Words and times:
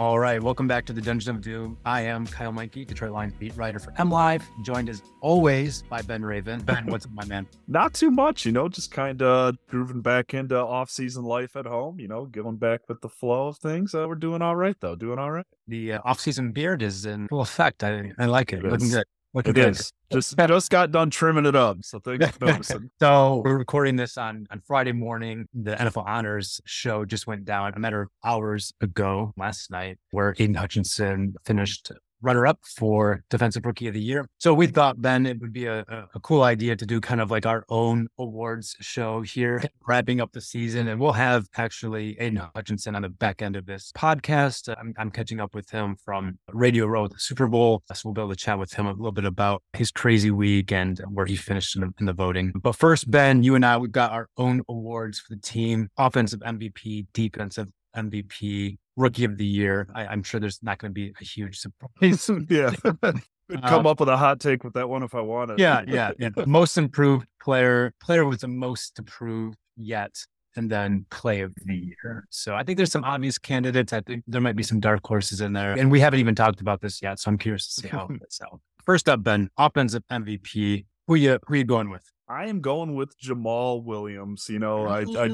All 0.00 0.18
right, 0.18 0.42
welcome 0.42 0.66
back 0.66 0.86
to 0.86 0.94
the 0.94 1.00
Dungeon 1.02 1.36
of 1.36 1.42
Doom. 1.42 1.76
I 1.84 2.00
am 2.00 2.26
Kyle 2.26 2.54
Meinke, 2.54 2.86
Detroit 2.86 3.12
Lions 3.12 3.34
beat 3.38 3.54
writer 3.54 3.78
for 3.78 3.92
M 3.98 4.10
Live, 4.10 4.42
joined 4.62 4.88
as 4.88 5.02
always 5.20 5.82
by 5.82 6.00
Ben 6.00 6.24
Raven. 6.24 6.62
Ben, 6.62 6.86
what's 6.86 7.04
up, 7.04 7.12
my 7.12 7.26
man? 7.26 7.46
Not 7.68 7.92
too 7.92 8.10
much, 8.10 8.46
you 8.46 8.52
know, 8.52 8.66
just 8.66 8.90
kind 8.90 9.20
of 9.20 9.58
grooving 9.68 10.00
back 10.00 10.32
into 10.32 10.56
off-season 10.56 11.24
life 11.24 11.54
at 11.54 11.66
home, 11.66 12.00
you 12.00 12.08
know, 12.08 12.24
going 12.24 12.56
back 12.56 12.88
with 12.88 13.02
the 13.02 13.10
flow 13.10 13.48
of 13.48 13.58
things. 13.58 13.94
Uh, 13.94 14.06
we're 14.08 14.14
doing 14.14 14.40
all 14.40 14.56
right, 14.56 14.74
though, 14.80 14.96
doing 14.96 15.18
all 15.18 15.32
right. 15.32 15.44
The 15.68 15.92
uh, 15.92 16.00
off-season 16.02 16.52
beard 16.52 16.80
is 16.80 17.04
in 17.04 17.28
full 17.28 17.42
effect. 17.42 17.84
I, 17.84 18.10
I 18.18 18.24
like 18.24 18.54
it. 18.54 18.64
It 18.64 18.70
Looking 18.70 18.88
good. 18.88 19.04
Looking 19.32 19.50
It 19.50 19.54
this. 19.54 19.80
is. 19.80 19.92
Just 20.12 20.36
just 20.36 20.70
got 20.70 20.90
done 20.90 21.08
trimming 21.10 21.46
it 21.46 21.54
up, 21.54 21.78
so 21.82 22.00
thanks 22.00 22.26
for 22.36 22.46
noticing. 22.46 22.90
So 23.00 23.42
we're 23.44 23.58
recording 23.58 23.94
this 23.94 24.18
on, 24.18 24.46
on 24.50 24.60
Friday 24.66 24.90
morning. 24.92 25.46
The 25.54 25.76
NFL 25.76 26.04
Honors 26.06 26.60
show 26.64 27.04
just 27.04 27.28
went 27.28 27.44
down 27.44 27.72
a 27.74 27.78
matter 27.78 28.02
of 28.02 28.08
hours 28.24 28.72
ago 28.80 29.32
last 29.36 29.70
night, 29.70 29.98
where 30.10 30.34
Aidan 30.36 30.54
Hutchinson 30.54 31.34
finished 31.44 31.92
runner 32.22 32.46
up 32.46 32.58
for 32.64 33.22
Defensive 33.30 33.64
Rookie 33.64 33.88
of 33.88 33.94
the 33.94 34.00
Year. 34.00 34.26
So 34.38 34.54
we 34.54 34.66
thought, 34.66 35.00
Ben, 35.00 35.26
it 35.26 35.40
would 35.40 35.52
be 35.52 35.66
a, 35.66 35.80
a, 35.80 36.08
a 36.14 36.20
cool 36.20 36.42
idea 36.42 36.76
to 36.76 36.86
do 36.86 37.00
kind 37.00 37.20
of 37.20 37.30
like 37.30 37.46
our 37.46 37.64
own 37.68 38.08
awards 38.18 38.76
show 38.80 39.22
here, 39.22 39.62
wrapping 39.86 40.20
up 40.20 40.32
the 40.32 40.40
season. 40.40 40.88
And 40.88 41.00
we'll 41.00 41.12
have 41.12 41.46
actually 41.56 42.18
Aidan 42.20 42.48
Hutchinson 42.54 42.94
on 42.94 43.02
the 43.02 43.08
back 43.08 43.42
end 43.42 43.56
of 43.56 43.66
this 43.66 43.92
podcast. 43.96 44.74
I'm, 44.78 44.94
I'm 44.98 45.10
catching 45.10 45.40
up 45.40 45.54
with 45.54 45.70
him 45.70 45.96
from 46.04 46.38
Radio 46.52 46.86
Row 46.86 47.06
at 47.06 47.12
the 47.12 47.18
Super 47.18 47.46
Bowl. 47.46 47.82
So 47.92 48.02
we'll 48.04 48.14
be 48.14 48.20
able 48.20 48.30
to 48.30 48.36
chat 48.36 48.58
with 48.58 48.72
him 48.72 48.86
a 48.86 48.92
little 48.92 49.12
bit 49.12 49.24
about 49.24 49.62
his 49.72 49.90
crazy 49.90 50.30
week 50.30 50.72
and 50.72 51.00
where 51.10 51.26
he 51.26 51.36
finished 51.36 51.76
in 51.76 51.82
the, 51.82 51.92
in 52.00 52.06
the 52.06 52.12
voting. 52.12 52.52
But 52.62 52.76
first, 52.76 53.10
Ben, 53.10 53.42
you 53.42 53.54
and 53.54 53.64
I, 53.64 53.76
we've 53.76 53.92
got 53.92 54.12
our 54.12 54.28
own 54.36 54.62
awards 54.68 55.18
for 55.18 55.34
the 55.34 55.40
team 55.40 55.88
offensive 55.96 56.40
MVP, 56.40 57.06
defensive 57.12 57.68
MVP, 57.96 58.78
rookie 58.96 59.24
of 59.24 59.36
the 59.36 59.44
year. 59.44 59.88
I, 59.94 60.06
I'm 60.06 60.22
sure 60.22 60.40
there's 60.40 60.62
not 60.62 60.78
going 60.78 60.90
to 60.90 60.94
be 60.94 61.12
a 61.20 61.24
huge 61.24 61.58
surprise. 61.58 62.30
yeah. 62.48 62.72
Could 63.50 63.62
come 63.62 63.80
um, 63.80 63.86
up 63.88 63.98
with 63.98 64.08
a 64.08 64.16
hot 64.16 64.38
take 64.38 64.62
with 64.62 64.74
that 64.74 64.88
one 64.88 65.02
if 65.02 65.12
I 65.14 65.20
wanted. 65.20 65.58
yeah, 65.58 65.82
yeah, 65.88 66.12
yeah. 66.18 66.28
Most 66.46 66.78
improved 66.78 67.26
player, 67.42 67.92
player 68.00 68.24
with 68.24 68.42
the 68.42 68.48
most 68.48 68.96
improved 68.98 69.56
yet, 69.76 70.14
and 70.54 70.70
then 70.70 71.04
play 71.10 71.40
of 71.40 71.52
the 71.64 71.74
year. 71.74 72.26
So 72.30 72.54
I 72.54 72.62
think 72.62 72.76
there's 72.76 72.92
some 72.92 73.02
obvious 73.02 73.38
candidates. 73.38 73.92
I 73.92 74.02
think 74.02 74.22
there 74.28 74.40
might 74.40 74.54
be 74.54 74.62
some 74.62 74.78
dark 74.78 75.00
horses 75.04 75.40
in 75.40 75.52
there, 75.52 75.72
and 75.72 75.90
we 75.90 75.98
haven't 75.98 76.20
even 76.20 76.36
talked 76.36 76.60
about 76.60 76.80
this 76.80 77.02
yet. 77.02 77.18
So 77.18 77.28
I'm 77.28 77.38
curious 77.38 77.74
to 77.74 77.80
see 77.80 77.88
how 77.88 78.04
it 78.04 78.18
plays 78.18 78.40
out. 78.44 78.60
First 78.86 79.08
up, 79.08 79.24
Ben, 79.24 79.50
offensive 79.58 80.04
MVP. 80.10 80.86
Who 81.10 81.16
you 81.16 81.40
who 81.48 81.56
you 81.56 81.64
going 81.64 81.90
with? 81.90 82.08
I 82.28 82.46
am 82.46 82.60
going 82.60 82.94
with 82.94 83.18
Jamaal 83.18 83.82
Williams. 83.82 84.46
You 84.48 84.60
know, 84.60 84.86
I, 84.86 85.00
I 85.00 85.26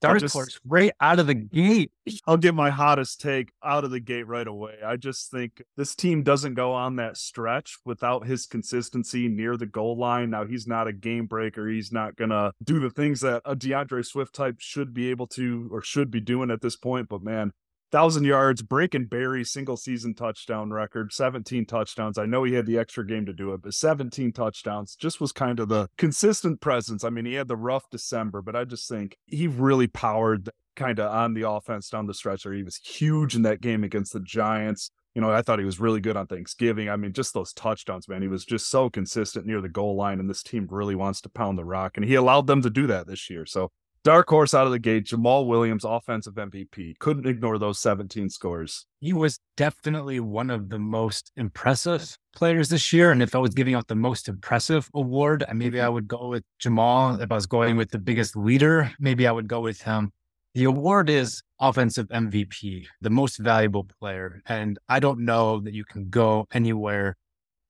dark 0.00 0.20
just- 0.20 0.32
horse 0.32 0.60
right 0.64 0.92
out 1.00 1.18
of 1.18 1.26
the 1.26 1.34
gate. 1.34 1.90
I'll 2.28 2.36
get 2.36 2.54
my 2.54 2.70
hottest 2.70 3.20
take 3.20 3.50
out 3.64 3.82
of 3.82 3.90
the 3.90 3.98
gate 3.98 4.28
right 4.28 4.46
away. 4.46 4.74
I 4.86 4.94
just 4.94 5.28
think 5.32 5.64
this 5.76 5.96
team 5.96 6.22
doesn't 6.22 6.54
go 6.54 6.72
on 6.72 6.94
that 6.96 7.16
stretch 7.16 7.76
without 7.84 8.28
his 8.28 8.46
consistency 8.46 9.26
near 9.26 9.56
the 9.56 9.66
goal 9.66 9.98
line. 9.98 10.30
Now, 10.30 10.44
he's 10.44 10.68
not 10.68 10.86
a 10.86 10.92
game 10.92 11.26
breaker. 11.26 11.66
He's 11.66 11.90
not 11.90 12.14
going 12.14 12.30
to 12.30 12.52
do 12.62 12.78
the 12.78 12.90
things 12.90 13.22
that 13.22 13.42
a 13.44 13.56
D'Andre 13.56 14.02
Swift 14.02 14.32
type 14.32 14.60
should 14.60 14.94
be 14.94 15.10
able 15.10 15.26
to 15.26 15.68
or 15.72 15.82
should 15.82 16.12
be 16.12 16.20
doing 16.20 16.52
at 16.52 16.60
this 16.60 16.76
point. 16.76 17.08
But 17.08 17.24
man, 17.24 17.50
thousand 17.90 18.24
yards, 18.24 18.62
breaking 18.62 19.06
Barry's 19.06 19.50
single 19.50 19.76
season 19.76 20.14
touchdown 20.14 20.70
record, 20.70 21.12
17 21.12 21.66
touchdowns. 21.66 22.18
I 22.18 22.26
know 22.26 22.44
he 22.44 22.54
had 22.54 22.66
the 22.66 22.78
extra 22.78 23.06
game 23.06 23.26
to 23.26 23.32
do 23.32 23.52
it, 23.52 23.62
but 23.62 23.74
17 23.74 24.32
touchdowns 24.32 24.96
just 24.96 25.20
was 25.20 25.32
kind 25.32 25.60
of 25.60 25.68
the 25.68 25.88
consistent 25.96 26.60
presence. 26.60 27.04
I 27.04 27.10
mean, 27.10 27.24
he 27.24 27.34
had 27.34 27.48
the 27.48 27.56
rough 27.56 27.88
December, 27.90 28.42
but 28.42 28.56
I 28.56 28.64
just 28.64 28.88
think 28.88 29.16
he 29.26 29.46
really 29.46 29.86
powered 29.86 30.50
kind 30.76 30.98
of 30.98 31.10
on 31.10 31.34
the 31.34 31.48
offense 31.48 31.88
down 31.88 32.06
the 32.06 32.14
stretch 32.14 32.44
there. 32.44 32.52
He 32.52 32.62
was 32.62 32.76
huge 32.76 33.34
in 33.34 33.42
that 33.42 33.60
game 33.60 33.82
against 33.82 34.12
the 34.12 34.20
Giants. 34.20 34.90
You 35.14 35.22
know, 35.22 35.32
I 35.32 35.40
thought 35.40 35.58
he 35.58 35.64
was 35.64 35.80
really 35.80 36.00
good 36.00 36.16
on 36.16 36.26
Thanksgiving. 36.26 36.90
I 36.90 36.96
mean, 36.96 37.14
just 37.14 37.32
those 37.32 37.54
touchdowns, 37.54 38.06
man. 38.06 38.20
He 38.20 38.28
was 38.28 38.44
just 38.44 38.68
so 38.68 38.90
consistent 38.90 39.46
near 39.46 39.62
the 39.62 39.68
goal 39.70 39.96
line, 39.96 40.20
and 40.20 40.28
this 40.28 40.42
team 40.42 40.68
really 40.70 40.94
wants 40.94 41.22
to 41.22 41.30
pound 41.30 41.56
the 41.56 41.64
rock. 41.64 41.96
And 41.96 42.04
he 42.04 42.14
allowed 42.14 42.46
them 42.46 42.60
to 42.60 42.68
do 42.68 42.86
that 42.88 43.06
this 43.06 43.30
year. 43.30 43.46
So, 43.46 43.70
dark 44.06 44.28
horse 44.28 44.54
out 44.54 44.66
of 44.66 44.70
the 44.70 44.78
gate, 44.78 45.04
Jamaal 45.04 45.48
Williams, 45.48 45.84
offensive 45.84 46.34
MVP. 46.34 46.96
Couldn't 47.00 47.26
ignore 47.26 47.58
those 47.58 47.80
17 47.80 48.30
scores. 48.30 48.86
He 49.00 49.12
was 49.12 49.40
definitely 49.56 50.20
one 50.20 50.48
of 50.48 50.68
the 50.68 50.78
most 50.78 51.32
impressive 51.34 52.16
players 52.32 52.68
this 52.68 52.92
year. 52.92 53.10
And 53.10 53.20
if 53.20 53.34
I 53.34 53.38
was 53.38 53.52
giving 53.52 53.74
out 53.74 53.88
the 53.88 53.96
most 53.96 54.28
impressive 54.28 54.88
award, 54.94 55.44
maybe 55.52 55.80
I 55.80 55.86
mm-hmm. 55.86 55.94
would 55.94 56.06
go 56.06 56.28
with 56.28 56.44
Jamaal. 56.62 57.20
If 57.20 57.32
I 57.32 57.34
was 57.34 57.46
going 57.46 57.76
with 57.76 57.90
the 57.90 57.98
biggest 57.98 58.36
leader, 58.36 58.92
maybe 59.00 59.26
I 59.26 59.32
would 59.32 59.48
go 59.48 59.60
with 59.60 59.82
him. 59.82 60.12
The 60.54 60.64
award 60.64 61.10
is 61.10 61.42
offensive 61.58 62.06
MVP, 62.06 62.86
the 63.00 63.10
most 63.10 63.38
valuable 63.38 63.88
player. 63.98 64.40
And 64.46 64.78
I 64.88 65.00
don't 65.00 65.24
know 65.24 65.58
that 65.58 65.74
you 65.74 65.84
can 65.84 66.10
go 66.10 66.46
anywhere 66.52 67.16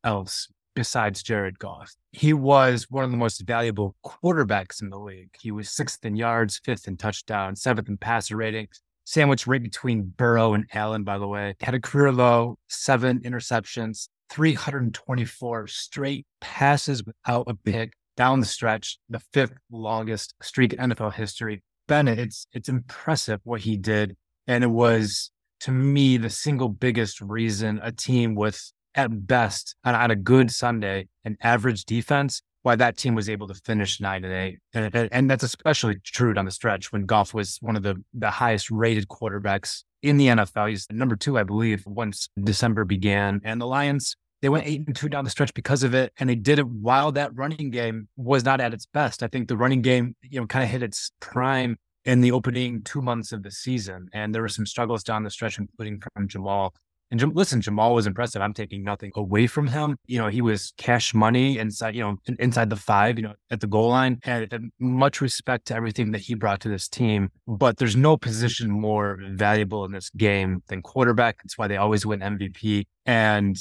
else 0.04 0.48
besides 0.74 1.22
Jared 1.22 1.58
Goff. 1.58 1.96
He 2.16 2.32
was 2.32 2.86
one 2.88 3.04
of 3.04 3.10
the 3.10 3.18
most 3.18 3.42
valuable 3.42 3.94
quarterbacks 4.02 4.80
in 4.80 4.88
the 4.88 4.98
league. 4.98 5.28
He 5.38 5.50
was 5.50 5.68
sixth 5.68 6.02
in 6.02 6.16
yards, 6.16 6.58
fifth 6.64 6.88
in 6.88 6.96
touchdowns, 6.96 7.60
seventh 7.60 7.90
in 7.90 7.98
passer 7.98 8.38
rating, 8.38 8.68
sandwiched 9.04 9.46
right 9.46 9.62
between 9.62 10.14
Burrow 10.16 10.54
and 10.54 10.64
Allen, 10.72 11.04
by 11.04 11.18
the 11.18 11.28
way. 11.28 11.56
Had 11.60 11.74
a 11.74 11.80
career 11.80 12.10
low, 12.12 12.56
seven 12.70 13.20
interceptions, 13.20 14.08
324 14.30 15.66
straight 15.66 16.24
passes 16.40 17.04
without 17.04 17.44
a 17.48 17.54
pick 17.54 17.92
down 18.16 18.40
the 18.40 18.46
stretch, 18.46 18.98
the 19.10 19.20
fifth 19.34 19.52
longest 19.70 20.32
streak 20.40 20.72
in 20.72 20.78
NFL 20.78 21.12
history. 21.12 21.62
Bennett, 21.86 22.18
it's 22.18 22.46
it's 22.54 22.70
impressive 22.70 23.40
what 23.44 23.60
he 23.60 23.76
did. 23.76 24.16
And 24.46 24.64
it 24.64 24.70
was 24.70 25.30
to 25.60 25.70
me 25.70 26.16
the 26.16 26.30
single 26.30 26.70
biggest 26.70 27.20
reason 27.20 27.78
a 27.82 27.92
team 27.92 28.34
with 28.34 28.72
at 28.96 29.26
best 29.26 29.76
on, 29.84 29.94
on 29.94 30.10
a 30.10 30.16
good 30.16 30.50
Sunday, 30.50 31.08
an 31.24 31.36
average 31.42 31.84
defense, 31.84 32.42
why 32.62 32.74
that 32.74 32.96
team 32.96 33.14
was 33.14 33.28
able 33.30 33.46
to 33.46 33.54
finish 33.54 34.00
nine 34.00 34.24
and 34.24 34.32
eight. 34.34 34.58
And, 34.74 34.92
and, 34.92 35.08
and 35.12 35.30
that's 35.30 35.44
especially 35.44 35.98
true 36.02 36.34
down 36.34 36.46
the 36.46 36.50
stretch 36.50 36.92
when 36.92 37.06
Goff 37.06 37.32
was 37.32 37.58
one 37.60 37.76
of 37.76 37.84
the, 37.84 38.02
the 38.12 38.30
highest 38.30 38.70
rated 38.72 39.06
quarterbacks 39.06 39.84
in 40.02 40.16
the 40.16 40.26
NFL. 40.26 40.70
He's 40.70 40.86
number 40.90 41.14
two, 41.14 41.38
I 41.38 41.44
believe, 41.44 41.84
once 41.86 42.28
December 42.42 42.84
began. 42.84 43.40
And 43.44 43.60
the 43.60 43.66
Lions, 43.66 44.16
they 44.42 44.48
went 44.48 44.66
eight 44.66 44.82
and 44.86 44.96
two 44.96 45.08
down 45.08 45.22
the 45.22 45.30
stretch 45.30 45.54
because 45.54 45.84
of 45.84 45.94
it. 45.94 46.12
And 46.18 46.28
they 46.28 46.34
did 46.34 46.58
it 46.58 46.66
while 46.66 47.12
that 47.12 47.36
running 47.36 47.70
game 47.70 48.08
was 48.16 48.44
not 48.44 48.60
at 48.60 48.74
its 48.74 48.86
best. 48.86 49.22
I 49.22 49.28
think 49.28 49.46
the 49.46 49.56
running 49.56 49.82
game, 49.82 50.16
you 50.22 50.40
know, 50.40 50.46
kind 50.48 50.64
of 50.64 50.70
hit 50.70 50.82
its 50.82 51.12
prime 51.20 51.76
in 52.04 52.20
the 52.20 52.32
opening 52.32 52.82
two 52.82 53.02
months 53.02 53.32
of 53.32 53.42
the 53.42 53.50
season. 53.50 54.08
And 54.12 54.34
there 54.34 54.42
were 54.42 54.48
some 54.48 54.66
struggles 54.66 55.04
down 55.04 55.24
the 55.24 55.30
stretch, 55.30 55.58
including 55.58 56.00
from 56.00 56.28
Jamaal. 56.28 56.70
And 57.10 57.20
Jam- 57.20 57.32
listen, 57.34 57.60
Jamaal 57.60 57.94
was 57.94 58.06
impressive. 58.06 58.42
I'm 58.42 58.52
taking 58.52 58.82
nothing 58.82 59.12
away 59.14 59.46
from 59.46 59.68
him. 59.68 59.96
You 60.06 60.18
know, 60.18 60.28
he 60.28 60.40
was 60.40 60.72
cash 60.76 61.14
money 61.14 61.58
inside, 61.58 61.94
you 61.94 62.02
know, 62.02 62.16
inside 62.38 62.70
the 62.70 62.76
five, 62.76 63.18
you 63.18 63.22
know, 63.22 63.34
at 63.50 63.60
the 63.60 63.66
goal 63.66 63.88
line. 63.88 64.18
And, 64.24 64.52
and 64.52 64.72
much 64.80 65.20
respect 65.20 65.66
to 65.66 65.74
everything 65.74 66.10
that 66.12 66.20
he 66.20 66.34
brought 66.34 66.60
to 66.60 66.68
this 66.68 66.88
team. 66.88 67.30
But 67.46 67.76
there's 67.76 67.96
no 67.96 68.16
position 68.16 68.70
more 68.70 69.18
valuable 69.30 69.84
in 69.84 69.92
this 69.92 70.10
game 70.10 70.62
than 70.68 70.82
quarterback. 70.82 71.38
That's 71.42 71.56
why 71.56 71.68
they 71.68 71.76
always 71.76 72.04
win 72.04 72.20
MVP. 72.20 72.86
And 73.04 73.56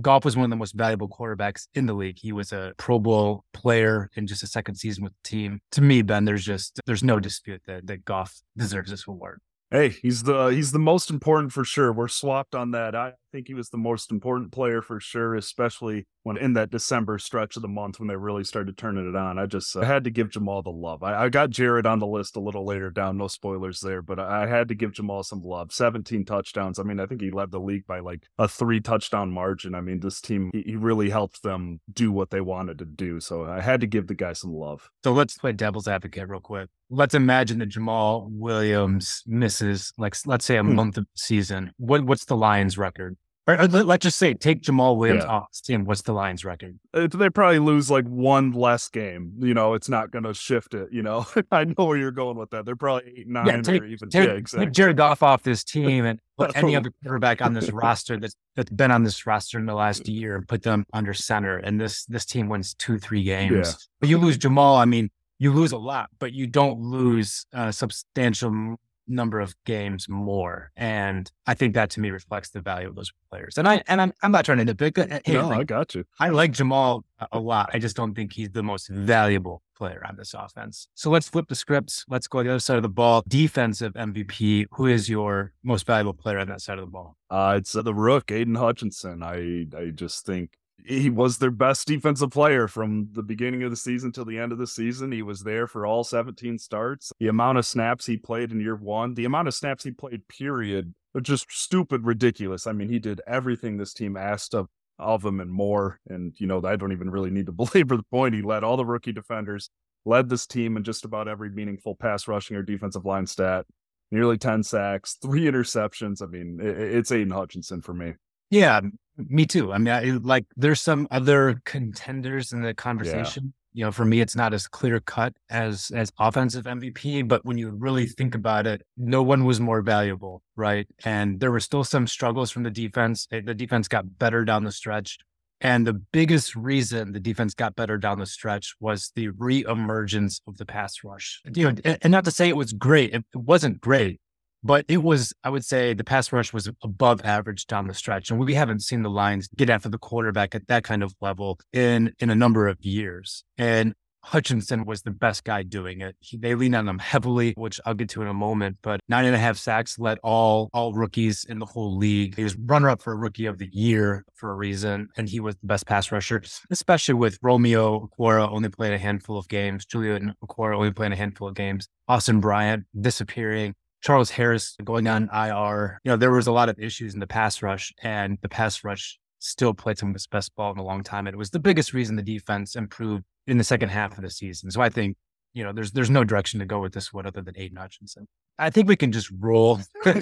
Goff 0.00 0.24
was 0.24 0.36
one 0.36 0.44
of 0.44 0.50
the 0.50 0.56
most 0.56 0.74
valuable 0.74 1.08
quarterbacks 1.08 1.68
in 1.74 1.86
the 1.86 1.94
league. 1.94 2.18
He 2.18 2.32
was 2.32 2.52
a 2.52 2.74
Pro 2.76 2.98
Bowl 2.98 3.44
player 3.52 4.10
in 4.16 4.26
just 4.26 4.42
a 4.42 4.46
second 4.46 4.74
season 4.74 5.04
with 5.04 5.12
the 5.12 5.28
team. 5.28 5.60
To 5.72 5.82
me, 5.82 6.02
Ben, 6.02 6.24
there's 6.24 6.44
just 6.44 6.80
there's 6.86 7.04
no 7.04 7.20
dispute 7.20 7.62
that 7.66 7.86
that 7.86 8.04
Goff 8.04 8.40
deserves 8.56 8.90
this 8.90 9.06
award. 9.06 9.40
Hey, 9.74 9.88
he's 9.88 10.22
the 10.22 10.46
he's 10.50 10.70
the 10.70 10.78
most 10.78 11.10
important 11.10 11.52
for 11.52 11.64
sure. 11.64 11.92
We're 11.92 12.06
swapped 12.06 12.54
on 12.54 12.70
that. 12.70 12.94
I 12.94 13.14
think 13.34 13.48
he 13.48 13.54
was 13.54 13.70
the 13.70 13.76
most 13.76 14.12
important 14.12 14.52
player 14.52 14.80
for 14.80 15.00
sure, 15.00 15.34
especially 15.34 16.06
when 16.22 16.36
in 16.36 16.52
that 16.52 16.70
December 16.70 17.18
stretch 17.18 17.56
of 17.56 17.62
the 17.62 17.68
month 17.68 17.98
when 17.98 18.06
they 18.06 18.14
really 18.14 18.44
started 18.44 18.78
turning 18.78 19.08
it 19.08 19.16
on. 19.16 19.40
I 19.40 19.46
just 19.46 19.74
uh, 19.74 19.80
had 19.80 20.04
to 20.04 20.10
give 20.10 20.28
Jamaal 20.30 20.62
the 20.62 20.70
love. 20.70 21.02
I, 21.02 21.24
I 21.24 21.28
got 21.30 21.50
Jared 21.50 21.84
on 21.84 21.98
the 21.98 22.06
list 22.06 22.36
a 22.36 22.40
little 22.40 22.64
later 22.64 22.90
down, 22.90 23.18
no 23.18 23.26
spoilers 23.26 23.80
there, 23.80 24.02
but 24.02 24.20
I 24.20 24.46
had 24.46 24.68
to 24.68 24.76
give 24.76 24.92
Jamaal 24.92 25.24
some 25.24 25.42
love. 25.42 25.72
17 25.72 26.24
touchdowns. 26.24 26.78
I 26.78 26.84
mean, 26.84 27.00
I 27.00 27.06
think 27.06 27.20
he 27.22 27.32
led 27.32 27.50
the 27.50 27.58
league 27.58 27.88
by 27.88 27.98
like 27.98 28.22
a 28.38 28.46
three 28.46 28.78
touchdown 28.80 29.32
margin. 29.32 29.74
I 29.74 29.80
mean, 29.80 29.98
this 29.98 30.20
team 30.20 30.50
he, 30.52 30.62
he 30.62 30.76
really 30.76 31.10
helped 31.10 31.42
them 31.42 31.80
do 31.92 32.12
what 32.12 32.30
they 32.30 32.40
wanted 32.40 32.78
to 32.78 32.84
do. 32.84 33.18
So 33.18 33.44
I 33.44 33.60
had 33.60 33.80
to 33.80 33.88
give 33.88 34.06
the 34.06 34.14
guy 34.14 34.34
some 34.34 34.54
love. 34.54 34.88
So 35.02 35.12
let's 35.12 35.36
play 35.36 35.50
devil's 35.50 35.88
advocate 35.88 36.28
real 36.28 36.38
quick. 36.40 36.68
Let's 36.88 37.14
imagine 37.14 37.58
that 37.58 37.70
Jamaal 37.70 38.28
Williams 38.30 39.24
misses, 39.26 39.92
like, 39.98 40.14
let's 40.24 40.44
say 40.44 40.56
a 40.56 40.62
Hmm. 40.62 40.76
month 40.76 40.98
of 40.98 41.06
season. 41.16 41.72
What 41.78 42.04
what's 42.04 42.26
the 42.26 42.36
Lions' 42.36 42.78
record? 42.78 43.16
Or, 43.46 43.56
let- 43.68 43.86
let's 43.86 44.02
just 44.02 44.16
say 44.18 44.32
take 44.32 44.62
Jamaal 44.62 44.96
Williams 44.96 45.24
Yeah. 45.24 45.30
off 45.30 45.48
team. 45.62 45.84
What's 45.84 46.00
the 46.02 46.12
Lions' 46.14 46.46
record? 46.46 46.78
Uh, 46.94 47.06
they 47.08 47.28
probably 47.28 47.58
lose 47.58 47.90
like 47.90 48.06
one 48.06 48.52
less 48.52 48.88
game. 48.88 49.34
You 49.38 49.52
know, 49.52 49.74
it's 49.74 49.88
not 49.88 50.10
going 50.10 50.24
to 50.24 50.32
shift 50.32 50.72
it. 50.72 50.88
You 50.90 51.02
know, 51.02 51.26
I 51.52 51.64
know 51.64 51.84
where 51.84 51.98
you're 51.98 52.10
going 52.10 52.38
with 52.38 52.48
that. 52.50 52.64
They're 52.64 52.74
probably 52.76 53.12
eight, 53.18 53.28
nine, 53.28 53.62
take- 53.62 53.82
or 53.82 53.84
even 53.84 54.08
Take, 54.08 54.28
yeah, 54.28 54.34
exactly. 54.34 54.66
take 54.66 54.74
Jared 54.74 54.96
Goff 54.96 55.22
off 55.22 55.42
this 55.42 55.62
team 55.62 56.06
and 56.06 56.18
put 56.38 56.56
any 56.56 56.74
other 56.74 56.90
quarterback 57.02 57.42
on 57.42 57.52
this 57.52 57.70
roster 57.70 58.16
that's 58.18 58.34
that's 58.56 58.70
been 58.70 58.90
on 58.90 59.02
this 59.04 59.26
roster 59.26 59.58
in 59.58 59.66
the 59.66 59.74
last 59.74 60.08
year 60.08 60.36
and 60.36 60.48
put 60.48 60.62
them 60.62 60.86
under 60.94 61.12
center. 61.12 61.58
And 61.58 61.78
this 61.80 62.06
this 62.06 62.24
team 62.24 62.48
wins 62.48 62.72
two, 62.74 62.98
three 62.98 63.24
games. 63.24 63.52
Yeah. 63.68 63.72
But 64.00 64.08
you 64.08 64.16
lose 64.16 64.38
Jamaal. 64.38 64.78
I 64.78 64.86
mean, 64.86 65.10
you 65.38 65.52
lose 65.52 65.72
a 65.72 65.76
lot, 65.78 66.08
but 66.18 66.32
you 66.32 66.46
don't 66.46 66.80
lose 66.80 67.44
a 67.52 67.72
substantial 67.74 68.76
number 69.06 69.40
of 69.40 69.54
games 69.64 70.08
more. 70.08 70.70
And 70.76 71.30
I 71.46 71.54
think 71.54 71.74
that 71.74 71.90
to 71.90 72.00
me 72.00 72.10
reflects 72.10 72.50
the 72.50 72.60
value 72.60 72.88
of 72.88 72.94
those 72.94 73.12
players. 73.30 73.58
And 73.58 73.68
I 73.68 73.82
and 73.88 74.00
I'm 74.00 74.12
I'm 74.22 74.32
not 74.32 74.44
trying 74.44 74.64
to 74.64 74.74
nitpick. 74.74 74.98
Uh, 74.98 75.20
hey, 75.24 75.34
no, 75.34 75.48
like, 75.48 75.60
I 75.60 75.64
got 75.64 75.94
you. 75.94 76.04
I 76.18 76.30
like 76.30 76.52
Jamaal 76.52 77.02
a 77.32 77.38
lot. 77.38 77.70
I 77.72 77.78
just 77.78 77.96
don't 77.96 78.14
think 78.14 78.32
he's 78.32 78.50
the 78.50 78.62
most 78.62 78.88
valuable 78.88 79.62
player 79.76 80.02
on 80.08 80.16
this 80.16 80.34
offense. 80.34 80.88
So 80.94 81.10
let's 81.10 81.28
flip 81.28 81.48
the 81.48 81.54
scripts. 81.54 82.04
Let's 82.08 82.28
go 82.28 82.38
to 82.38 82.44
the 82.44 82.50
other 82.50 82.60
side 82.60 82.76
of 82.76 82.82
the 82.82 82.88
ball. 82.88 83.22
Defensive 83.26 83.92
MVP. 83.94 84.66
Who 84.72 84.86
is 84.86 85.08
your 85.08 85.52
most 85.62 85.86
valuable 85.86 86.14
player 86.14 86.38
on 86.38 86.48
that 86.48 86.60
side 86.60 86.78
of 86.78 86.84
the 86.84 86.90
ball? 86.90 87.16
Uh, 87.30 87.54
it's 87.58 87.74
uh, 87.74 87.82
the 87.82 87.94
rook, 87.94 88.30
Aidan 88.30 88.54
Hutchinson. 88.54 89.22
I 89.22 89.66
I 89.76 89.90
just 89.90 90.24
think 90.24 90.58
he 90.84 91.08
was 91.08 91.38
their 91.38 91.50
best 91.50 91.86
defensive 91.86 92.30
player 92.30 92.68
from 92.68 93.08
the 93.12 93.22
beginning 93.22 93.62
of 93.62 93.70
the 93.70 93.76
season 93.76 94.12
till 94.12 94.26
the 94.26 94.38
end 94.38 94.52
of 94.52 94.58
the 94.58 94.66
season. 94.66 95.10
He 95.10 95.22
was 95.22 95.42
there 95.42 95.66
for 95.66 95.86
all 95.86 96.04
17 96.04 96.58
starts. 96.58 97.10
The 97.18 97.28
amount 97.28 97.58
of 97.58 97.64
snaps 97.64 98.04
he 98.06 98.18
played 98.18 98.52
in 98.52 98.60
year 98.60 98.76
one, 98.76 99.14
the 99.14 99.24
amount 99.24 99.48
of 99.48 99.54
snaps 99.54 99.84
he 99.84 99.90
played, 99.92 100.28
period, 100.28 100.94
are 101.14 101.22
just 101.22 101.46
stupid, 101.50 102.04
ridiculous. 102.04 102.66
I 102.66 102.72
mean, 102.72 102.90
he 102.90 102.98
did 102.98 103.22
everything 103.26 103.78
this 103.78 103.94
team 103.94 104.16
asked 104.16 104.54
of 104.54 104.68
of 104.98 105.24
him 105.24 105.40
and 105.40 105.50
more. 105.50 106.00
And, 106.08 106.34
you 106.38 106.46
know, 106.46 106.62
I 106.64 106.76
don't 106.76 106.92
even 106.92 107.10
really 107.10 107.30
need 107.30 107.46
to 107.46 107.52
belabor 107.52 107.96
the 107.96 108.04
point. 108.10 108.34
He 108.34 108.42
led 108.42 108.64
all 108.64 108.76
the 108.76 108.84
rookie 108.84 109.12
defenders, 109.12 109.70
led 110.04 110.28
this 110.28 110.46
team 110.46 110.76
in 110.76 110.84
just 110.84 111.04
about 111.04 111.28
every 111.28 111.50
meaningful 111.50 111.94
pass 111.94 112.28
rushing 112.28 112.56
or 112.56 112.62
defensive 112.62 113.04
line 113.04 113.26
stat, 113.26 113.66
nearly 114.10 114.38
10 114.38 114.62
sacks, 114.62 115.16
three 115.20 115.44
interceptions. 115.44 116.22
I 116.22 116.26
mean, 116.26 116.60
it, 116.60 116.78
it's 116.78 117.12
Aidan 117.12 117.32
Hutchinson 117.32 117.82
for 117.82 117.94
me. 117.94 118.14
Yeah, 118.54 118.80
me 119.16 119.46
too. 119.46 119.72
I 119.72 119.78
mean, 119.78 119.92
I, 119.92 120.02
like 120.22 120.46
there's 120.56 120.80
some 120.80 121.08
other 121.10 121.60
contenders 121.64 122.52
in 122.52 122.62
the 122.62 122.72
conversation. 122.72 123.44
Yeah. 123.44 123.50
You 123.76 123.84
know, 123.86 123.90
for 123.90 124.04
me, 124.04 124.20
it's 124.20 124.36
not 124.36 124.54
as 124.54 124.68
clear 124.68 125.00
cut 125.00 125.34
as 125.50 125.90
as 125.92 126.12
offensive 126.20 126.64
MVP, 126.64 127.26
but 127.26 127.44
when 127.44 127.58
you 127.58 127.70
really 127.70 128.06
think 128.06 128.36
about 128.36 128.68
it, 128.68 128.82
no 128.96 129.24
one 129.24 129.44
was 129.44 129.58
more 129.58 129.82
valuable, 129.82 130.42
right? 130.54 130.86
And 131.04 131.40
there 131.40 131.50
were 131.50 131.58
still 131.58 131.82
some 131.82 132.06
struggles 132.06 132.52
from 132.52 132.62
the 132.62 132.70
defense. 132.70 133.26
Eh, 133.32 133.40
the 133.44 133.54
defense 133.54 133.88
got 133.88 134.18
better 134.20 134.44
down 134.44 134.62
the 134.62 134.70
stretch. 134.70 135.18
And 135.60 135.84
the 135.84 135.94
biggest 135.94 136.54
reason 136.54 137.12
the 137.12 137.18
defense 137.18 137.54
got 137.54 137.74
better 137.74 137.98
down 137.98 138.20
the 138.20 138.26
stretch 138.26 138.74
was 138.78 139.10
the 139.16 139.30
reemergence 139.30 140.40
of 140.46 140.56
the 140.58 140.66
pass 140.66 141.02
rush. 141.02 141.42
You 141.52 141.72
know, 141.72 141.96
and 142.02 142.12
not 142.12 142.24
to 142.26 142.30
say 142.30 142.48
it 142.48 142.56
was 142.56 142.72
great, 142.72 143.12
it 143.12 143.24
wasn't 143.34 143.80
great, 143.80 144.20
but 144.64 144.84
it 144.88 145.02
was, 145.02 145.32
I 145.44 145.50
would 145.50 145.64
say, 145.64 145.92
the 145.92 146.04
pass 146.04 146.32
rush 146.32 146.52
was 146.52 146.68
above 146.82 147.20
average 147.22 147.66
down 147.66 147.86
the 147.86 147.94
stretch, 147.94 148.30
and 148.30 148.40
we 148.40 148.54
haven't 148.54 148.80
seen 148.80 149.02
the 149.02 149.10
Lions 149.10 149.48
get 149.56 149.68
after 149.68 149.88
the 149.90 149.98
quarterback 149.98 150.54
at 150.54 150.66
that 150.68 150.84
kind 150.84 151.02
of 151.02 151.14
level 151.20 151.58
in 151.72 152.12
in 152.18 152.30
a 152.30 152.34
number 152.34 152.66
of 152.66 152.78
years. 152.80 153.44
And 153.58 153.94
Hutchinson 154.24 154.86
was 154.86 155.02
the 155.02 155.10
best 155.10 155.44
guy 155.44 155.62
doing 155.62 156.00
it. 156.00 156.16
He, 156.18 156.38
they 156.38 156.54
leaned 156.54 156.74
on 156.74 156.88
him 156.88 156.98
heavily, 156.98 157.52
which 157.56 157.78
I'll 157.84 157.92
get 157.92 158.08
to 158.10 158.22
in 158.22 158.28
a 158.28 158.34
moment. 158.34 158.78
But 158.80 159.00
nine 159.06 159.26
and 159.26 159.34
a 159.34 159.38
half 159.38 159.58
sacks 159.58 159.98
led 159.98 160.18
all 160.22 160.70
all 160.72 160.94
rookies 160.94 161.44
in 161.46 161.58
the 161.58 161.66
whole 161.66 161.96
league. 161.96 162.36
He 162.36 162.42
was 162.42 162.56
runner 162.56 162.88
up 162.88 163.02
for 163.02 163.14
rookie 163.14 163.44
of 163.44 163.58
the 163.58 163.68
year 163.70 164.24
for 164.34 164.50
a 164.50 164.54
reason, 164.54 165.08
and 165.16 165.28
he 165.28 165.40
was 165.40 165.56
the 165.56 165.66
best 165.66 165.86
pass 165.86 166.10
rusher, 166.10 166.42
especially 166.70 167.14
with 167.14 167.38
Romeo 167.42 168.08
Okwara 168.08 168.50
only 168.50 168.70
playing 168.70 168.94
a 168.94 168.98
handful 168.98 169.36
of 169.36 169.46
games, 169.48 169.84
Julian 169.84 170.32
Okwara 170.42 170.74
only 170.74 170.90
playing 170.90 171.12
a 171.12 171.16
handful 171.16 171.48
of 171.48 171.54
games, 171.54 171.86
Austin 172.08 172.40
Bryant 172.40 172.84
disappearing. 172.98 173.74
Charles 174.04 174.28
Harris 174.28 174.76
going 174.84 175.08
on 175.08 175.30
IR. 175.32 175.98
You 176.04 176.10
know, 176.10 176.16
there 176.18 176.30
was 176.30 176.46
a 176.46 176.52
lot 176.52 176.68
of 176.68 176.78
issues 176.78 177.14
in 177.14 177.20
the 177.20 177.26
pass 177.26 177.62
rush, 177.62 177.90
and 178.02 178.36
the 178.42 178.50
pass 178.50 178.84
rush 178.84 179.18
still 179.38 179.72
played 179.72 179.96
some 179.96 180.10
of 180.10 180.14
its 180.14 180.26
best 180.26 180.54
ball 180.56 180.72
in 180.72 180.78
a 180.78 180.84
long 180.84 181.02
time. 181.02 181.26
And 181.26 181.32
it 181.32 181.38
was 181.38 181.50
the 181.50 181.58
biggest 181.58 181.94
reason 181.94 182.14
the 182.14 182.22
defense 182.22 182.76
improved 182.76 183.24
in 183.46 183.56
the 183.56 183.64
second 183.64 183.88
half 183.88 184.16
of 184.18 184.22
the 184.22 184.28
season. 184.28 184.70
So 184.70 184.82
I 184.82 184.90
think, 184.90 185.16
you 185.54 185.64
know, 185.64 185.72
there's 185.72 185.92
there's 185.92 186.10
no 186.10 186.22
direction 186.22 186.60
to 186.60 186.66
go 186.66 186.80
with 186.80 186.92
this 186.92 187.14
one 187.14 187.24
other 187.24 187.40
than 187.40 187.58
Aidan 187.58 187.78
Hutchinson. 187.78 188.28
I 188.58 188.68
think 188.68 188.88
we 188.88 188.96
can 188.96 189.10
just 189.10 189.30
roll, 189.40 189.80
roll 190.04 190.14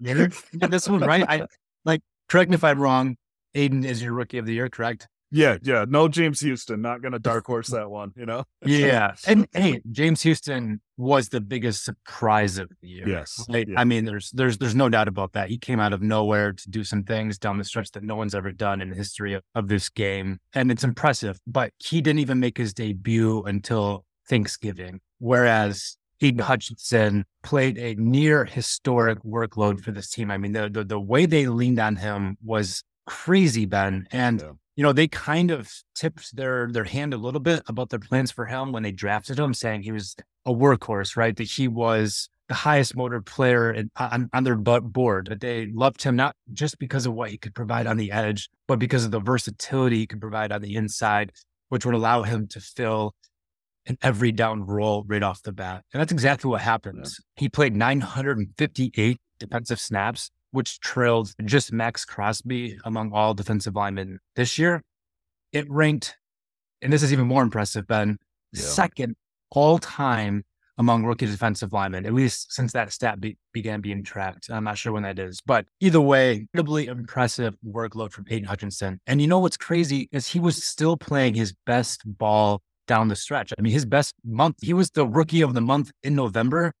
yeah. 0.00 0.28
this 0.68 0.86
one, 0.86 1.00
right? 1.00 1.24
I 1.26 1.46
like 1.86 2.02
correct 2.28 2.50
me 2.50 2.56
if 2.56 2.64
I'm 2.64 2.78
wrong. 2.78 3.16
Aidan 3.54 3.84
is 3.84 4.02
your 4.02 4.12
rookie 4.12 4.36
of 4.36 4.44
the 4.44 4.52
year, 4.52 4.68
correct? 4.68 5.08
Yeah, 5.30 5.58
yeah. 5.62 5.84
No 5.88 6.08
James 6.08 6.40
Houston. 6.40 6.80
Not 6.80 7.02
gonna 7.02 7.18
dark 7.18 7.46
horse 7.46 7.68
that 7.72 7.90
one, 7.90 8.12
you 8.16 8.26
know? 8.26 8.44
yeah. 8.64 9.14
And 9.26 9.46
hey, 9.52 9.80
James 9.90 10.22
Houston 10.22 10.80
was 10.96 11.28
the 11.28 11.40
biggest 11.40 11.84
surprise 11.84 12.58
of 12.58 12.70
the 12.80 12.88
year. 12.88 13.08
Yes. 13.08 13.44
Right? 13.48 13.68
Yeah. 13.68 13.78
I 13.78 13.84
mean, 13.84 14.04
there's 14.04 14.30
there's 14.30 14.58
there's 14.58 14.74
no 14.74 14.88
doubt 14.88 15.08
about 15.08 15.32
that. 15.32 15.50
He 15.50 15.58
came 15.58 15.80
out 15.80 15.92
of 15.92 16.02
nowhere 16.02 16.52
to 16.52 16.70
do 16.70 16.84
some 16.84 17.04
things 17.04 17.38
down 17.38 17.58
the 17.58 17.64
stretch 17.64 17.90
that 17.92 18.02
no 18.02 18.16
one's 18.16 18.34
ever 18.34 18.52
done 18.52 18.80
in 18.80 18.90
the 18.90 18.96
history 18.96 19.34
of, 19.34 19.42
of 19.54 19.68
this 19.68 19.88
game. 19.88 20.38
And 20.54 20.70
it's 20.70 20.84
impressive. 20.84 21.38
But 21.46 21.72
he 21.78 22.00
didn't 22.00 22.20
even 22.20 22.40
make 22.40 22.56
his 22.56 22.72
debut 22.72 23.42
until 23.44 24.04
Thanksgiving. 24.28 25.00
Whereas 25.18 25.96
Aidan 26.20 26.40
Hutchinson 26.40 27.24
played 27.42 27.78
a 27.78 27.94
near 27.94 28.44
historic 28.44 29.22
workload 29.22 29.80
for 29.80 29.92
this 29.92 30.10
team. 30.10 30.30
I 30.30 30.38
mean, 30.38 30.52
the 30.52 30.68
the, 30.70 30.84
the 30.84 31.00
way 31.00 31.26
they 31.26 31.46
leaned 31.46 31.78
on 31.78 31.96
him 31.96 32.38
was 32.42 32.82
crazy, 33.06 33.66
Ben. 33.66 34.06
And 34.10 34.40
yeah 34.40 34.52
you 34.78 34.84
know, 34.84 34.92
they 34.92 35.08
kind 35.08 35.50
of 35.50 35.72
tipped 35.96 36.36
their 36.36 36.68
their 36.70 36.84
hand 36.84 37.12
a 37.12 37.16
little 37.16 37.40
bit 37.40 37.64
about 37.66 37.90
their 37.90 37.98
plans 37.98 38.30
for 38.30 38.46
him 38.46 38.70
when 38.70 38.84
they 38.84 38.92
drafted 38.92 39.36
him, 39.36 39.52
saying 39.52 39.82
he 39.82 39.90
was 39.90 40.14
a 40.46 40.54
workhorse, 40.54 41.16
right? 41.16 41.34
That 41.34 41.50
he 41.50 41.66
was 41.66 42.28
the 42.46 42.54
highest 42.54 42.94
motor 42.94 43.20
player 43.20 43.72
in, 43.72 43.90
on, 43.96 44.30
on 44.32 44.44
their 44.44 44.54
board. 44.54 45.26
That 45.30 45.40
they 45.40 45.66
loved 45.74 46.04
him 46.04 46.14
not 46.14 46.36
just 46.52 46.78
because 46.78 47.06
of 47.06 47.12
what 47.12 47.30
he 47.30 47.38
could 47.38 47.56
provide 47.56 47.88
on 47.88 47.96
the 47.96 48.12
edge, 48.12 48.48
but 48.68 48.78
because 48.78 49.04
of 49.04 49.10
the 49.10 49.18
versatility 49.18 49.96
he 49.96 50.06
could 50.06 50.20
provide 50.20 50.52
on 50.52 50.62
the 50.62 50.76
inside, 50.76 51.32
which 51.70 51.84
would 51.84 51.96
allow 51.96 52.22
him 52.22 52.46
to 52.46 52.60
fill 52.60 53.16
an 53.86 53.98
every 54.00 54.30
down 54.30 54.64
role 54.64 55.02
right 55.08 55.24
off 55.24 55.42
the 55.42 55.50
bat. 55.50 55.82
And 55.92 56.00
that's 56.00 56.12
exactly 56.12 56.48
what 56.50 56.60
happens. 56.60 57.18
Yeah. 57.18 57.42
He 57.42 57.48
played 57.48 57.74
958 57.74 59.18
defensive 59.40 59.80
snaps 59.80 60.30
which 60.50 60.80
trailed 60.80 61.32
just 61.44 61.72
Maxx 61.72 62.04
Crosby 62.04 62.78
among 62.84 63.12
all 63.12 63.34
defensive 63.34 63.74
linemen 63.74 64.20
this 64.36 64.58
year. 64.58 64.82
It 65.52 65.70
ranked, 65.70 66.16
and 66.82 66.92
this 66.92 67.02
is 67.02 67.12
even 67.12 67.26
more 67.26 67.42
impressive, 67.42 67.86
Ben, 67.86 68.18
yeah. 68.52 68.62
second 68.62 69.16
all 69.50 69.78
time 69.78 70.44
among 70.78 71.04
rookie 71.04 71.26
defensive 71.26 71.72
linemen, 71.72 72.06
at 72.06 72.14
least 72.14 72.52
since 72.52 72.72
that 72.72 72.92
stat 72.92 73.20
be- 73.20 73.36
began 73.52 73.80
being 73.80 74.04
tracked. 74.04 74.48
I'm 74.48 74.64
not 74.64 74.78
sure 74.78 74.92
when 74.92 75.02
that 75.02 75.18
is, 75.18 75.40
but 75.44 75.66
either 75.80 76.00
way, 76.00 76.46
incredibly 76.52 76.86
impressive 76.86 77.56
workload 77.66 78.12
from 78.12 78.26
Aidan 78.30 78.46
Hutchinson. 78.48 79.00
And 79.06 79.20
you 79.20 79.26
know 79.26 79.40
what's 79.40 79.56
crazy 79.56 80.08
is 80.12 80.28
he 80.28 80.38
was 80.38 80.62
still 80.62 80.96
playing 80.96 81.34
his 81.34 81.52
best 81.66 82.02
ball 82.06 82.62
down 82.86 83.08
the 83.08 83.16
stretch. 83.16 83.52
I 83.58 83.60
mean, 83.60 83.72
his 83.72 83.86
best 83.86 84.14
month, 84.24 84.56
he 84.62 84.72
was 84.72 84.90
the 84.90 85.06
rookie 85.06 85.42
of 85.42 85.54
the 85.54 85.60
month 85.60 85.90
in 86.04 86.14
November 86.14 86.72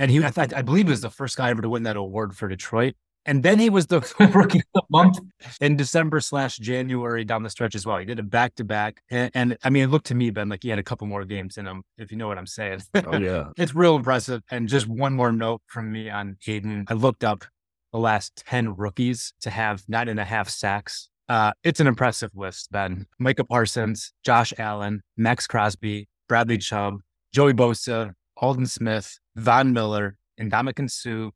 and 0.00 0.10
he, 0.10 0.24
I, 0.24 0.30
thought, 0.30 0.54
I 0.54 0.62
believe, 0.62 0.86
he 0.86 0.90
was 0.90 1.02
the 1.02 1.10
first 1.10 1.36
guy 1.36 1.50
ever 1.50 1.60
to 1.60 1.68
win 1.68 1.82
that 1.82 1.96
award 1.96 2.34
for 2.34 2.48
Detroit. 2.48 2.94
And 3.26 3.42
then 3.42 3.58
he 3.58 3.68
was 3.68 3.86
the 3.86 4.00
rookie 4.34 4.60
of 4.60 4.64
the 4.72 4.82
month 4.90 5.20
in 5.60 5.76
December 5.76 6.20
slash 6.20 6.56
January 6.56 7.22
down 7.22 7.42
the 7.42 7.50
stretch 7.50 7.74
as 7.74 7.84
well. 7.84 7.98
He 7.98 8.06
did 8.06 8.18
a 8.18 8.22
back 8.22 8.54
to 8.54 8.64
back. 8.64 9.02
And 9.10 9.58
I 9.62 9.68
mean, 9.68 9.84
it 9.84 9.88
looked 9.88 10.06
to 10.06 10.14
me, 10.14 10.30
Ben, 10.30 10.48
like 10.48 10.62
he 10.62 10.70
had 10.70 10.78
a 10.78 10.82
couple 10.82 11.06
more 11.06 11.26
games 11.26 11.58
in 11.58 11.66
him, 11.66 11.82
if 11.98 12.10
you 12.10 12.16
know 12.16 12.28
what 12.28 12.38
I'm 12.38 12.46
saying. 12.46 12.80
Oh, 12.94 13.18
yeah. 13.18 13.48
it's 13.58 13.74
real 13.74 13.94
impressive. 13.96 14.42
And 14.50 14.70
just 14.70 14.88
one 14.88 15.12
more 15.12 15.32
note 15.32 15.60
from 15.66 15.92
me 15.92 16.08
on 16.08 16.38
Aidan. 16.46 16.86
I 16.88 16.94
looked 16.94 17.22
up 17.22 17.44
the 17.92 17.98
last 17.98 18.42
10 18.46 18.76
rookies 18.76 19.34
to 19.42 19.50
have 19.50 19.84
nine 19.86 20.08
and 20.08 20.18
a 20.18 20.24
half 20.24 20.48
sacks. 20.48 21.10
Uh, 21.28 21.52
it's 21.62 21.78
an 21.78 21.86
impressive 21.86 22.30
list, 22.34 22.72
Ben. 22.72 23.06
Micah 23.18 23.44
Parsons, 23.44 24.14
Josh 24.24 24.54
Allen, 24.58 25.02
Maxx 25.18 25.46
Crosby, 25.46 26.08
Bradley 26.26 26.56
Chubb, 26.56 27.00
Joey 27.32 27.52
Bosa, 27.52 28.14
Aldon 28.38 28.66
Smith, 28.66 29.19
Von 29.36 29.72
Miller, 29.72 30.16
Ndamukong 30.40 30.90
Suh, 30.90 31.30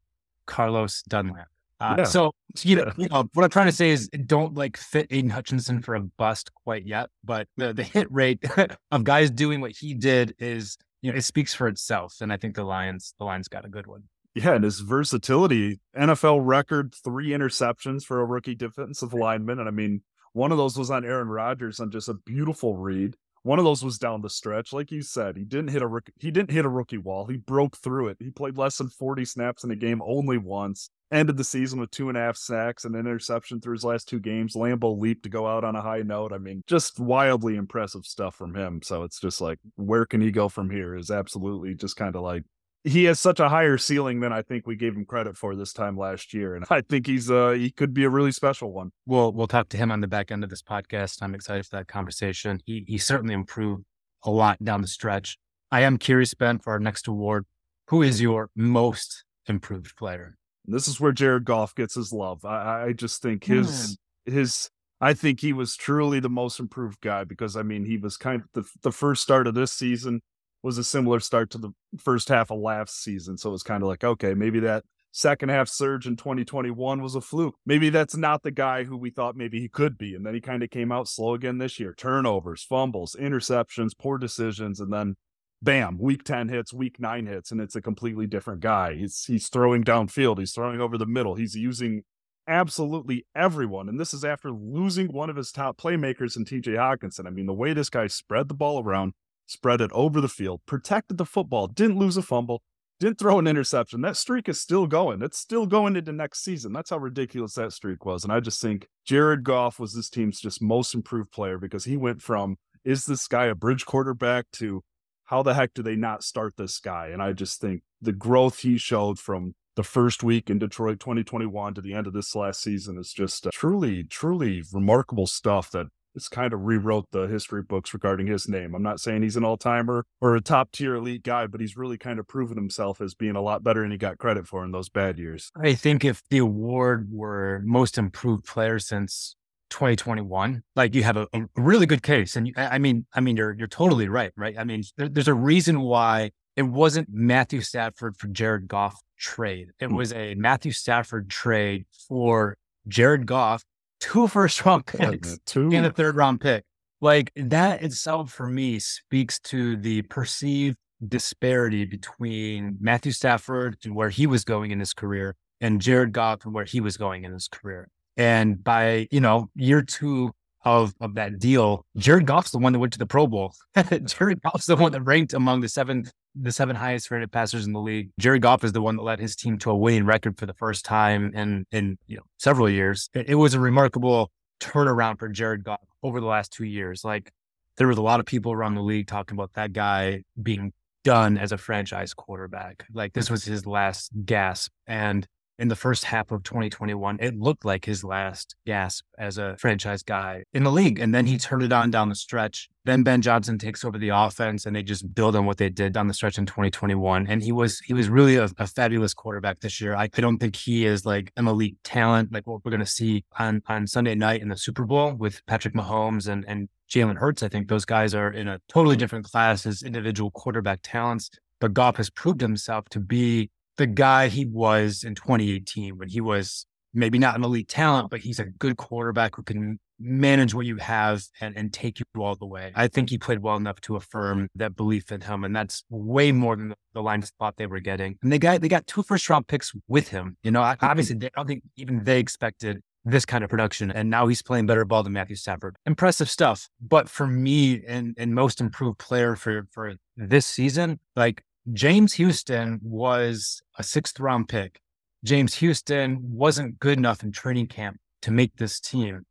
Carlos 0.46 1.02
Dunlap. 1.02 1.48
Uh, 1.80 1.96
yeah. 1.98 2.04
So, 2.04 2.32
you 2.62 2.76
know, 2.76 2.92
you 2.96 3.08
know, 3.08 3.28
what 3.34 3.44
I'm 3.44 3.50
trying 3.50 3.66
to 3.66 3.72
say 3.72 3.90
is 3.90 4.08
don't 4.08 4.54
like 4.54 4.76
fit 4.76 5.08
Aidan 5.10 5.30
Hutchinson 5.30 5.82
for 5.82 5.94
a 5.94 6.00
bust 6.00 6.50
quite 6.54 6.86
yet, 6.86 7.10
but 7.24 7.48
the, 7.56 7.72
the 7.72 7.82
hit 7.82 8.10
rate 8.10 8.42
of 8.90 9.04
guys 9.04 9.30
doing 9.30 9.60
what 9.60 9.72
he 9.72 9.92
did 9.92 10.34
is, 10.38 10.78
you 11.02 11.10
know, 11.10 11.18
it 11.18 11.22
speaks 11.22 11.52
for 11.52 11.68
itself. 11.68 12.16
And 12.20 12.32
I 12.32 12.36
think 12.36 12.54
the 12.54 12.64
Lions, 12.64 13.14
the 13.18 13.24
Lions 13.24 13.48
got 13.48 13.64
a 13.64 13.68
good 13.68 13.86
one. 13.86 14.04
Yeah, 14.34 14.54
and 14.54 14.64
his 14.64 14.80
versatility, 14.80 15.80
NFL 15.96 16.40
record, 16.42 16.94
three 17.04 17.28
interceptions 17.28 18.02
for 18.02 18.20
a 18.20 18.24
rookie 18.24 18.56
defensive 18.56 19.14
lineman. 19.14 19.60
And 19.60 19.68
I 19.68 19.72
mean, 19.72 20.02
one 20.32 20.50
of 20.50 20.58
those 20.58 20.76
was 20.76 20.90
on 20.90 21.04
Aaron 21.04 21.28
Rodgers 21.28 21.78
on 21.78 21.90
just 21.90 22.08
a 22.08 22.14
beautiful 22.14 22.76
read. 22.76 23.16
One 23.44 23.58
of 23.58 23.66
those 23.66 23.84
was 23.84 23.98
down 23.98 24.22
the 24.22 24.30
stretch, 24.30 24.72
like 24.72 24.90
you 24.90 25.02
said. 25.02 25.36
He 25.36 25.44
didn't 25.44 25.68
hit 25.68 25.82
a 25.82 25.86
rookie, 25.86 26.14
he 26.18 26.30
didn't 26.30 26.50
hit 26.50 26.64
a 26.64 26.68
rookie 26.68 26.96
wall. 26.96 27.26
He 27.26 27.36
broke 27.36 27.76
through 27.76 28.08
it. 28.08 28.16
He 28.18 28.30
played 28.30 28.56
less 28.56 28.78
than 28.78 28.88
40 28.88 29.26
snaps 29.26 29.64
in 29.64 29.70
a 29.70 29.76
game 29.76 30.00
only 30.02 30.38
once. 30.38 30.88
Ended 31.12 31.36
the 31.36 31.44
season 31.44 31.78
with 31.78 31.90
two 31.90 32.08
and 32.08 32.16
a 32.16 32.22
half 32.22 32.38
sacks 32.38 32.86
and 32.86 32.94
an 32.94 33.02
interception 33.02 33.60
through 33.60 33.74
his 33.74 33.84
last 33.84 34.08
two 34.08 34.18
games. 34.18 34.54
Lambeau 34.54 34.98
leaped 34.98 35.24
to 35.24 35.28
go 35.28 35.46
out 35.46 35.62
on 35.62 35.76
a 35.76 35.82
high 35.82 36.00
note. 36.00 36.32
I 36.32 36.38
mean, 36.38 36.62
just 36.66 36.98
wildly 36.98 37.56
impressive 37.56 38.06
stuff 38.06 38.34
from 38.34 38.54
him. 38.54 38.80
So 38.82 39.02
it's 39.02 39.20
just 39.20 39.42
like, 39.42 39.58
where 39.76 40.06
can 40.06 40.22
he 40.22 40.30
go 40.30 40.48
from 40.48 40.70
here? 40.70 40.96
Is 40.96 41.10
absolutely 41.10 41.74
just 41.74 41.96
kind 41.96 42.16
of 42.16 42.22
like 42.22 42.44
he 42.84 43.04
has 43.04 43.18
such 43.18 43.40
a 43.40 43.48
higher 43.48 43.78
ceiling 43.78 44.20
than 44.20 44.32
I 44.32 44.42
think 44.42 44.66
we 44.66 44.76
gave 44.76 44.94
him 44.94 45.06
credit 45.06 45.36
for 45.38 45.56
this 45.56 45.72
time 45.72 45.96
last 45.96 46.34
year, 46.34 46.54
and 46.54 46.66
I 46.70 46.82
think 46.82 47.06
he's 47.06 47.30
uh 47.30 47.50
he 47.50 47.70
could 47.70 47.94
be 47.94 48.04
a 48.04 48.10
really 48.10 48.32
special 48.32 48.72
one. 48.72 48.92
We'll 49.06 49.32
we'll 49.32 49.46
talk 49.46 49.70
to 49.70 49.76
him 49.76 49.90
on 49.90 50.00
the 50.00 50.06
back 50.06 50.30
end 50.30 50.44
of 50.44 50.50
this 50.50 50.62
podcast. 50.62 51.22
I'm 51.22 51.34
excited 51.34 51.66
for 51.66 51.76
that 51.76 51.88
conversation. 51.88 52.60
He 52.66 52.84
he 52.86 52.98
certainly 52.98 53.34
improved 53.34 53.84
a 54.22 54.30
lot 54.30 54.62
down 54.62 54.82
the 54.82 54.88
stretch. 54.88 55.38
I 55.70 55.80
am 55.80 55.96
curious, 55.96 56.34
Ben, 56.34 56.58
for 56.58 56.72
our 56.72 56.78
next 56.78 57.08
award. 57.08 57.46
who 57.88 58.02
is 58.02 58.20
your 58.20 58.50
most 58.54 59.24
improved 59.46 59.96
player? 59.96 60.36
This 60.66 60.88
is 60.88 61.00
where 61.00 61.12
Jared 61.12 61.44
Goff 61.44 61.74
gets 61.74 61.94
his 61.94 62.12
love. 62.12 62.44
I, 62.44 62.86
I 62.86 62.92
just 62.92 63.20
think 63.22 63.44
his 63.44 63.98
mm. 64.28 64.32
his 64.32 64.70
I 65.00 65.14
think 65.14 65.40
he 65.40 65.52
was 65.52 65.76
truly 65.76 66.20
the 66.20 66.30
most 66.30 66.60
improved 66.60 67.00
guy 67.00 67.24
because 67.24 67.56
I 67.56 67.62
mean 67.62 67.84
he 67.84 67.96
was 67.96 68.16
kind 68.16 68.42
of 68.42 68.48
the 68.52 68.68
the 68.82 68.92
first 68.92 69.22
start 69.22 69.46
of 69.46 69.54
this 69.54 69.72
season 69.72 70.20
was 70.64 70.78
a 70.78 70.84
similar 70.84 71.20
start 71.20 71.50
to 71.50 71.58
the 71.58 71.70
first 71.98 72.28
half 72.28 72.50
of 72.50 72.58
last 72.58 73.02
season. 73.02 73.36
So 73.36 73.50
it 73.50 73.52
was 73.52 73.62
kind 73.62 73.82
of 73.82 73.88
like, 73.88 74.02
okay, 74.02 74.32
maybe 74.32 74.60
that 74.60 74.82
second 75.12 75.50
half 75.50 75.68
surge 75.68 76.06
in 76.06 76.16
2021 76.16 77.02
was 77.02 77.14
a 77.14 77.20
fluke. 77.20 77.56
Maybe 77.66 77.90
that's 77.90 78.16
not 78.16 78.42
the 78.42 78.50
guy 78.50 78.84
who 78.84 78.96
we 78.96 79.10
thought 79.10 79.36
maybe 79.36 79.60
he 79.60 79.68
could 79.68 79.98
be. 79.98 80.14
And 80.14 80.24
then 80.24 80.32
he 80.32 80.40
kind 80.40 80.62
of 80.62 80.70
came 80.70 80.90
out 80.90 81.06
slow 81.06 81.34
again 81.34 81.58
this 81.58 81.78
year. 81.78 81.94
Turnovers, 81.94 82.64
fumbles, 82.64 83.14
interceptions, 83.20 83.90
poor 83.96 84.16
decisions, 84.16 84.80
and 84.80 84.90
then 84.90 85.16
bam, 85.60 85.98
week 85.98 86.24
10 86.24 86.48
hits, 86.48 86.72
week 86.72 86.98
9 86.98 87.26
hits 87.26 87.52
and 87.52 87.60
it's 87.60 87.76
a 87.76 87.82
completely 87.82 88.26
different 88.26 88.60
guy. 88.60 88.94
He's 88.94 89.24
he's 89.26 89.48
throwing 89.48 89.84
downfield, 89.84 90.38
he's 90.38 90.52
throwing 90.52 90.80
over 90.80 90.96
the 90.96 91.06
middle. 91.06 91.34
He's 91.34 91.54
using 91.54 92.04
absolutely 92.48 93.26
everyone. 93.34 93.88
And 93.88 94.00
this 94.00 94.14
is 94.14 94.24
after 94.24 94.50
losing 94.50 95.08
one 95.08 95.28
of 95.28 95.36
his 95.36 95.52
top 95.52 95.78
playmakers 95.78 96.36
in 96.36 96.44
TJ 96.44 96.76
Hockenson. 96.76 97.26
I 97.26 97.30
mean, 97.30 97.46
the 97.46 97.52
way 97.52 97.74
this 97.74 97.90
guy 97.90 98.06
spread 98.06 98.48
the 98.48 98.54
ball 98.54 98.82
around, 98.82 99.12
spread 99.46 99.80
it 99.80 99.90
over 99.92 100.20
the 100.20 100.28
field, 100.28 100.60
protected 100.66 101.18
the 101.18 101.26
football, 101.26 101.66
didn't 101.66 101.98
lose 101.98 102.16
a 102.16 102.22
fumble, 102.22 102.62
didn't 103.00 103.18
throw 103.18 103.38
an 103.38 103.46
interception. 103.46 104.00
That 104.00 104.16
streak 104.16 104.48
is 104.48 104.60
still 104.60 104.86
going. 104.86 105.22
It's 105.22 105.38
still 105.38 105.66
going 105.66 105.96
into 105.96 106.12
next 106.12 106.44
season. 106.44 106.72
That's 106.72 106.90
how 106.90 106.98
ridiculous 106.98 107.54
that 107.54 107.72
streak 107.72 108.04
was. 108.04 108.24
And 108.24 108.32
I 108.32 108.40
just 108.40 108.60
think 108.62 108.86
Jared 109.04 109.44
Goff 109.44 109.78
was 109.78 109.94
this 109.94 110.08
team's 110.08 110.40
just 110.40 110.62
most 110.62 110.94
improved 110.94 111.32
player 111.32 111.58
because 111.58 111.84
he 111.84 111.96
went 111.96 112.22
from 112.22 112.56
is 112.84 113.06
this 113.06 113.26
guy 113.28 113.46
a 113.46 113.54
bridge 113.54 113.86
quarterback 113.86 114.46
to 114.52 114.82
how 115.24 115.42
the 115.42 115.54
heck 115.54 115.72
do 115.74 115.82
they 115.82 115.96
not 115.96 116.22
start 116.22 116.54
this 116.56 116.78
guy? 116.78 117.08
And 117.08 117.22
I 117.22 117.32
just 117.32 117.60
think 117.60 117.82
the 118.00 118.12
growth 118.12 118.60
he 118.60 118.76
showed 118.76 119.18
from 119.18 119.54
the 119.74 119.82
first 119.82 120.22
week 120.22 120.50
in 120.50 120.58
Detroit 120.58 121.00
2021 121.00 121.74
to 121.74 121.80
the 121.80 121.94
end 121.94 122.06
of 122.06 122.12
this 122.12 122.34
last 122.34 122.62
season 122.62 122.98
is 122.98 123.12
just 123.12 123.46
uh, 123.46 123.50
truly, 123.52 124.04
truly 124.04 124.62
remarkable 124.72 125.26
stuff 125.26 125.70
that 125.72 125.86
it's 126.14 126.28
kind 126.28 126.52
of 126.52 126.60
rewrote 126.60 127.06
the 127.10 127.26
history 127.26 127.62
books 127.62 127.92
regarding 127.92 128.26
his 128.26 128.48
name. 128.48 128.74
I'm 128.74 128.82
not 128.82 129.00
saying 129.00 129.22
he's 129.22 129.36
an 129.36 129.44
all 129.44 129.56
timer 129.56 130.06
or 130.20 130.36
a 130.36 130.40
top 130.40 130.72
tier 130.72 130.94
elite 130.94 131.22
guy, 131.22 131.46
but 131.46 131.60
he's 131.60 131.76
really 131.76 131.98
kind 131.98 132.18
of 132.18 132.28
proven 132.28 132.56
himself 132.56 133.00
as 133.00 133.14
being 133.14 133.36
a 133.36 133.42
lot 133.42 133.62
better 133.62 133.82
than 133.82 133.90
he 133.90 133.96
got 133.96 134.18
credit 134.18 134.46
for 134.46 134.64
in 134.64 134.72
those 134.72 134.88
bad 134.88 135.18
years. 135.18 135.50
I 135.56 135.74
think 135.74 136.04
if 136.04 136.22
the 136.30 136.38
award 136.38 137.08
were 137.10 137.62
most 137.64 137.98
improved 137.98 138.44
player 138.44 138.78
since 138.78 139.36
2021 139.70 140.62
like 140.76 140.94
you 140.94 141.02
have 141.02 141.16
a, 141.16 141.26
a, 141.32 141.40
really 141.56 141.86
good 141.86 142.02
case 142.02 142.36
and 142.36 142.46
you, 142.46 142.52
i 142.56 142.78
mean 142.78 143.06
i 143.14 143.20
mean 143.20 143.36
you're 143.36 143.56
you're 143.58 143.66
totally 143.66 144.06
right 144.08 144.30
right 144.36 144.56
i 144.56 144.62
mean 144.62 144.84
there, 144.96 145.08
there's 145.08 145.26
a 145.26 145.34
reason 145.34 145.80
why 145.80 146.30
it 146.54 146.62
wasn't 146.62 147.08
matthew 147.10 147.60
stafford 147.60 148.16
for 148.16 148.28
jared 148.28 148.68
goff 148.68 149.00
trade 149.18 149.70
it 149.80 149.88
hmm. 149.88 149.96
was 149.96 150.12
a 150.12 150.34
matthew 150.36 150.70
stafford 150.70 151.28
trade 151.28 151.86
for 152.08 152.56
jared 152.86 153.26
goff 153.26 153.64
two 154.04 154.28
first 154.28 154.64
round 154.64 154.86
picks 154.86 155.38
two. 155.46 155.70
and 155.72 155.86
a 155.86 155.90
third 155.90 156.16
round 156.16 156.40
pick 156.40 156.64
like 157.00 157.32
that 157.36 157.82
itself 157.82 158.30
for 158.30 158.48
me 158.48 158.78
speaks 158.78 159.38
to 159.40 159.76
the 159.76 160.02
perceived 160.02 160.76
disparity 161.06 161.84
between 161.84 162.76
matthew 162.80 163.12
stafford 163.12 163.76
and 163.84 163.94
where 163.94 164.10
he 164.10 164.26
was 164.26 164.44
going 164.44 164.70
in 164.70 164.78
his 164.78 164.92
career 164.92 165.36
and 165.60 165.80
jared 165.80 166.12
goff 166.12 166.44
and 166.44 166.54
where 166.54 166.64
he 166.64 166.80
was 166.80 166.96
going 166.96 167.24
in 167.24 167.32
his 167.32 167.48
career 167.48 167.88
and 168.16 168.62
by, 168.62 169.08
you 169.10 169.20
know, 169.20 169.50
year 169.54 169.82
two 169.82 170.32
of, 170.64 170.94
of 171.00 171.14
that 171.14 171.38
deal, 171.38 171.84
Jared 171.96 172.26
Goff's 172.26 172.50
the 172.50 172.58
one 172.58 172.72
that 172.72 172.78
went 172.78 172.92
to 172.94 172.98
the 172.98 173.06
Pro 173.06 173.26
Bowl. 173.26 173.54
Jared 174.04 174.40
Goff's 174.42 174.66
the 174.66 174.76
one 174.76 174.92
that 174.92 175.02
ranked 175.02 175.34
among 175.34 175.60
the 175.60 175.68
seven 175.68 176.04
the 176.36 176.50
seven 176.50 176.74
highest 176.74 177.10
rated 177.10 177.30
passers 177.30 177.66
in 177.66 177.72
the 177.72 177.80
league. 177.80 178.10
Jared 178.18 178.42
Goff 178.42 178.64
is 178.64 178.72
the 178.72 178.82
one 178.82 178.96
that 178.96 179.02
led 179.02 179.20
his 179.20 179.36
team 179.36 179.56
to 179.58 179.70
a 179.70 179.76
winning 179.76 180.04
record 180.04 180.36
for 180.36 180.46
the 180.46 180.54
first 180.54 180.84
time 180.84 181.32
in 181.34 181.66
in 181.70 181.98
you 182.06 182.16
know 182.16 182.24
several 182.38 182.68
years. 182.68 183.08
It, 183.14 183.30
it 183.30 183.34
was 183.36 183.54
a 183.54 183.60
remarkable 183.60 184.30
turnaround 184.60 185.18
for 185.18 185.28
Jared 185.28 185.64
Goff 185.64 185.80
over 186.02 186.20
the 186.20 186.26
last 186.26 186.52
two 186.52 186.64
years. 186.64 187.04
Like 187.04 187.30
there 187.76 187.86
was 187.86 187.98
a 187.98 188.02
lot 188.02 188.20
of 188.20 188.26
people 188.26 188.52
around 188.52 188.74
the 188.74 188.82
league 188.82 189.06
talking 189.06 189.36
about 189.36 189.52
that 189.54 189.72
guy 189.72 190.22
being 190.40 190.72
done 191.04 191.36
as 191.36 191.52
a 191.52 191.58
franchise 191.58 192.14
quarterback. 192.14 192.84
Like 192.92 193.12
this 193.12 193.30
was 193.30 193.44
his 193.44 193.66
last 193.66 194.10
gasp. 194.24 194.72
And 194.86 195.26
in 195.58 195.68
the 195.68 195.76
first 195.76 196.04
half 196.04 196.30
of 196.30 196.42
2021, 196.42 197.18
it 197.20 197.38
looked 197.38 197.64
like 197.64 197.84
his 197.84 198.02
last 198.02 198.56
gasp 198.66 199.04
as 199.16 199.38
a 199.38 199.56
franchise 199.56 200.02
guy 200.02 200.44
in 200.52 200.64
the 200.64 200.72
league. 200.72 200.98
And 200.98 201.14
then 201.14 201.26
he 201.26 201.38
turned 201.38 201.62
it 201.62 201.72
on 201.72 201.90
down 201.90 202.08
the 202.08 202.14
stretch. 202.14 202.68
Then 202.84 203.02
Ben 203.02 203.22
Johnson 203.22 203.58
takes 203.58 203.84
over 203.84 203.96
the 203.96 204.08
offense 204.10 204.66
and 204.66 204.74
they 204.74 204.82
just 204.82 205.14
build 205.14 205.36
on 205.36 205.46
what 205.46 205.58
they 205.58 205.68
did 205.68 205.92
down 205.92 206.08
the 206.08 206.14
stretch 206.14 206.38
in 206.38 206.46
2021. 206.46 207.26
And 207.28 207.42
he 207.42 207.52
was 207.52 207.78
he 207.80 207.94
was 207.94 208.08
really 208.08 208.36
a, 208.36 208.48
a 208.58 208.66
fabulous 208.66 209.14
quarterback 209.14 209.60
this 209.60 209.80
year. 209.80 209.94
I, 209.94 210.04
I, 210.14 210.20
don't 210.20 210.38
think 210.38 210.56
he 210.56 210.84
is 210.86 211.06
like 211.06 211.32
an 211.36 211.46
elite 211.46 211.76
talent 211.84 212.32
like 212.32 212.46
what 212.46 212.64
we're 212.64 212.70
gonna 212.70 212.86
see 212.86 213.24
on 213.38 213.62
on 213.68 213.86
Sunday 213.86 214.14
night 214.14 214.42
in 214.42 214.48
the 214.48 214.56
Super 214.56 214.84
Bowl 214.84 215.12
with 215.14 215.44
Patrick 215.46 215.74
Mahomes 215.74 216.28
and 216.28 216.44
and 216.48 216.68
Jalen 216.90 217.16
Hurts. 217.16 217.42
I 217.42 217.48
think 217.48 217.68
those 217.68 217.84
guys 217.84 218.14
are 218.14 218.30
in 218.30 218.48
a 218.48 218.60
totally 218.68 218.96
different 218.96 219.24
class 219.24 219.66
as 219.66 219.82
individual 219.82 220.30
quarterback 220.30 220.80
talents. 220.82 221.30
But 221.60 221.72
Goff 221.72 221.96
has 221.96 222.10
proved 222.10 222.40
himself 222.40 222.88
to 222.90 223.00
be 223.00 223.50
the 223.76 223.86
guy 223.86 224.28
he 224.28 224.46
was 224.46 225.04
in 225.04 225.14
2018 225.14 225.98
when 225.98 226.08
he 226.08 226.20
was 226.20 226.66
maybe 226.94 227.18
not 227.18 227.36
an 227.36 227.44
elite 227.44 227.68
talent, 227.68 228.10
but 228.10 228.20
he's 228.20 228.38
a 228.38 228.44
good 228.44 228.76
quarterback 228.76 229.34
who 229.36 229.42
can 229.42 229.78
manage 229.98 230.54
what 230.54 230.66
you 230.66 230.76
have 230.76 231.24
and, 231.40 231.56
and 231.56 231.72
take 231.72 231.98
you 231.98 232.04
all 232.18 232.34
the 232.36 232.46
way. 232.46 232.72
I 232.74 232.88
think 232.88 233.10
he 233.10 233.18
played 233.18 233.40
well 233.40 233.56
enough 233.56 233.80
to 233.82 233.96
affirm 233.96 234.48
that 234.54 234.76
belief 234.76 235.10
in 235.12 235.20
him. 235.20 235.44
And 235.44 235.54
that's 235.54 235.84
way 235.88 236.32
more 236.32 236.56
than 236.56 236.74
the 236.92 237.02
line 237.02 237.20
of 237.20 237.28
spot 237.28 237.54
they 237.56 237.66
were 237.66 237.80
getting. 237.80 238.18
And 238.22 238.32
they 238.32 238.38
got, 238.38 238.60
they 238.60 238.68
got 238.68 238.86
two 238.86 239.02
first 239.02 239.28
round 239.28 239.46
picks 239.46 239.72
with 239.88 240.08
him. 240.08 240.36
You 240.42 240.50
know, 240.50 240.62
obviously, 240.80 241.16
they, 241.16 241.26
I 241.26 241.30
don't 241.36 241.46
think 241.46 241.62
even 241.76 242.04
they 242.04 242.18
expected 242.18 242.80
this 243.04 243.24
kind 243.24 243.44
of 243.44 243.50
production. 243.50 243.90
And 243.90 244.10
now 244.10 244.26
he's 244.26 244.42
playing 244.42 244.66
better 244.66 244.84
ball 244.84 245.02
than 245.02 245.12
Matthew 245.12 245.36
Stafford. 245.36 245.76
Impressive 245.84 246.30
stuff. 246.30 246.68
But 246.80 247.08
for 247.08 247.26
me 247.26 247.82
and, 247.86 248.14
and 248.16 248.34
most 248.34 248.60
improved 248.60 248.98
player 248.98 249.36
for, 249.36 249.66
for 249.72 249.94
this 250.16 250.46
season, 250.46 251.00
like 251.14 251.42
James 251.72 252.14
Houston 252.14 252.78
was 252.82 253.62
a 253.78 253.82
sixth 253.82 254.20
round 254.20 254.48
pick. 254.48 254.80
James 255.24 255.54
Houston 255.54 256.18
wasn't 256.20 256.78
good 256.78 256.98
enough 256.98 257.22
in 257.22 257.32
training 257.32 257.68
camp 257.68 257.98
to 258.20 258.30
make 258.30 258.56
this 258.56 258.78
team. 258.78 259.24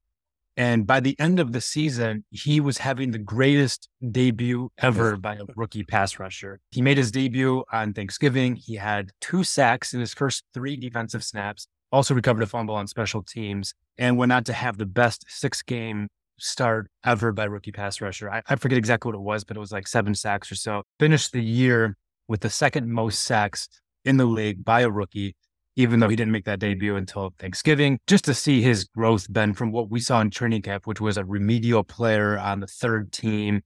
And 0.58 0.86
by 0.86 1.00
the 1.00 1.16
end 1.20 1.40
of 1.40 1.52
the 1.52 1.62
season, 1.62 2.26
he 2.32 2.60
was 2.60 2.80
having 2.80 3.12
the 3.12 3.20
greatest 3.20 3.88
debut 4.12 4.72
ever 4.80 5.16
by 5.18 5.36
a 5.36 5.46
rookie 5.56 5.84
pass 5.84 6.20
rusher. 6.20 6.60
He 6.72 6.82
made 6.82 6.98
his 6.98 7.12
debut 7.12 7.64
on 7.72 7.94
Thanksgiving. 7.94 8.56
He 8.56 8.76
had 8.76 9.12
two 9.22 9.44
sacks 9.44 9.94
in 9.94 10.00
his 10.00 10.14
first 10.14 10.44
three 10.54 10.76
defensive 10.76 11.24
snaps, 11.24 11.68
also 11.92 12.14
recovered 12.16 12.44
a 12.44 12.48
fumble 12.48 12.76
on 12.76 12.88
special 12.88 13.24
teams, 13.24 13.74
and 13.98 14.18
went 14.18 14.32
on 14.32 14.44
to 14.46 14.54
have 14.54 14.78
the 14.78 14.86
best 14.86 15.26
six 15.28 15.62
game 15.62 16.08
start 16.40 16.90
ever 17.04 17.32
by 17.32 17.46
rookie 17.46 17.72
pass 17.72 18.02
rusher. 18.02 18.30
I, 18.30 18.42
I 18.48 18.56
forget 18.56 18.78
exactly 18.78 19.10
what 19.10 19.18
it 19.18 19.22
was, 19.22 19.44
but 19.44 19.58
it 19.58 19.60
was 19.60 19.72
like 19.72 19.88
seven 19.88 20.14
sacks 20.16 20.52
or 20.52 20.56
so. 20.56 20.84
Finished 21.00 21.32
the 21.32 21.44
year 21.44 21.96
with 22.28 22.42
the 22.42 22.50
second 22.50 22.90
most 22.90 23.24
sacks 23.24 23.68
in 24.06 24.18
the 24.18 24.26
league 24.26 24.64
by 24.64 24.82
a 24.82 24.90
rookie, 24.90 25.36
even 25.76 26.00
though 26.00 26.10
he 26.10 26.16
didn't 26.16 26.32
make 26.32 26.46
that 26.46 26.60
debut 26.60 26.96
until 26.96 27.34
Thanksgiving. 27.40 28.00
Just 28.08 28.26
to 28.26 28.34
see 28.34 28.62
his 28.62 28.86
growth, 28.86 29.32
Ben, 29.32 29.54
from 29.54 29.72
what 29.72 29.90
we 29.90 30.00
saw 30.00 30.22
in 30.22 30.30
training 30.30 30.62
camp, 30.62 30.86
which 30.86 31.02
was 31.02 31.18
a 31.18 31.26
remedial 31.26 31.84
player 31.84 32.38
on 32.38 32.60
the 32.60 32.68
third 32.68 33.12
team, 33.12 33.62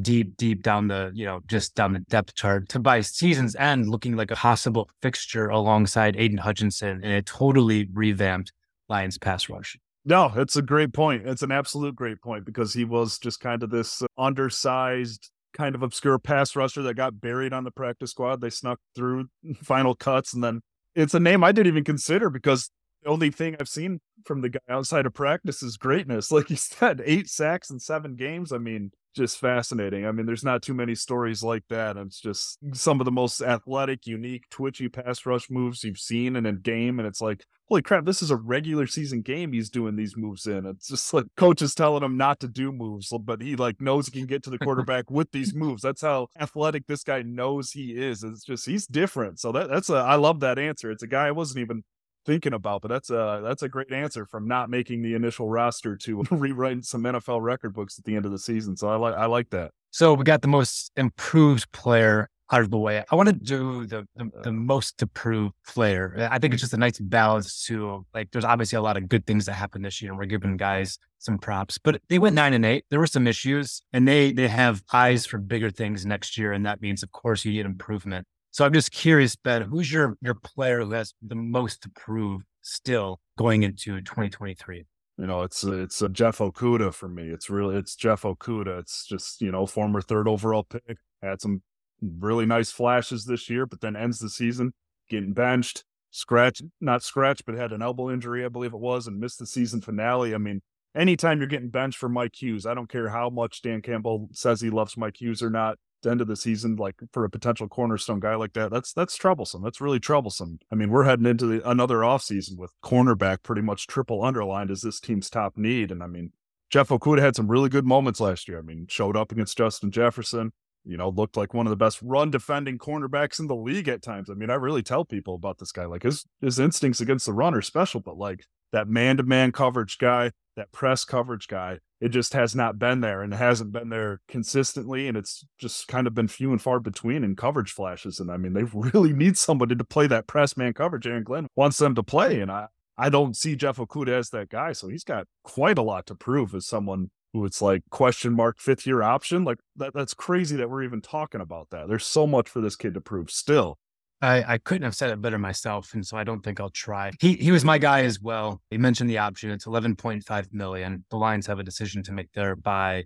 deep, 0.00 0.36
deep 0.36 0.62
down 0.62 0.88
the, 0.88 1.10
you 1.14 1.24
know, 1.24 1.40
just 1.46 1.74
down 1.74 1.92
the 1.92 2.00
depth 2.00 2.34
chart, 2.34 2.68
to 2.70 2.78
by 2.78 3.00
season's 3.00 3.56
end 3.56 3.88
looking 3.88 4.16
like 4.16 4.30
a 4.30 4.36
possible 4.36 4.88
fixture 5.02 5.48
alongside 5.48 6.16
Aidan 6.16 6.38
Hutchinson 6.38 7.02
in 7.04 7.10
a 7.10 7.22
totally 7.22 7.88
revamped 7.92 8.52
Lions 8.88 9.18
pass 9.18 9.48
rush. 9.48 9.76
No, 10.04 10.32
it's 10.36 10.56
a 10.56 10.62
great 10.62 10.92
point. 10.94 11.28
It's 11.28 11.42
an 11.42 11.52
absolute 11.52 11.94
great 11.94 12.22
point 12.22 12.46
because 12.46 12.72
he 12.72 12.84
was 12.84 13.18
just 13.18 13.40
kind 13.40 13.62
of 13.62 13.70
this 13.70 14.02
undersized 14.16 15.30
kind 15.52 15.74
of 15.74 15.82
obscure 15.82 16.18
pass 16.18 16.54
rusher 16.56 16.82
that 16.82 16.94
got 16.94 17.20
buried 17.20 17.52
on 17.52 17.64
the 17.64 17.70
practice 17.70 18.10
squad. 18.10 18.40
They 18.40 18.50
snuck 18.50 18.78
through 18.94 19.28
final 19.62 19.94
cuts, 19.94 20.32
and 20.34 20.42
then 20.42 20.62
it's 20.94 21.14
a 21.14 21.20
name 21.20 21.44
I 21.44 21.52
didn't 21.52 21.68
even 21.68 21.84
consider 21.84 22.30
because 22.30 22.70
the 23.02 23.10
only 23.10 23.30
thing 23.30 23.56
I've 23.58 23.68
seen 23.68 24.00
from 24.24 24.40
the 24.42 24.50
guy 24.50 24.60
outside 24.68 25.06
of 25.06 25.14
practice 25.14 25.62
is 25.62 25.76
greatness. 25.76 26.30
Like 26.40 26.50
you 26.50 26.56
said, 26.56 27.02
eight 27.04 27.28
sacks 27.28 27.70
in 27.70 27.78
seven 27.78 28.16
games. 28.16 28.52
I 28.52 28.58
mean, 28.58 28.92
just 29.14 29.38
fascinating. 29.38 30.06
I 30.06 30.12
mean, 30.12 30.26
there's 30.26 30.44
not 30.44 30.62
too 30.62 30.74
many 30.74 30.94
stories 30.94 31.42
like 31.42 31.64
that. 31.68 31.96
It's 31.96 32.20
just 32.20 32.58
some 32.72 33.00
of 33.00 33.04
the 33.04 33.12
most 33.12 33.40
athletic, 33.40 34.06
unique, 34.06 34.48
twitchy 34.50 34.88
pass 34.88 35.26
rush 35.26 35.50
moves 35.50 35.84
you've 35.84 35.98
seen 35.98 36.36
in 36.36 36.46
a 36.46 36.52
game. 36.52 36.98
And 36.98 37.08
it's 37.08 37.20
like, 37.20 37.44
holy 37.68 37.82
crap, 37.82 38.04
this 38.04 38.22
is 38.22 38.30
a 38.30 38.36
regular 38.36 38.86
season 38.86 39.22
game 39.22 39.52
he's 39.52 39.70
doing 39.70 39.96
these 39.96 40.16
moves 40.16 40.46
in. 40.46 40.66
It's 40.66 40.88
just 40.88 41.12
like 41.14 41.26
coaches 41.36 41.74
telling 41.74 42.02
him 42.02 42.16
not 42.16 42.40
to 42.40 42.48
do 42.48 42.72
moves, 42.72 43.12
but 43.22 43.40
he 43.40 43.56
like 43.56 43.80
knows 43.80 44.06
he 44.06 44.12
can 44.12 44.26
get 44.26 44.42
to 44.44 44.50
the 44.50 44.58
quarterback 44.62 45.10
with 45.10 45.30
these 45.32 45.54
moves. 45.54 45.82
That's 45.82 46.02
how 46.02 46.28
athletic 46.38 46.86
this 46.86 47.04
guy 47.04 47.22
knows 47.22 47.72
he 47.72 47.92
is. 47.92 48.24
It's 48.24 48.44
just 48.44 48.66
he's 48.66 48.86
different. 48.86 49.40
So 49.40 49.52
that 49.52 49.68
that's 49.68 49.90
a 49.90 49.96
I 49.96 50.16
love 50.16 50.40
that 50.40 50.58
answer. 50.58 50.90
It's 50.90 51.02
a 51.02 51.08
guy 51.08 51.28
I 51.28 51.32
wasn't 51.32 51.60
even 51.60 51.84
thinking 52.24 52.52
about. 52.52 52.82
But 52.82 52.88
that's 52.88 53.10
a 53.10 53.40
that's 53.42 53.62
a 53.62 53.68
great 53.68 53.92
answer 53.92 54.26
from 54.26 54.46
not 54.46 54.70
making 54.70 55.02
the 55.02 55.14
initial 55.14 55.48
roster 55.48 55.96
to 55.96 56.22
rewriting 56.30 56.82
some 56.82 57.02
NFL 57.02 57.42
record 57.42 57.74
books 57.74 57.98
at 57.98 58.04
the 58.04 58.16
end 58.16 58.26
of 58.26 58.32
the 58.32 58.38
season. 58.38 58.76
So 58.76 58.88
I 58.88 58.96
like 58.96 59.14
I 59.14 59.26
like 59.26 59.50
that. 59.50 59.72
So 59.90 60.14
we 60.14 60.24
got 60.24 60.42
the 60.42 60.48
most 60.48 60.92
improved 60.96 61.70
player 61.72 62.28
out 62.52 62.62
of 62.62 62.70
the 62.70 62.78
way, 62.78 63.04
I 63.10 63.14
want 63.14 63.28
to 63.28 63.34
do 63.34 63.86
the, 63.86 64.06
the, 64.16 64.24
uh. 64.24 64.42
the 64.42 64.52
most 64.52 65.00
approved 65.02 65.54
player. 65.66 66.28
I 66.30 66.38
think 66.38 66.52
it's 66.52 66.60
just 66.60 66.74
a 66.74 66.78
nice 66.78 66.98
balance 66.98 67.64
to 67.66 68.04
like. 68.12 68.30
There's 68.32 68.44
obviously 68.44 68.76
a 68.76 68.82
lot 68.82 68.96
of 68.96 69.08
good 69.08 69.26
things 69.26 69.46
that 69.46 69.52
happened 69.52 69.84
this 69.84 70.02
year, 70.02 70.10
and 70.10 70.18
we're 70.18 70.26
giving 70.26 70.56
guys 70.56 70.98
some 71.18 71.38
props. 71.38 71.78
But 71.78 72.02
they 72.08 72.18
went 72.18 72.34
nine 72.34 72.52
and 72.52 72.66
eight. 72.66 72.84
There 72.90 72.98
were 72.98 73.06
some 73.06 73.26
issues, 73.26 73.82
and 73.92 74.06
they 74.06 74.32
they 74.32 74.48
have 74.48 74.82
eyes 74.92 75.26
for 75.26 75.38
bigger 75.38 75.70
things 75.70 76.04
next 76.04 76.36
year, 76.36 76.52
and 76.52 76.66
that 76.66 76.82
means, 76.82 77.02
of 77.02 77.12
course, 77.12 77.44
you 77.44 77.52
need 77.52 77.66
improvement. 77.66 78.26
So 78.52 78.64
I'm 78.64 78.72
just 78.72 78.90
curious, 78.90 79.36
Ben, 79.36 79.62
who's 79.62 79.92
your 79.92 80.16
your 80.20 80.34
player 80.34 80.80
who 80.82 80.90
has 80.92 81.14
the 81.22 81.36
most 81.36 81.82
to 81.82 81.90
prove 81.90 82.42
still 82.62 83.20
going 83.38 83.62
into 83.62 84.00
2023? 84.00 84.84
You 85.18 85.26
know, 85.26 85.42
it's 85.42 85.62
it's 85.64 86.02
a 86.02 86.08
Jeff 86.08 86.38
Okudah 86.38 86.92
for 86.92 87.08
me. 87.08 87.24
It's 87.24 87.48
really 87.50 87.76
it's 87.76 87.94
Jeff 87.94 88.22
Okudah. 88.22 88.80
It's 88.80 89.06
just 89.06 89.40
you 89.40 89.52
know 89.52 89.66
former 89.66 90.00
third 90.00 90.26
overall 90.26 90.64
pick 90.64 90.96
had 91.22 91.40
some 91.40 91.62
really 92.02 92.46
nice 92.46 92.72
flashes 92.72 93.24
this 93.24 93.48
year, 93.50 93.66
but 93.66 93.80
then 93.80 93.96
ends 93.96 94.18
the 94.18 94.30
season 94.30 94.72
getting 95.08 95.32
benched, 95.32 95.84
scratch 96.10 96.62
not 96.80 97.02
scratch, 97.02 97.44
but 97.44 97.54
had 97.54 97.72
an 97.72 97.82
elbow 97.82 98.10
injury, 98.10 98.44
I 98.44 98.48
believe 98.48 98.72
it 98.72 98.80
was, 98.80 99.06
and 99.06 99.20
missed 99.20 99.38
the 99.38 99.46
season 99.46 99.80
finale. 99.80 100.34
I 100.34 100.38
mean, 100.38 100.62
anytime 100.94 101.38
you're 101.38 101.48
getting 101.48 101.68
benched 101.68 101.98
for 101.98 102.08
Mike 102.08 102.40
Hughes, 102.40 102.66
I 102.66 102.74
don't 102.74 102.90
care 102.90 103.08
how 103.08 103.30
much 103.30 103.62
Dan 103.62 103.82
Campbell 103.82 104.28
says 104.32 104.60
he 104.60 104.70
loves 104.70 104.96
Mike 104.96 105.20
Hughes 105.20 105.42
or 105.42 105.50
not. 105.50 105.78
End 106.06 106.20
of 106.20 106.28
the 106.28 106.36
season, 106.36 106.76
like 106.76 106.94
for 107.12 107.24
a 107.24 107.30
potential 107.30 107.68
cornerstone 107.68 108.20
guy 108.20 108.34
like 108.34 108.54
that, 108.54 108.70
that's 108.70 108.92
that's 108.92 109.16
troublesome. 109.16 109.62
That's 109.62 109.80
really 109.80 110.00
troublesome. 110.00 110.58
I 110.72 110.74
mean, 110.74 110.90
we're 110.90 111.04
heading 111.04 111.26
into 111.26 111.46
the, 111.46 111.68
another 111.68 111.98
offseason 111.98 112.56
with 112.56 112.72
cornerback 112.82 113.42
pretty 113.42 113.62
much 113.62 113.86
triple 113.86 114.24
underlined 114.24 114.70
as 114.70 114.80
this 114.80 115.00
team's 115.00 115.28
top 115.28 115.56
need. 115.56 115.90
And 115.90 116.02
I 116.02 116.06
mean, 116.06 116.32
Jeff 116.70 116.88
Okudah 116.88 117.20
had 117.20 117.36
some 117.36 117.48
really 117.48 117.68
good 117.68 117.84
moments 117.84 118.20
last 118.20 118.48
year. 118.48 118.58
I 118.58 118.62
mean, 118.62 118.86
showed 118.88 119.16
up 119.16 119.30
against 119.30 119.58
Justin 119.58 119.90
Jefferson, 119.90 120.52
you 120.84 120.96
know, 120.96 121.10
looked 121.10 121.36
like 121.36 121.52
one 121.52 121.66
of 121.66 121.70
the 121.70 121.76
best 121.76 122.00
run 122.02 122.30
defending 122.30 122.78
cornerbacks 122.78 123.38
in 123.38 123.46
the 123.46 123.56
league 123.56 123.88
at 123.88 124.02
times. 124.02 124.30
I 124.30 124.34
mean, 124.34 124.50
I 124.50 124.54
really 124.54 124.82
tell 124.82 125.04
people 125.04 125.34
about 125.34 125.58
this 125.58 125.72
guy. 125.72 125.84
Like 125.84 126.04
his 126.04 126.24
his 126.40 126.58
instincts 126.58 127.00
against 127.00 127.26
the 127.26 127.32
run 127.32 127.54
are 127.54 127.62
special, 127.62 128.00
but 128.00 128.16
like 128.16 128.44
that 128.72 128.88
man 128.88 129.16
to 129.18 129.22
man 129.22 129.52
coverage 129.52 129.98
guy, 129.98 130.30
that 130.56 130.72
press 130.72 131.04
coverage 131.04 131.48
guy, 131.48 131.80
it 132.00 132.08
just 132.08 132.32
has 132.32 132.56
not 132.56 132.78
been 132.78 133.00
there 133.00 133.22
and 133.22 133.34
hasn't 133.34 133.72
been 133.72 133.90
there 133.90 134.20
consistently. 134.26 135.06
And 135.06 135.16
it's 135.16 135.44
just 135.58 135.86
kind 135.86 136.06
of 136.06 136.14
been 136.14 136.28
few 136.28 136.50
and 136.50 136.60
far 136.60 136.80
between 136.80 137.22
in 137.24 137.36
coverage 137.36 137.72
flashes. 137.72 138.20
And 138.20 138.30
I 138.30 138.38
mean, 138.38 138.54
they 138.54 138.62
really 138.74 139.12
need 139.12 139.36
somebody 139.36 139.76
to 139.76 139.84
play 139.84 140.06
that 140.06 140.26
press 140.26 140.56
man 140.56 140.72
coverage. 140.72 141.06
Aaron 141.06 141.24
Glenn 141.24 141.46
wants 141.56 141.78
them 141.78 141.94
to 141.94 142.02
play. 142.02 142.40
And 142.40 142.50
I, 142.50 142.68
I 142.96 143.10
don't 143.10 143.36
see 143.36 143.54
Jeff 143.54 143.76
Okudah 143.76 144.18
as 144.18 144.30
that 144.30 144.48
guy. 144.48 144.72
So 144.72 144.88
he's 144.88 145.04
got 145.04 145.26
quite 145.42 145.78
a 145.78 145.82
lot 145.82 146.06
to 146.06 146.14
prove 146.14 146.54
as 146.54 146.66
someone 146.66 147.10
who 147.32 147.44
it's 147.44 147.62
like 147.62 147.82
question 147.90 148.32
mark 148.32 148.58
fifth 148.58 148.86
year 148.86 149.02
option. 149.02 149.44
Like 149.44 149.58
that, 149.76 149.92
that's 149.94 150.14
crazy 150.14 150.56
that 150.56 150.70
we're 150.70 150.82
even 150.82 151.02
talking 151.02 151.40
about 151.40 151.68
that. 151.70 151.88
There's 151.88 152.06
so 152.06 152.26
much 152.26 152.48
for 152.48 152.60
this 152.60 152.76
kid 152.76 152.94
to 152.94 153.00
prove 153.00 153.30
still. 153.30 153.78
I, 154.22 154.54
I 154.54 154.58
couldn't 154.58 154.82
have 154.82 154.94
said 154.94 155.10
it 155.10 155.20
better 155.20 155.38
myself, 155.38 155.94
and 155.94 156.06
so 156.06 156.16
I 156.16 156.24
don't 156.24 156.42
think 156.42 156.60
I'll 156.60 156.70
try. 156.70 157.10
He 157.20 157.34
he 157.36 157.50
was 157.50 157.64
my 157.64 157.78
guy 157.78 158.02
as 158.02 158.20
well. 158.20 158.60
He 158.70 158.76
mentioned 158.76 159.08
the 159.08 159.18
option. 159.18 159.50
It's 159.50 159.64
11.5 159.64 160.52
million. 160.52 161.04
The 161.10 161.16
Lions 161.16 161.46
have 161.46 161.58
a 161.58 161.62
decision 161.64 162.02
to 162.04 162.12
make 162.12 162.30
there 162.32 162.54
by 162.54 163.04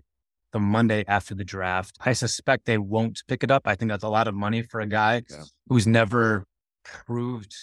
the 0.51 0.59
Monday 0.59 1.05
after 1.07 1.33
the 1.33 1.45
draft. 1.45 1.97
I 2.05 2.13
suspect 2.13 2.65
they 2.65 2.77
won't 2.77 3.23
pick 3.27 3.43
it 3.43 3.51
up. 3.51 3.63
I 3.65 3.75
think 3.75 3.91
that's 3.91 4.03
a 4.03 4.09
lot 4.09 4.27
of 4.27 4.35
money 4.35 4.61
for 4.61 4.81
a 4.81 4.87
guy 4.87 5.23
yeah. 5.29 5.43
who's 5.67 5.87
never 5.87 6.45
proved 6.83 7.53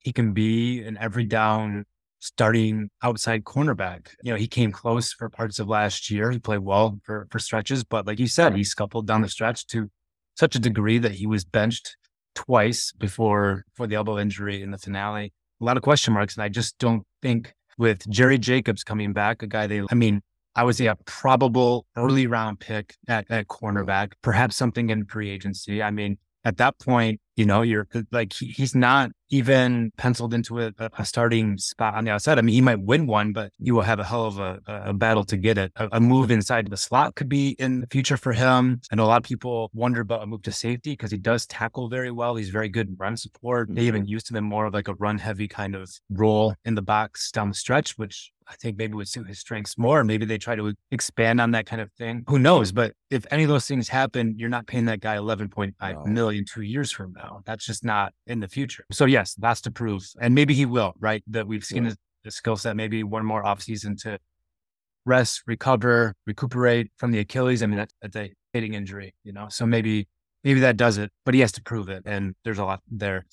he 0.00 0.12
can 0.12 0.32
be 0.32 0.82
an 0.82 0.96
every 1.00 1.24
down 1.24 1.84
starting 2.20 2.90
outside 3.02 3.44
cornerback. 3.44 4.08
You 4.22 4.32
know, 4.32 4.38
he 4.38 4.48
came 4.48 4.72
close 4.72 5.12
for 5.12 5.28
parts 5.28 5.58
of 5.58 5.68
last 5.68 6.10
year. 6.10 6.30
He 6.30 6.38
played 6.38 6.60
well 6.60 6.98
for 7.04 7.26
for 7.30 7.38
stretches, 7.38 7.84
but 7.84 8.06
like 8.06 8.18
you 8.18 8.28
said, 8.28 8.54
he 8.54 8.64
scuffled 8.64 9.06
down 9.06 9.22
the 9.22 9.28
stretch 9.28 9.66
to 9.68 9.90
such 10.34 10.54
a 10.54 10.58
degree 10.58 10.98
that 10.98 11.12
he 11.12 11.26
was 11.26 11.44
benched 11.44 11.96
twice 12.38 12.92
before 12.92 13.64
for 13.74 13.88
the 13.88 13.96
elbow 13.96 14.16
injury 14.16 14.62
in 14.62 14.70
the 14.70 14.78
finale. 14.78 15.32
A 15.60 15.64
lot 15.64 15.76
of 15.76 15.82
question 15.82 16.14
marks, 16.14 16.36
and 16.36 16.44
I 16.44 16.48
just 16.48 16.78
don't 16.78 17.02
think 17.20 17.52
with 17.78 18.08
Jerry 18.08 18.38
Jacobs 18.38 18.84
coming 18.84 19.12
back, 19.12 19.42
a 19.42 19.48
guy 19.48 19.66
they, 19.66 19.82
I 19.90 19.94
mean, 19.96 20.22
I 20.54 20.62
would 20.62 20.76
say 20.76 20.86
a 20.86 20.96
probable 21.04 21.86
early 21.96 22.28
round 22.28 22.60
pick 22.60 22.94
at, 23.08 23.28
at 23.28 23.48
cornerback, 23.48 24.12
perhaps 24.22 24.54
something 24.54 24.90
in 24.90 25.04
free 25.06 25.30
agency. 25.30 25.82
I 25.82 25.90
mean, 25.90 26.16
at 26.44 26.56
that 26.58 26.78
point, 26.78 27.20
you 27.36 27.44
know, 27.44 27.62
you're 27.62 27.86
like, 28.10 28.32
he, 28.32 28.46
he's 28.46 28.74
not 28.74 29.10
even 29.30 29.92
penciled 29.96 30.34
into 30.34 30.60
a, 30.60 30.72
a, 30.78 31.04
starting 31.04 31.58
spot 31.58 31.94
on 31.94 32.04
the 32.04 32.10
outside. 32.10 32.38
I 32.38 32.42
mean, 32.42 32.54
he 32.54 32.60
might 32.60 32.80
win 32.80 33.06
one, 33.06 33.32
but 33.32 33.52
you 33.58 33.74
will 33.74 33.82
have 33.82 33.98
a 33.98 34.04
hell 34.04 34.24
of 34.24 34.38
a, 34.38 34.58
a 34.66 34.92
battle 34.92 35.24
to 35.24 35.36
get 35.36 35.58
it. 35.58 35.70
A, 35.76 35.88
a, 35.92 36.00
move 36.00 36.30
inside 36.30 36.68
the 36.68 36.76
slot 36.76 37.14
could 37.14 37.28
be 37.28 37.50
in 37.58 37.80
the 37.80 37.86
future 37.88 38.16
for 38.16 38.32
him. 38.32 38.80
I 38.90 38.96
know 38.96 39.04
a 39.04 39.06
lot 39.06 39.18
of 39.18 39.22
people 39.22 39.70
wonder 39.72 40.00
about 40.00 40.22
a 40.22 40.26
move 40.26 40.42
to 40.42 40.52
safety 40.52 40.92
because 40.92 41.10
he 41.10 41.18
does 41.18 41.46
tackle 41.46 41.88
very 41.88 42.10
well. 42.10 42.34
He's 42.34 42.50
very 42.50 42.68
good 42.68 42.88
in 42.88 42.96
run 42.98 43.16
support. 43.16 43.68
They 43.70 43.82
even 43.82 44.02
mm-hmm. 44.02 44.10
used 44.10 44.30
him 44.30 44.36
in 44.36 44.44
more 44.44 44.66
of 44.66 44.74
like 44.74 44.88
a 44.88 44.94
run 44.94 45.18
heavy 45.18 45.48
kind 45.48 45.74
of 45.74 45.90
role 46.10 46.54
in 46.64 46.74
the 46.74 46.82
box 46.82 47.30
down 47.30 47.48
the 47.48 47.54
stretch, 47.54 47.98
which 47.98 48.32
I 48.50 48.54
think 48.54 48.78
maybe 48.78 48.94
would 48.94 49.08
suit 49.08 49.28
his 49.28 49.38
strengths 49.38 49.76
more. 49.76 50.04
Maybe 50.04 50.24
they 50.24 50.38
try 50.38 50.56
to 50.56 50.72
expand 50.90 51.40
on 51.40 51.50
that 51.50 51.66
kind 51.66 51.82
of 51.82 51.92
thing. 51.92 52.24
Who 52.28 52.38
knows? 52.38 52.72
But 52.72 52.94
if 53.10 53.26
any 53.30 53.42
of 53.42 53.48
those 53.48 53.66
things 53.66 53.88
happen, 53.88 54.34
you're 54.38 54.48
not 54.48 54.66
paying 54.66 54.86
that 54.86 55.00
guy 55.00 55.16
eleven 55.16 55.48
point 55.48 55.74
five 55.78 55.96
no. 55.96 56.12
million 56.12 56.44
two 56.44 56.62
years 56.62 56.90
from 56.90 57.12
now. 57.12 57.42
That's 57.44 57.66
just 57.66 57.84
not 57.84 58.14
in 58.26 58.40
the 58.40 58.48
future. 58.48 58.84
So 58.90 59.04
yes, 59.04 59.34
that's 59.34 59.60
to 59.62 59.70
prove. 59.70 60.08
And 60.20 60.34
maybe 60.34 60.54
he 60.54 60.64
will, 60.64 60.94
right? 60.98 61.22
That 61.26 61.46
we've 61.46 61.64
seen 61.64 61.84
yeah. 61.84 61.90
his, 61.90 61.96
his 62.24 62.34
skill 62.36 62.56
set, 62.56 62.74
maybe 62.74 63.02
one 63.02 63.24
more 63.24 63.42
offseason 63.42 64.00
to 64.02 64.18
rest, 65.04 65.42
recover, 65.46 66.14
recuperate 66.26 66.90
from 66.96 67.10
the 67.10 67.18
Achilles. 67.18 67.62
I 67.62 67.66
mean, 67.66 67.78
that's, 67.78 67.94
that's 68.02 68.16
a 68.16 68.32
hitting 68.52 68.74
injury, 68.74 69.14
you 69.24 69.32
know? 69.32 69.46
So 69.48 69.66
maybe, 69.66 70.08
maybe 70.44 70.60
that 70.60 70.76
does 70.76 70.98
it, 70.98 71.10
but 71.24 71.34
he 71.34 71.40
has 71.40 71.52
to 71.52 71.62
prove 71.62 71.88
it. 71.88 72.02
And 72.06 72.34
there's 72.44 72.58
a 72.58 72.64
lot 72.64 72.80
there. 72.90 73.26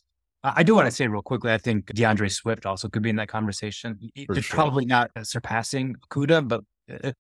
I 0.56 0.64
do 0.64 0.76
want 0.76 0.86
to 0.86 0.92
say 0.92 1.08
real 1.08 1.22
quickly, 1.22 1.52
I 1.52 1.58
think 1.58 1.88
D'Andre 1.88 2.30
Swift 2.30 2.66
also 2.66 2.88
could 2.88 3.02
be 3.02 3.10
in 3.10 3.16
that 3.16 3.30
conversation. 3.30 3.98
Sure. 4.16 4.42
probably 4.44 4.86
not 4.86 5.12
surpassing 5.24 5.96
Okudah, 6.10 6.48
but 6.48 6.62
uh, 6.92 7.12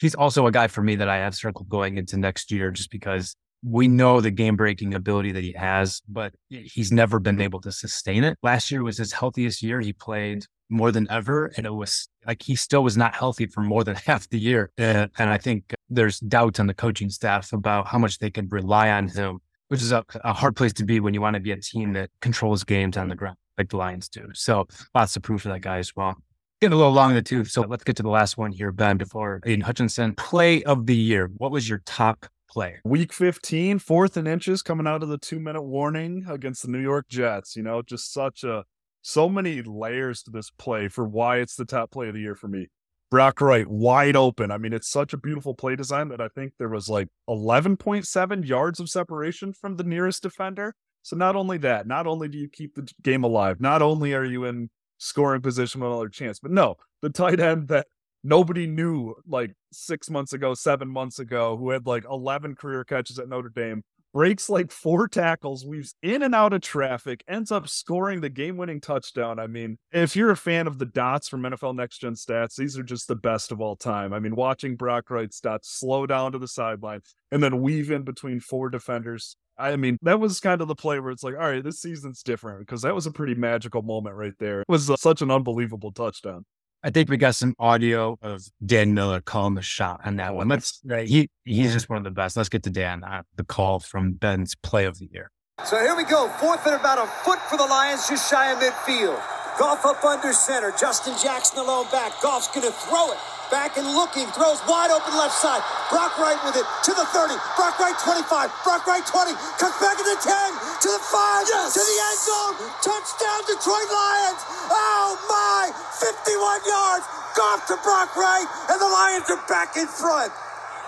he's 0.00 0.14
also 0.14 0.46
a 0.46 0.52
guy 0.52 0.66
for 0.66 0.82
me 0.82 0.96
that 0.96 1.08
I 1.08 1.18
have 1.18 1.34
circled 1.34 1.68
going 1.68 1.96
into 1.96 2.16
next 2.16 2.50
year 2.50 2.70
just 2.70 2.90
because 2.90 3.36
we 3.64 3.86
know 3.86 4.20
the 4.20 4.32
game 4.32 4.56
breaking 4.56 4.94
ability 4.94 5.32
that 5.32 5.44
he 5.44 5.52
has, 5.52 6.02
but 6.08 6.34
he's 6.48 6.90
never 6.90 7.20
been 7.20 7.40
able 7.40 7.60
to 7.60 7.70
sustain 7.70 8.24
it. 8.24 8.36
Last 8.42 8.70
year 8.72 8.82
was 8.82 8.98
his 8.98 9.12
healthiest 9.12 9.62
year. 9.62 9.80
He 9.80 9.92
played 9.92 10.44
more 10.68 10.90
than 10.90 11.08
ever. 11.10 11.52
And 11.56 11.66
it 11.66 11.74
was 11.74 12.08
like 12.26 12.42
he 12.42 12.56
still 12.56 12.82
was 12.82 12.96
not 12.96 13.14
healthy 13.14 13.46
for 13.46 13.60
more 13.60 13.84
than 13.84 13.94
half 14.06 14.28
the 14.30 14.40
year. 14.40 14.70
And, 14.76 15.10
and 15.18 15.30
I 15.30 15.38
think 15.38 15.74
there's 15.88 16.18
doubts 16.18 16.58
on 16.58 16.66
the 16.66 16.74
coaching 16.74 17.10
staff 17.10 17.52
about 17.52 17.86
how 17.86 17.98
much 17.98 18.18
they 18.18 18.30
can 18.30 18.48
rely 18.48 18.90
on 18.90 19.08
him 19.08 19.38
which 19.72 19.80
is 19.80 19.90
a, 19.90 20.04
a, 20.22 20.34
hard 20.34 20.54
place 20.54 20.74
to 20.74 20.84
be 20.84 21.00
when 21.00 21.14
you 21.14 21.22
want 21.22 21.32
to 21.32 21.40
be 21.40 21.50
a 21.50 21.56
team 21.56 21.94
that 21.94 22.10
controls 22.20 22.62
games 22.62 22.98
on 22.98 23.08
the 23.08 23.14
ground 23.14 23.38
like 23.56 23.70
the 23.70 23.78
Lions 23.78 24.06
do. 24.06 24.28
So 24.34 24.66
lots 24.94 25.16
of 25.16 25.22
proof 25.22 25.40
for 25.40 25.48
that 25.48 25.60
guy 25.60 25.78
as 25.78 25.96
well. 25.96 26.14
Getting 26.60 26.74
a 26.74 26.76
little 26.76 26.92
long 26.92 27.08
in 27.08 27.16
the 27.16 27.22
tooth. 27.22 27.48
So 27.48 27.62
let's 27.62 27.82
get 27.82 27.96
to 27.96 28.02
the 28.02 28.10
last 28.10 28.36
one 28.36 28.52
here, 28.52 28.70
Ben, 28.70 28.98
before 28.98 29.40
Aidan 29.46 29.62
Hutchinson. 29.62 30.14
Play 30.14 30.62
of 30.64 30.84
the 30.84 30.94
year. 30.94 31.30
What 31.38 31.52
was 31.52 31.70
your 31.70 31.80
top 31.86 32.26
play? 32.50 32.80
Week 32.84 33.14
15, 33.14 33.78
fourth 33.78 34.18
and 34.18 34.28
inches 34.28 34.60
coming 34.60 34.86
out 34.86 35.02
of 35.02 35.08
the 35.08 35.16
two 35.16 35.40
minute 35.40 35.62
warning 35.62 36.26
against 36.28 36.60
the 36.60 36.68
New 36.68 36.82
York 36.82 37.08
Jets. 37.08 37.56
You 37.56 37.62
know, 37.62 37.80
just 37.80 38.12
such 38.12 38.44
a, 38.44 38.64
so 39.00 39.26
many 39.26 39.62
layers 39.62 40.22
to 40.24 40.30
this 40.30 40.50
play 40.50 40.88
for 40.88 41.08
why 41.08 41.38
it's 41.38 41.56
the 41.56 41.64
top 41.64 41.90
play 41.90 42.08
of 42.08 42.14
the 42.14 42.20
year 42.20 42.34
for 42.34 42.48
me. 42.48 42.66
Brock 43.12 43.40
wide 43.42 44.16
open. 44.16 44.50
I 44.50 44.56
mean, 44.56 44.72
it's 44.72 44.90
such 44.90 45.12
a 45.12 45.18
beautiful 45.18 45.54
play 45.54 45.76
design 45.76 46.08
that 46.08 46.22
I 46.22 46.28
think 46.28 46.54
there 46.58 46.70
was 46.70 46.88
like 46.88 47.08
11.7 47.28 48.48
yards 48.48 48.80
of 48.80 48.88
separation 48.88 49.52
from 49.52 49.76
the 49.76 49.84
nearest 49.84 50.22
defender. 50.22 50.74
So 51.02 51.14
not 51.16 51.36
only 51.36 51.58
that, 51.58 51.86
not 51.86 52.06
only 52.06 52.28
do 52.28 52.38
you 52.38 52.48
keep 52.48 52.74
the 52.74 52.90
game 53.02 53.22
alive, 53.22 53.60
not 53.60 53.82
only 53.82 54.14
are 54.14 54.24
you 54.24 54.46
in 54.46 54.70
scoring 54.96 55.42
position 55.42 55.82
with 55.82 55.90
another 55.90 56.08
chance, 56.08 56.38
but 56.38 56.52
no, 56.52 56.76
the 57.02 57.10
tight 57.10 57.38
end 57.38 57.68
that 57.68 57.86
nobody 58.24 58.66
knew 58.66 59.14
like 59.28 59.52
six 59.72 60.08
months 60.08 60.32
ago, 60.32 60.54
seven 60.54 60.88
months 60.88 61.18
ago, 61.18 61.58
who 61.58 61.68
had 61.68 61.86
like 61.86 62.06
11 62.10 62.54
career 62.54 62.82
catches 62.82 63.18
at 63.18 63.28
Notre 63.28 63.52
Dame, 63.54 63.82
breaks 64.12 64.48
like 64.48 64.70
four 64.70 65.08
tackles, 65.08 65.66
weaves 65.66 65.94
in 66.02 66.22
and 66.22 66.34
out 66.34 66.52
of 66.52 66.60
traffic, 66.60 67.24
ends 67.28 67.50
up 67.50 67.68
scoring 67.68 68.20
the 68.20 68.28
game 68.28 68.56
winning 68.56 68.80
touchdown. 68.80 69.38
I 69.38 69.46
mean, 69.46 69.78
if 69.92 70.14
you're 70.16 70.30
a 70.30 70.36
fan 70.36 70.66
of 70.66 70.78
the 70.78 70.86
dots 70.86 71.28
from 71.28 71.42
NFL 71.42 71.74
Next 71.74 71.98
Gen 71.98 72.14
Stats, 72.14 72.56
these 72.56 72.78
are 72.78 72.82
just 72.82 73.08
the 73.08 73.16
best 73.16 73.52
of 73.52 73.60
all 73.60 73.76
time. 73.76 74.12
I 74.12 74.18
mean, 74.18 74.36
watching 74.36 74.76
Brock 74.76 75.10
Wright's 75.10 75.40
dots 75.40 75.70
slow 75.70 76.06
down 76.06 76.32
to 76.32 76.38
the 76.38 76.48
sideline 76.48 77.00
and 77.30 77.42
then 77.42 77.62
weave 77.62 77.90
in 77.90 78.02
between 78.02 78.40
four 78.40 78.68
defenders. 78.70 79.36
I 79.58 79.76
mean, 79.76 79.98
that 80.02 80.18
was 80.18 80.40
kind 80.40 80.60
of 80.60 80.68
the 80.68 80.74
play 80.74 80.98
where 80.98 81.10
it's 81.10 81.22
like, 81.22 81.34
all 81.34 81.40
right, 81.40 81.62
this 81.62 81.80
season's 81.80 82.22
different 82.22 82.60
because 82.60 82.82
that 82.82 82.94
was 82.94 83.06
a 83.06 83.12
pretty 83.12 83.34
magical 83.34 83.82
moment 83.82 84.16
right 84.16 84.32
there. 84.38 84.60
It 84.62 84.68
was 84.68 84.90
uh, 84.90 84.96
such 84.96 85.22
an 85.22 85.30
unbelievable 85.30 85.92
touchdown. 85.92 86.44
I 86.84 86.90
think 86.90 87.08
we 87.08 87.16
got 87.16 87.36
some 87.36 87.54
audio 87.58 88.18
of 88.22 88.42
Dan 88.64 88.92
Miller 88.92 89.20
calling 89.20 89.54
the 89.54 89.62
shot 89.62 90.00
on 90.04 90.16
that 90.16 90.34
one. 90.34 90.48
Let's 90.48 90.80
right. 90.84 91.08
He 91.08 91.30
he's 91.44 91.72
just 91.72 91.88
one 91.88 91.98
of 91.98 92.04
the 92.04 92.10
best. 92.10 92.36
Let's 92.36 92.48
get 92.48 92.64
to 92.64 92.70
Dan. 92.70 93.04
Uh, 93.04 93.22
the 93.36 93.44
call 93.44 93.78
from 93.78 94.12
Ben's 94.12 94.56
play 94.56 94.84
of 94.84 94.98
the 94.98 95.08
year. 95.12 95.30
So 95.64 95.78
here 95.78 95.94
we 95.94 96.04
go. 96.04 96.28
Fourth 96.40 96.66
and 96.66 96.74
about 96.74 96.98
a 96.98 97.06
foot 97.06 97.38
for 97.48 97.56
the 97.56 97.66
Lions, 97.66 98.08
just 98.08 98.28
shy 98.28 98.50
of 98.50 98.58
midfield. 98.58 99.22
Goff 99.58 99.84
up 99.84 100.00
under 100.04 100.32
center. 100.32 100.72
Justin 100.72 101.12
Jackson 101.20 101.58
alone 101.58 101.84
back. 101.92 102.16
Goff's 102.24 102.48
going 102.48 102.64
to 102.64 102.72
throw 102.72 103.12
it. 103.12 103.18
Back 103.52 103.76
and 103.76 103.84
looking, 103.84 104.24
throws 104.32 104.64
wide 104.64 104.88
open 104.88 105.12
left 105.12 105.36
side. 105.36 105.60
Brock 105.92 106.16
Wright 106.16 106.40
with 106.40 106.56
it 106.56 106.64
to 106.88 106.92
the 106.96 107.04
30. 107.12 107.36
Brock 107.52 107.76
Wright 107.76 107.92
25. 108.00 108.48
Brock 108.64 108.88
Wright 108.88 109.04
20. 109.04 109.36
Cuts 109.60 109.76
back 109.76 110.00
to 110.00 110.06
the 110.08 110.16
10. 110.16 110.32
To 110.80 110.88
the 110.88 111.02
5. 111.04 111.44
Yes. 111.52 111.76
To 111.76 111.84
the 111.84 111.98
end 112.00 112.20
zone. 112.24 112.54
Touchdown, 112.80 113.40
Detroit 113.44 113.88
Lions. 113.92 114.40
Oh 114.72 115.20
my. 115.28 115.68
51 116.00 116.64
yards. 116.64 117.04
Goff 117.36 117.60
to 117.68 117.76
Brock 117.84 118.16
Wright. 118.16 118.48
And 118.72 118.80
the 118.80 118.88
Lions 118.88 119.28
are 119.28 119.44
back 119.44 119.76
in 119.76 119.84
front. 119.84 120.32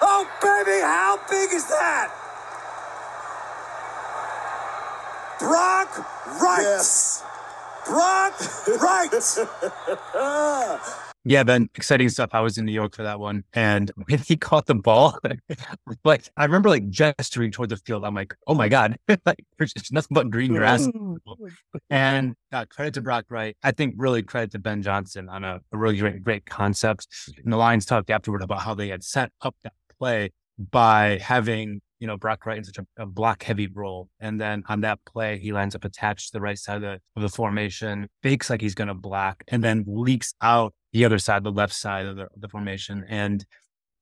Oh, 0.01 0.25
baby, 0.41 0.81
how 0.81 1.21
big 1.29 1.53
is 1.53 1.69
that? 1.69 2.09
Brock 5.39 5.93
Wright. 6.41 6.65
Yes. 6.65 7.23
Brock 7.87 8.35
Wright. 8.81 9.11
Yeah, 11.27 11.43
Ben, 11.43 11.71
exciting 11.75 12.11
stuff. 12.11 12.31
I 12.35 12.41
was 12.41 12.59
in 12.59 12.67
New 12.67 12.73
York 12.73 12.95
for 12.95 13.03
that 13.03 13.19
one. 13.19 13.45
And 13.55 13.91
when 14.09 14.19
he 14.19 14.37
caught 14.37 14.67
the 14.67 14.75
ball, 14.75 15.19
like 16.05 16.29
I 16.37 16.45
remember 16.45 16.69
like 16.69 16.91
gesturing 16.91 17.51
toward 17.51 17.71
the 17.71 17.79
field. 17.79 18.05
I'm 18.05 18.15
like, 18.15 18.35
oh 18.47 18.55
my 18.55 18.69
God, 18.69 18.99
like 19.09 19.45
there's 19.59 19.73
just 19.73 19.93
nothing 19.93 20.15
but 20.15 20.31
green 20.31 20.53
grass. 20.53 20.87
and 21.89 22.35
uh, 22.53 22.67
credit 22.67 22.95
to 22.95 23.01
Brock 23.01 23.25
Wright. 23.31 23.57
I 23.63 23.71
think 23.73 23.95
really 23.97 24.23
credit 24.23 24.53
to 24.53 24.59
Ben 24.59 24.83
Johnson 24.83 25.31
on 25.31 25.45
a, 25.45 25.61
a 25.73 25.77
really 25.77 25.97
great, 25.97 26.23
great 26.23 26.45
concept. 26.45 27.07
And 27.43 27.53
the 27.53 27.57
Lions 27.57 27.87
talked 27.87 28.11
afterward 28.11 28.43
about 28.43 28.61
how 28.61 28.75
they 28.75 28.89
had 28.89 29.03
set 29.03 29.33
up 29.41 29.57
that 29.65 29.73
play 29.99 30.31
by 30.59 31.19
having 31.23 31.81
you 32.05 32.09
know, 32.09 32.19
Brock 32.19 32.45
Wright 32.45 32.59
in 32.59 32.65
such 32.65 32.77
a, 32.77 33.03
a 33.03 33.07
block 33.07 33.45
heavy 33.45 33.67
role. 33.67 34.11
And 34.21 34.39
then 34.39 34.63
on 34.69 34.83
that 34.83 34.99
play, 35.07 35.39
he 35.39 35.53
lands 35.53 35.75
up 35.75 35.87
attached 35.87 36.27
to 36.27 36.33
the 36.35 36.41
right 36.43 36.59
side 36.59 36.77
of 36.77 36.83
the, 36.83 37.01
of 37.17 37.23
the 37.23 37.31
formation, 37.31 38.09
fakes 38.23 38.51
like 38.51 38.61
he's 38.61 38.75
going 38.75 38.89
to 38.89 38.95
block, 38.95 39.43
and 39.49 39.65
then 39.65 39.85
leaks 39.87 40.35
out 40.43 40.75
the 40.93 41.07
other 41.07 41.19
side, 41.19 41.45
the 41.45 41.51
left 41.51 41.73
side 41.73 42.05
of 42.05 42.17
the, 42.17 42.29
the 42.37 42.47
formation. 42.47 43.07
And 43.09 43.43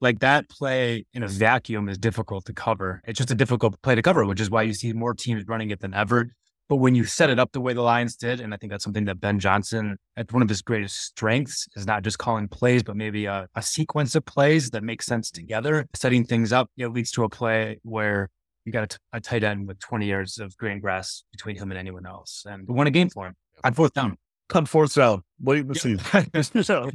like 0.01 0.19
that 0.19 0.49
play 0.49 1.07
in 1.15 1.23
a 1.23 1.29
vacuum 1.29 1.89
is 1.89 1.97
difficult 1.97 2.45
to 2.47 2.53
cover. 2.53 3.03
It's 3.07 3.19
just 3.19 3.31
a 3.31 3.37
difficult 3.37 3.81
play 3.83 3.95
to 3.95 4.03
cover, 4.03 4.27
which 4.27 4.41
is 4.41 4.51
why 4.51 4.63
you 4.63 4.75
see 4.75 4.93
more 4.93 5.15
teams 5.15 5.45
running 5.47 5.71
it 5.71 5.79
than 5.79 5.95
ever. 5.95 6.35
But 6.69 6.77
when 6.77 6.95
you 6.95 7.05
set 7.05 7.29
it 7.29 7.39
up 7.39 7.53
the 7.53 7.61
way 7.61 7.75
the 7.75 7.83
Lions 7.83 8.17
did, 8.17 8.41
and 8.41 8.55
I 8.55 8.57
think 8.57 8.71
that's 8.71 8.85
something 8.85 9.05
that 9.05 9.21
Ben 9.21 9.39
Johnson, 9.39 9.99
at 10.17 10.33
one 10.33 10.43
of 10.43 10.49
his 10.49 10.63
greatest 10.63 10.97
strengths, 10.97 11.69
is 11.77 11.87
not 11.87 12.03
just 12.03 12.19
calling 12.19 12.49
plays, 12.49 12.83
but 12.83 12.97
maybe 12.97 13.27
a, 13.27 13.47
a 13.55 13.63
sequence 13.63 14.15
of 14.15 14.25
plays 14.25 14.71
that 14.71 14.83
make 14.83 15.03
sense 15.03 15.31
together. 15.31 15.87
Setting 15.95 16.25
things 16.25 16.53
up, 16.53 16.71
it 16.77 16.89
leads 16.89 17.11
to 17.13 17.25
a 17.25 17.29
play 17.29 17.79
where 17.83 18.31
you 18.65 18.73
got 18.73 18.85
a, 18.85 18.87
t- 18.87 18.97
a 19.13 19.21
tight 19.21 19.45
end 19.45 19.67
with 19.67 19.79
20 19.81 20.07
yards 20.07 20.39
of 20.39 20.57
green 20.57 20.81
grass 20.81 21.25
between 21.33 21.57
him 21.57 21.71
and 21.71 21.79
anyone 21.79 22.07
else, 22.07 22.45
and 22.49 22.67
won 22.69 22.87
a 22.87 22.91
game 22.91 23.11
for 23.11 23.27
him 23.27 23.35
on 23.65 23.75
fourth 23.75 23.93
down. 23.93 24.17
On 24.55 24.67
fourth 24.67 24.95
down, 24.95 25.23
wait 25.41 25.67
to 25.67 25.75
see. 25.79 25.97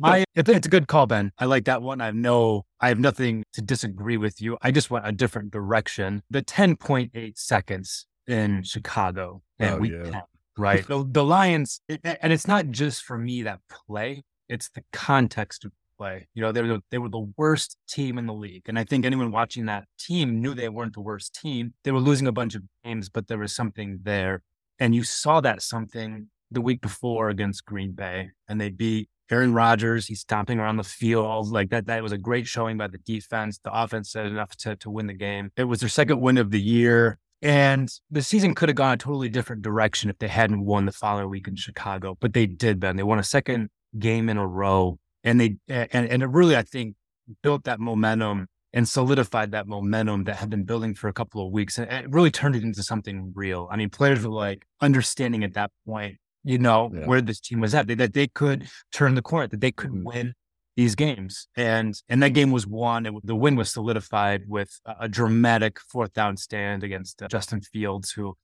I, 0.04 0.26
it's 0.36 0.68
a 0.68 0.70
good 0.70 0.88
call, 0.88 1.08
Ben. 1.08 1.32
I 1.40 1.46
like 1.46 1.66
that 1.66 1.82
one. 1.82 2.02
I 2.02 2.06
have 2.06 2.16
no, 2.16 2.66
I 2.80 2.90
have 2.90 3.00
nothing 3.00 3.44
to 3.54 3.62
disagree 3.62 4.18
with 4.18 4.40
you. 4.42 4.58
I 4.62 4.70
just 4.70 4.92
went 4.92 5.08
a 5.08 5.12
different 5.12 5.52
direction. 5.52 6.22
The 6.30 6.44
10.8 6.44 7.38
seconds 7.38 8.06
in 8.28 8.64
Chicago 8.64 9.42
and 9.60 9.76
oh, 9.76 9.78
we 9.78 9.92
yeah. 9.92 10.22
right? 10.58 10.86
the, 10.88 11.06
the 11.10 11.24
Lions, 11.24 11.82
it, 11.88 12.02
and 12.04 12.34
it's 12.34 12.48
not 12.48 12.70
just 12.70 13.04
for 13.04 13.18
me 13.18 13.44
that 13.44 13.60
play; 13.70 14.24
it's 14.50 14.70
the 14.70 14.84
context 14.92 15.66
of 15.66 15.72
play. 15.98 16.28
You 16.34 16.42
know, 16.42 16.52
they 16.52 16.62
were 16.62 16.80
they 16.92 16.98
were 16.98 17.10
the 17.10 17.32
worst 17.38 17.78
team 17.88 18.18
in 18.18 18.26
the 18.26 18.34
league, 18.34 18.64
and 18.68 18.78
I 18.78 18.84
think 18.84 19.06
anyone 19.06 19.32
watching 19.32 19.66
that 19.66 19.86
team 20.00 20.42
knew 20.42 20.54
they 20.54 20.70
weren't 20.70 20.94
the 20.94 21.02
worst 21.02 21.36
team. 21.36 21.74
They 21.84 21.92
were 21.92 22.00
losing 22.00 22.28
a 22.28 22.32
bunch 22.32 22.56
of 22.56 22.64
games, 22.84 23.10
but 23.10 23.28
there 23.28 23.38
was 23.38 23.56
something 23.56 24.00
there, 24.04 24.44
and 24.80 24.94
you 24.94 25.04
saw 25.04 25.42
that 25.42 25.62
something 25.62 26.28
the 26.52 26.62
week 26.62 26.82
before 26.82 27.30
against 27.30 27.66
Green 27.66 27.92
Bay, 27.92 28.30
and 28.48 28.60
they 28.60 28.70
beat 28.70 29.10
Aaron 29.30 29.54
Rodgers, 29.54 30.08
he's 30.08 30.22
stomping 30.22 30.60
around 30.60 30.78
the 30.78 30.84
field 30.84 31.52
like 31.52 31.70
that. 31.72 31.88
That 31.88 32.02
was 32.02 32.14
a 32.14 32.18
great 32.18 32.48
showing 32.48 32.78
by 32.78 32.88
the 32.88 32.98
defense. 33.00 33.60
The 33.62 33.74
offense 33.74 34.12
said 34.12 34.28
enough 34.28 34.56
to, 34.58 34.76
to 34.78 34.90
win 34.90 35.08
the 35.08 35.14
game. 35.14 35.52
It 35.58 35.66
was 35.66 35.82
their 35.82 35.90
second 35.90 36.22
win 36.22 36.38
of 36.38 36.52
the 36.52 36.62
year. 36.62 37.20
And 37.42 37.90
the 38.10 38.22
season 38.22 38.56
could 38.56 38.70
have 38.70 38.76
gone 38.76 38.94
a 38.94 38.98
totally 38.98 39.30
different 39.30 39.62
direction 39.62 40.10
if 40.10 40.18
they 40.18 40.28
hadn't 40.28 40.66
won 40.66 40.86
the 40.86 40.92
following 40.92 41.30
week 41.30 41.48
in 41.48 41.56
Chicago, 41.56 42.18
but 42.20 42.34
they 42.34 42.48
did, 42.48 42.80
Ben. 42.80 42.96
They 42.96 43.04
won 43.04 43.20
a 43.20 43.24
second 43.24 43.70
game 43.98 44.30
in 44.30 44.38
a 44.38 44.48
row. 44.48 44.98
And 45.24 45.40
they, 45.40 45.58
and, 45.68 46.10
and 46.10 46.24
it 46.24 46.28
really, 46.28 46.56
I 46.56 46.64
think, 46.64 46.96
built 47.44 47.66
that 47.66 47.80
momentum 47.80 48.48
and 48.74 48.88
solidified 48.88 49.52
that 49.52 49.68
momentum 49.68 50.24
that 50.26 50.38
had 50.38 50.50
been 50.50 50.64
building 50.64 50.96
for 50.96 51.08
a 51.08 51.14
couple 51.14 51.46
of 51.46 51.52
weeks. 51.52 51.78
And 51.78 51.92
it 51.92 52.10
really 52.10 52.32
turned 52.32 52.56
it 52.56 52.64
into 52.64 52.84
something 52.84 53.34
real. 53.36 53.68
I 53.72 53.76
mean, 53.76 53.90
players 53.90 54.26
were 54.26 54.34
like 54.34 54.66
understanding 54.82 55.44
at 55.44 55.54
that 55.54 55.72
point, 55.86 56.18
you 56.44 56.58
know, 56.58 56.92
yeah. 56.94 57.06
where 57.06 57.22
this 57.22 57.40
team 57.40 57.60
was 57.60 57.76
at, 57.76 57.88
they, 57.88 57.96
that 57.96 58.14
they 58.14 58.28
could 58.28 58.68
turn 58.92 59.16
the 59.16 59.22
corner, 59.22 59.48
that 59.48 59.62
they 59.62 59.72
could 59.72 59.92
mm-hmm. 59.92 60.04
win 60.06 60.34
these 60.78 60.96
games. 60.96 61.48
And 61.58 62.00
and 62.08 62.24
that 62.24 62.30
game 62.30 62.52
was 62.52 62.66
won. 62.66 63.06
It, 63.08 63.14
the 63.24 63.36
win 63.36 63.58
was 63.58 63.70
solidified 63.70 64.44
with 64.48 64.80
a, 64.86 65.10
dramatic 65.10 65.80
fourth 65.80 66.14
down 66.14 66.38
stand 66.38 66.84
against 66.84 67.22
uh, 67.22 67.28
Justin 67.28 67.62
Fields, 67.62 68.12
who, 68.12 68.36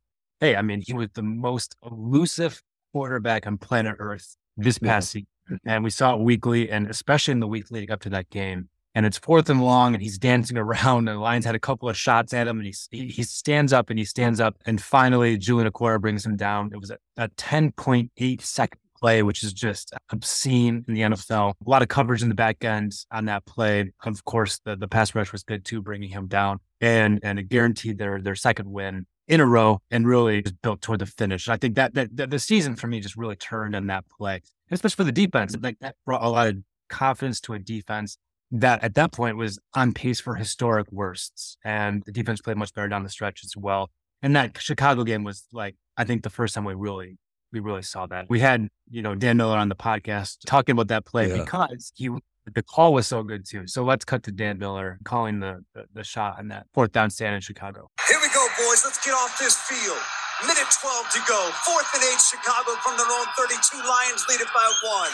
hey, 0.42 0.56
I 0.56 0.64
mean, 0.64 0.82
he 0.86 0.94
was 0.94 1.10
the 1.14 1.22
most 1.22 1.76
elusive 1.86 2.62
quarterback 2.92 3.46
on 3.46 3.58
planet 3.58 3.96
Earth 4.00 4.36
this 4.58 4.80
past 4.80 5.12
season. 5.12 5.28
And 5.66 5.84
we 5.84 5.92
saw 5.92 6.16
it 6.16 6.22
weekly, 6.22 6.70
and 6.70 6.90
especially 6.90 7.34
in 7.34 7.40
the 7.40 7.48
week 7.48 7.70
leading 7.70 7.92
up 7.92 8.02
to 8.02 8.10
that 8.10 8.30
game. 8.30 8.70
And 8.96 9.06
it's 9.06 9.18
fourth 9.18 9.50
and 9.50 9.64
long, 9.64 9.94
and 9.94 10.02
he's 10.02 10.18
dancing 10.18 10.58
around. 10.66 11.08
And 11.08 11.18
the 11.18 11.22
Lions 11.22 11.46
had 11.46 11.56
a 11.56 11.60
couple 11.60 11.88
of 11.88 11.96
shots 11.96 12.34
at 12.34 12.48
him, 12.48 12.60
and 12.60 12.76
he 12.92 13.08
he 13.08 13.24
stands 13.24 13.72
up 13.72 13.92
and 13.92 14.00
he 14.00 14.06
stands 14.06 14.40
up, 14.40 14.56
and 14.66 14.82
finally 14.82 15.38
Julian 15.38 15.72
Okwara 15.72 16.02
brings 16.02 16.26
him 16.26 16.36
down. 16.36 16.72
It 16.74 16.80
was 16.80 16.90
a, 16.90 16.98
a 17.16 17.30
10.8 17.30 18.42
second 18.42 18.80
play, 19.04 19.22
which 19.22 19.44
is 19.44 19.52
just 19.52 19.94
obscene 20.12 20.86
in 20.88 20.94
the 20.94 21.02
NFL. 21.02 21.54
A 21.66 21.70
lot 21.70 21.82
of 21.82 21.90
coverage 21.90 22.24
in 22.24 22.30
the 22.30 22.36
back 22.36 22.64
end 22.64 22.94
on 23.12 23.26
that 23.26 23.46
play. 23.46 23.92
Of 24.06 24.24
course, 24.24 24.62
the, 24.64 24.78
the 24.78 24.88
pass 24.88 25.14
rush 25.14 25.34
was 25.34 25.44
good 25.44 25.66
too, 25.66 25.82
bringing 25.82 26.10
him 26.10 26.28
down 26.28 26.60
and 26.80 27.20
and 27.22 27.38
it 27.38 27.50
guaranteed 27.50 27.98
their 27.98 28.22
their 28.22 28.36
second 28.36 28.72
win 28.72 29.06
in 29.28 29.42
a 29.42 29.46
row 29.46 29.80
and 29.92 30.08
really 30.08 30.42
just 30.42 30.62
built 30.62 30.82
toward 30.82 31.00
the 31.00 31.06
finish. 31.06 31.50
I 31.50 31.58
think 31.58 31.76
that, 31.76 31.94
that, 31.96 32.16
that 32.16 32.30
the 32.30 32.40
season 32.40 32.76
for 32.76 32.88
me 32.88 33.02
just 33.02 33.18
really 33.18 33.36
turned 33.36 33.76
in 33.76 33.88
that 33.88 34.06
play, 34.10 34.42
especially 34.72 34.96
for 34.96 35.04
the 35.06 35.12
defense. 35.12 35.56
Like 35.60 35.80
that 35.80 35.96
brought 36.06 36.24
a 36.24 36.30
lot 36.30 36.48
of 36.48 36.58
confidence 36.90 37.42
to 37.42 37.54
a 37.54 37.60
defense 37.60 38.18
that 38.52 38.84
at 38.84 38.96
that 38.96 39.12
point 39.12 39.38
was 39.38 39.60
on 39.74 39.94
pace 39.94 40.20
for 40.20 40.36
historic 40.36 40.92
worsts. 40.92 41.58
And 41.64 42.04
the 42.06 42.12
defense 42.12 42.42
played 42.42 42.58
much 42.58 42.74
better 42.74 42.88
down 42.88 43.04
the 43.04 43.10
stretch 43.10 43.44
as 43.44 43.56
well. 43.58 43.90
And 44.22 44.36
that 44.36 44.58
Chicago 44.62 45.04
game 45.04 45.24
was 45.24 45.46
like, 45.52 45.76
I 45.98 46.04
think 46.04 46.24
the 46.24 46.30
first 46.30 46.54
time 46.56 46.66
we 46.66 46.74
really 46.74 47.18
we 47.54 47.60
really 47.62 47.84
saw 47.84 48.08
that. 48.08 48.26
We 48.28 48.40
had, 48.40 48.68
you 48.90 49.02
know, 49.02 49.16
Dan 49.16 49.38
Miller 49.38 49.58
on 49.58 49.70
the 49.70 49.76
podcast 49.76 50.40
talking 50.46 50.74
about 50.74 50.90
that 50.90 51.06
play 51.06 51.30
yeah. 51.30 51.38
because 51.38 51.94
he 51.96 52.10
the 52.52 52.64
call 52.64 52.94
was 52.94 53.08
so 53.08 53.24
good 53.24 53.46
too. 53.46 53.68
So 53.68 53.86
let's 53.86 54.04
cut 54.04 54.24
to 54.24 54.32
Dan 54.32 54.60
Miller 54.60 55.00
calling 55.06 55.40
the, 55.40 55.64
the, 55.74 55.86
the 55.94 56.04
shot 56.04 56.40
on 56.40 56.50
that 56.50 56.68
fourth 56.74 56.92
down 56.92 57.10
stand 57.10 57.36
in 57.36 57.42
Chicago. 57.42 57.90
Here 58.10 58.20
we 58.20 58.28
go, 58.34 58.46
boys. 58.58 58.84
Let's 58.84 59.00
get 59.06 59.14
off 59.14 59.40
this 59.40 59.56
field. 59.56 60.02
Minute 60.44 60.68
12 60.82 61.10
to 61.14 61.20
go. 61.30 61.40
Fourth 61.64 61.88
and 61.94 62.04
eight, 62.04 62.20
Chicago 62.20 62.76
from 62.84 62.98
their 62.98 63.08
own 63.08 63.28
32. 63.38 63.78
Lions 63.78 64.26
lead 64.28 64.42
it 64.42 64.52
by 64.52 64.68
one. 64.84 65.12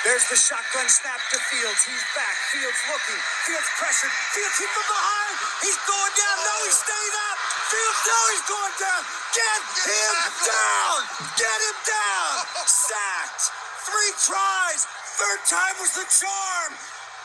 There's 0.00 0.24
the 0.32 0.36
shotgun 0.36 0.88
snap 0.88 1.20
to 1.28 1.36
Fields. 1.52 1.84
He's 1.84 2.06
back. 2.16 2.32
Fields 2.56 2.80
looking. 2.88 3.20
Fields 3.44 3.68
pressured. 3.76 4.14
Fields 4.32 4.56
hit 4.56 4.72
from 4.72 4.88
behind. 4.88 5.36
He's 5.60 5.76
going 5.84 6.14
down. 6.16 6.36
No, 6.40 6.56
he 6.64 6.72
stayed 6.72 7.16
up. 7.28 7.36
Fields, 7.68 8.00
no, 8.08 8.18
he's 8.32 8.46
going 8.48 8.76
down. 8.80 9.02
Get 9.36 9.60
him 9.84 10.16
down. 10.48 10.98
Get 11.36 11.58
him 11.60 11.78
down. 11.84 12.32
Sacked. 12.64 13.52
Three 13.84 14.12
tries. 14.24 14.88
Third 15.20 15.40
time 15.44 15.76
was 15.84 15.92
the 15.92 16.08
charm. 16.08 16.72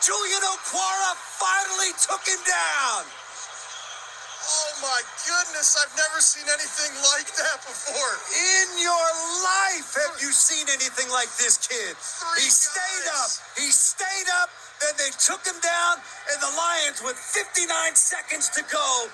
Julian 0.04 0.44
Okwara 0.44 1.16
finally 1.40 1.96
took 1.96 2.28
him 2.28 2.40
down. 2.44 3.08
Oh 4.46 4.72
my 4.78 5.02
goodness, 5.26 5.74
I've 5.74 5.90
never 5.98 6.22
seen 6.22 6.46
anything 6.46 6.94
like 7.10 7.26
that 7.34 7.58
before. 7.66 8.14
In 8.30 8.78
your 8.78 9.08
life, 9.42 9.90
have 9.98 10.22
you 10.22 10.30
seen 10.30 10.70
anything 10.70 11.10
like 11.10 11.26
this 11.34 11.58
kid? 11.58 11.98
Three 11.98 12.46
he 12.46 12.50
stayed 12.50 13.06
up. 13.10 13.30
He 13.58 13.68
stayed 13.74 14.30
up. 14.38 14.46
Then 14.78 14.94
they 15.02 15.10
took 15.18 15.42
him 15.42 15.58
down, 15.58 15.98
and 16.30 16.38
the 16.38 16.52
Lions, 16.54 17.02
with 17.02 17.18
59 17.18 17.66
seconds 17.98 18.46
to 18.54 18.62
go, 18.70 19.10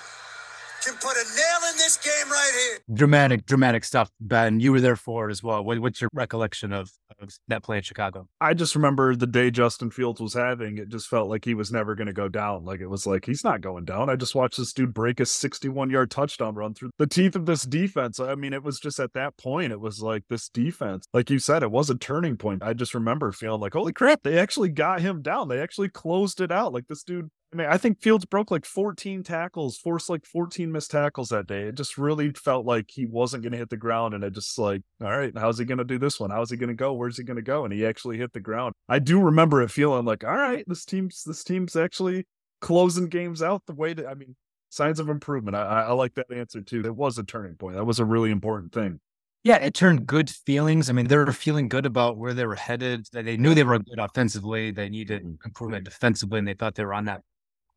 can 0.85 0.95
put 0.95 1.15
a 1.15 1.23
nail 1.35 1.71
in 1.71 1.77
this 1.77 1.97
game 1.97 2.29
right 2.29 2.51
here. 2.53 2.79
Dramatic, 2.93 3.45
dramatic 3.45 3.83
stuff, 3.83 4.09
Ben. 4.19 4.59
You 4.59 4.71
were 4.71 4.81
there 4.81 4.95
for 4.95 5.29
it 5.29 5.31
as 5.31 5.41
well. 5.41 5.63
What, 5.63 5.79
what's 5.79 6.01
your 6.01 6.09
recollection 6.13 6.73
of, 6.73 6.91
of 7.19 7.29
that 7.47 7.63
play 7.63 7.77
in 7.77 7.83
Chicago? 7.83 8.27
I 8.41 8.53
just 8.53 8.75
remember 8.75 9.15
the 9.15 9.27
day 9.27 9.51
Justin 9.51 9.91
Fields 9.91 10.19
was 10.19 10.33
having, 10.33 10.77
it 10.77 10.89
just 10.89 11.07
felt 11.07 11.29
like 11.29 11.45
he 11.45 11.53
was 11.53 11.71
never 11.71 11.95
going 11.95 12.07
to 12.07 12.13
go 12.13 12.27
down. 12.27 12.65
Like 12.65 12.81
it 12.81 12.87
was 12.87 13.05
like, 13.07 13.25
he's 13.25 13.43
not 13.43 13.61
going 13.61 13.85
down. 13.85 14.09
I 14.09 14.15
just 14.15 14.35
watched 14.35 14.57
this 14.57 14.73
dude 14.73 14.93
break 14.93 15.19
a 15.19 15.25
61 15.25 15.89
yard 15.89 16.11
touchdown 16.11 16.55
run 16.55 16.73
through 16.73 16.91
the 16.97 17.07
teeth 17.07 17.35
of 17.35 17.45
this 17.45 17.63
defense. 17.63 18.19
I 18.19 18.35
mean, 18.35 18.53
it 18.53 18.63
was 18.63 18.79
just 18.79 18.99
at 18.99 19.13
that 19.13 19.37
point, 19.37 19.71
it 19.71 19.79
was 19.79 20.01
like 20.01 20.23
this 20.29 20.49
defense, 20.49 21.05
like 21.13 21.29
you 21.29 21.39
said, 21.39 21.63
it 21.63 21.71
was 21.71 21.89
a 21.89 21.95
turning 21.95 22.37
point. 22.37 22.63
I 22.63 22.73
just 22.73 22.93
remember 22.93 23.31
feeling 23.31 23.61
like, 23.61 23.73
holy 23.73 23.93
crap, 23.93 24.23
they 24.23 24.37
actually 24.37 24.69
got 24.69 25.01
him 25.01 25.21
down. 25.21 25.47
They 25.47 25.59
actually 25.59 25.89
closed 25.89 26.41
it 26.41 26.51
out. 26.51 26.73
Like 26.73 26.87
this 26.87 27.03
dude 27.03 27.29
I 27.53 27.55
mean, 27.55 27.67
I 27.67 27.77
think 27.77 28.01
Fields 28.01 28.25
broke 28.25 28.49
like 28.49 28.65
14 28.65 29.21
tackles, 29.21 29.77
forced 29.77 30.09
like 30.09 30.25
14 30.25 30.71
missed 30.71 30.89
tackles 30.89 31.29
that 31.29 31.45
day. 31.45 31.63
It 31.63 31.75
just 31.75 31.99
really 31.99 32.31
felt 32.31 32.65
like 32.65 32.89
he 32.89 33.05
wasn't 33.05 33.43
going 33.43 33.51
to 33.51 33.59
hit 33.59 33.69
the 33.69 33.77
ground. 33.77 34.15
And 34.15 34.25
I 34.25 34.29
just 34.29 34.57
like, 34.57 34.81
all 35.01 35.15
right, 35.15 35.31
how's 35.37 35.59
he 35.59 35.65
going 35.65 35.77
to 35.77 35.83
do 35.83 35.99
this 35.99 36.19
one? 36.19 36.31
How's 36.31 36.49
he 36.49 36.57
going 36.57 36.69
to 36.69 36.73
go? 36.73 36.93
Where's 36.93 37.17
he 37.17 37.23
going 37.23 37.37
to 37.37 37.43
go? 37.43 37.63
And 37.63 37.71
he 37.71 37.85
actually 37.85 38.17
hit 38.17 38.33
the 38.33 38.39
ground. 38.39 38.73
I 38.89 38.97
do 38.97 39.21
remember 39.21 39.61
it 39.61 39.69
feeling 39.69 40.03
like, 40.03 40.23
all 40.23 40.35
right, 40.35 40.63
this 40.67 40.83
team's, 40.83 41.23
this 41.23 41.43
team's 41.43 41.75
actually 41.75 42.25
closing 42.59 43.07
games 43.07 43.43
out 43.43 43.61
the 43.67 43.75
way 43.75 43.93
that, 43.93 44.07
I 44.07 44.15
mean, 44.15 44.35
signs 44.69 44.99
of 44.99 45.09
improvement. 45.09 45.55
I, 45.55 45.83
I 45.83 45.91
like 45.91 46.15
that 46.15 46.31
answer 46.33 46.61
too. 46.61 46.81
It 46.83 46.95
was 46.95 47.19
a 47.19 47.23
turning 47.23 47.55
point. 47.55 47.75
That 47.75 47.85
was 47.85 47.99
a 47.99 48.05
really 48.05 48.31
important 48.31 48.73
thing. 48.73 48.99
Yeah, 49.43 49.57
it 49.57 49.73
turned 49.73 50.07
good 50.07 50.29
feelings. 50.29 50.89
I 50.89 50.93
mean, 50.93 51.07
they 51.07 51.17
were 51.17 51.31
feeling 51.33 51.67
good 51.67 51.85
about 51.85 52.17
where 52.17 52.33
they 52.33 52.45
were 52.45 52.55
headed. 52.55 53.07
They 53.11 53.35
knew 53.35 53.53
they 53.53 53.65
were 53.65 53.77
good 53.77 53.99
offensively. 53.99 54.71
They 54.71 54.87
needed 54.87 55.21
mm-hmm. 55.21 55.45
improvement 55.45 55.83
defensively, 55.83 56.39
and 56.39 56.47
they 56.47 56.53
thought 56.53 56.75
they 56.75 56.85
were 56.85 56.93
on 56.93 57.05
that 57.05 57.21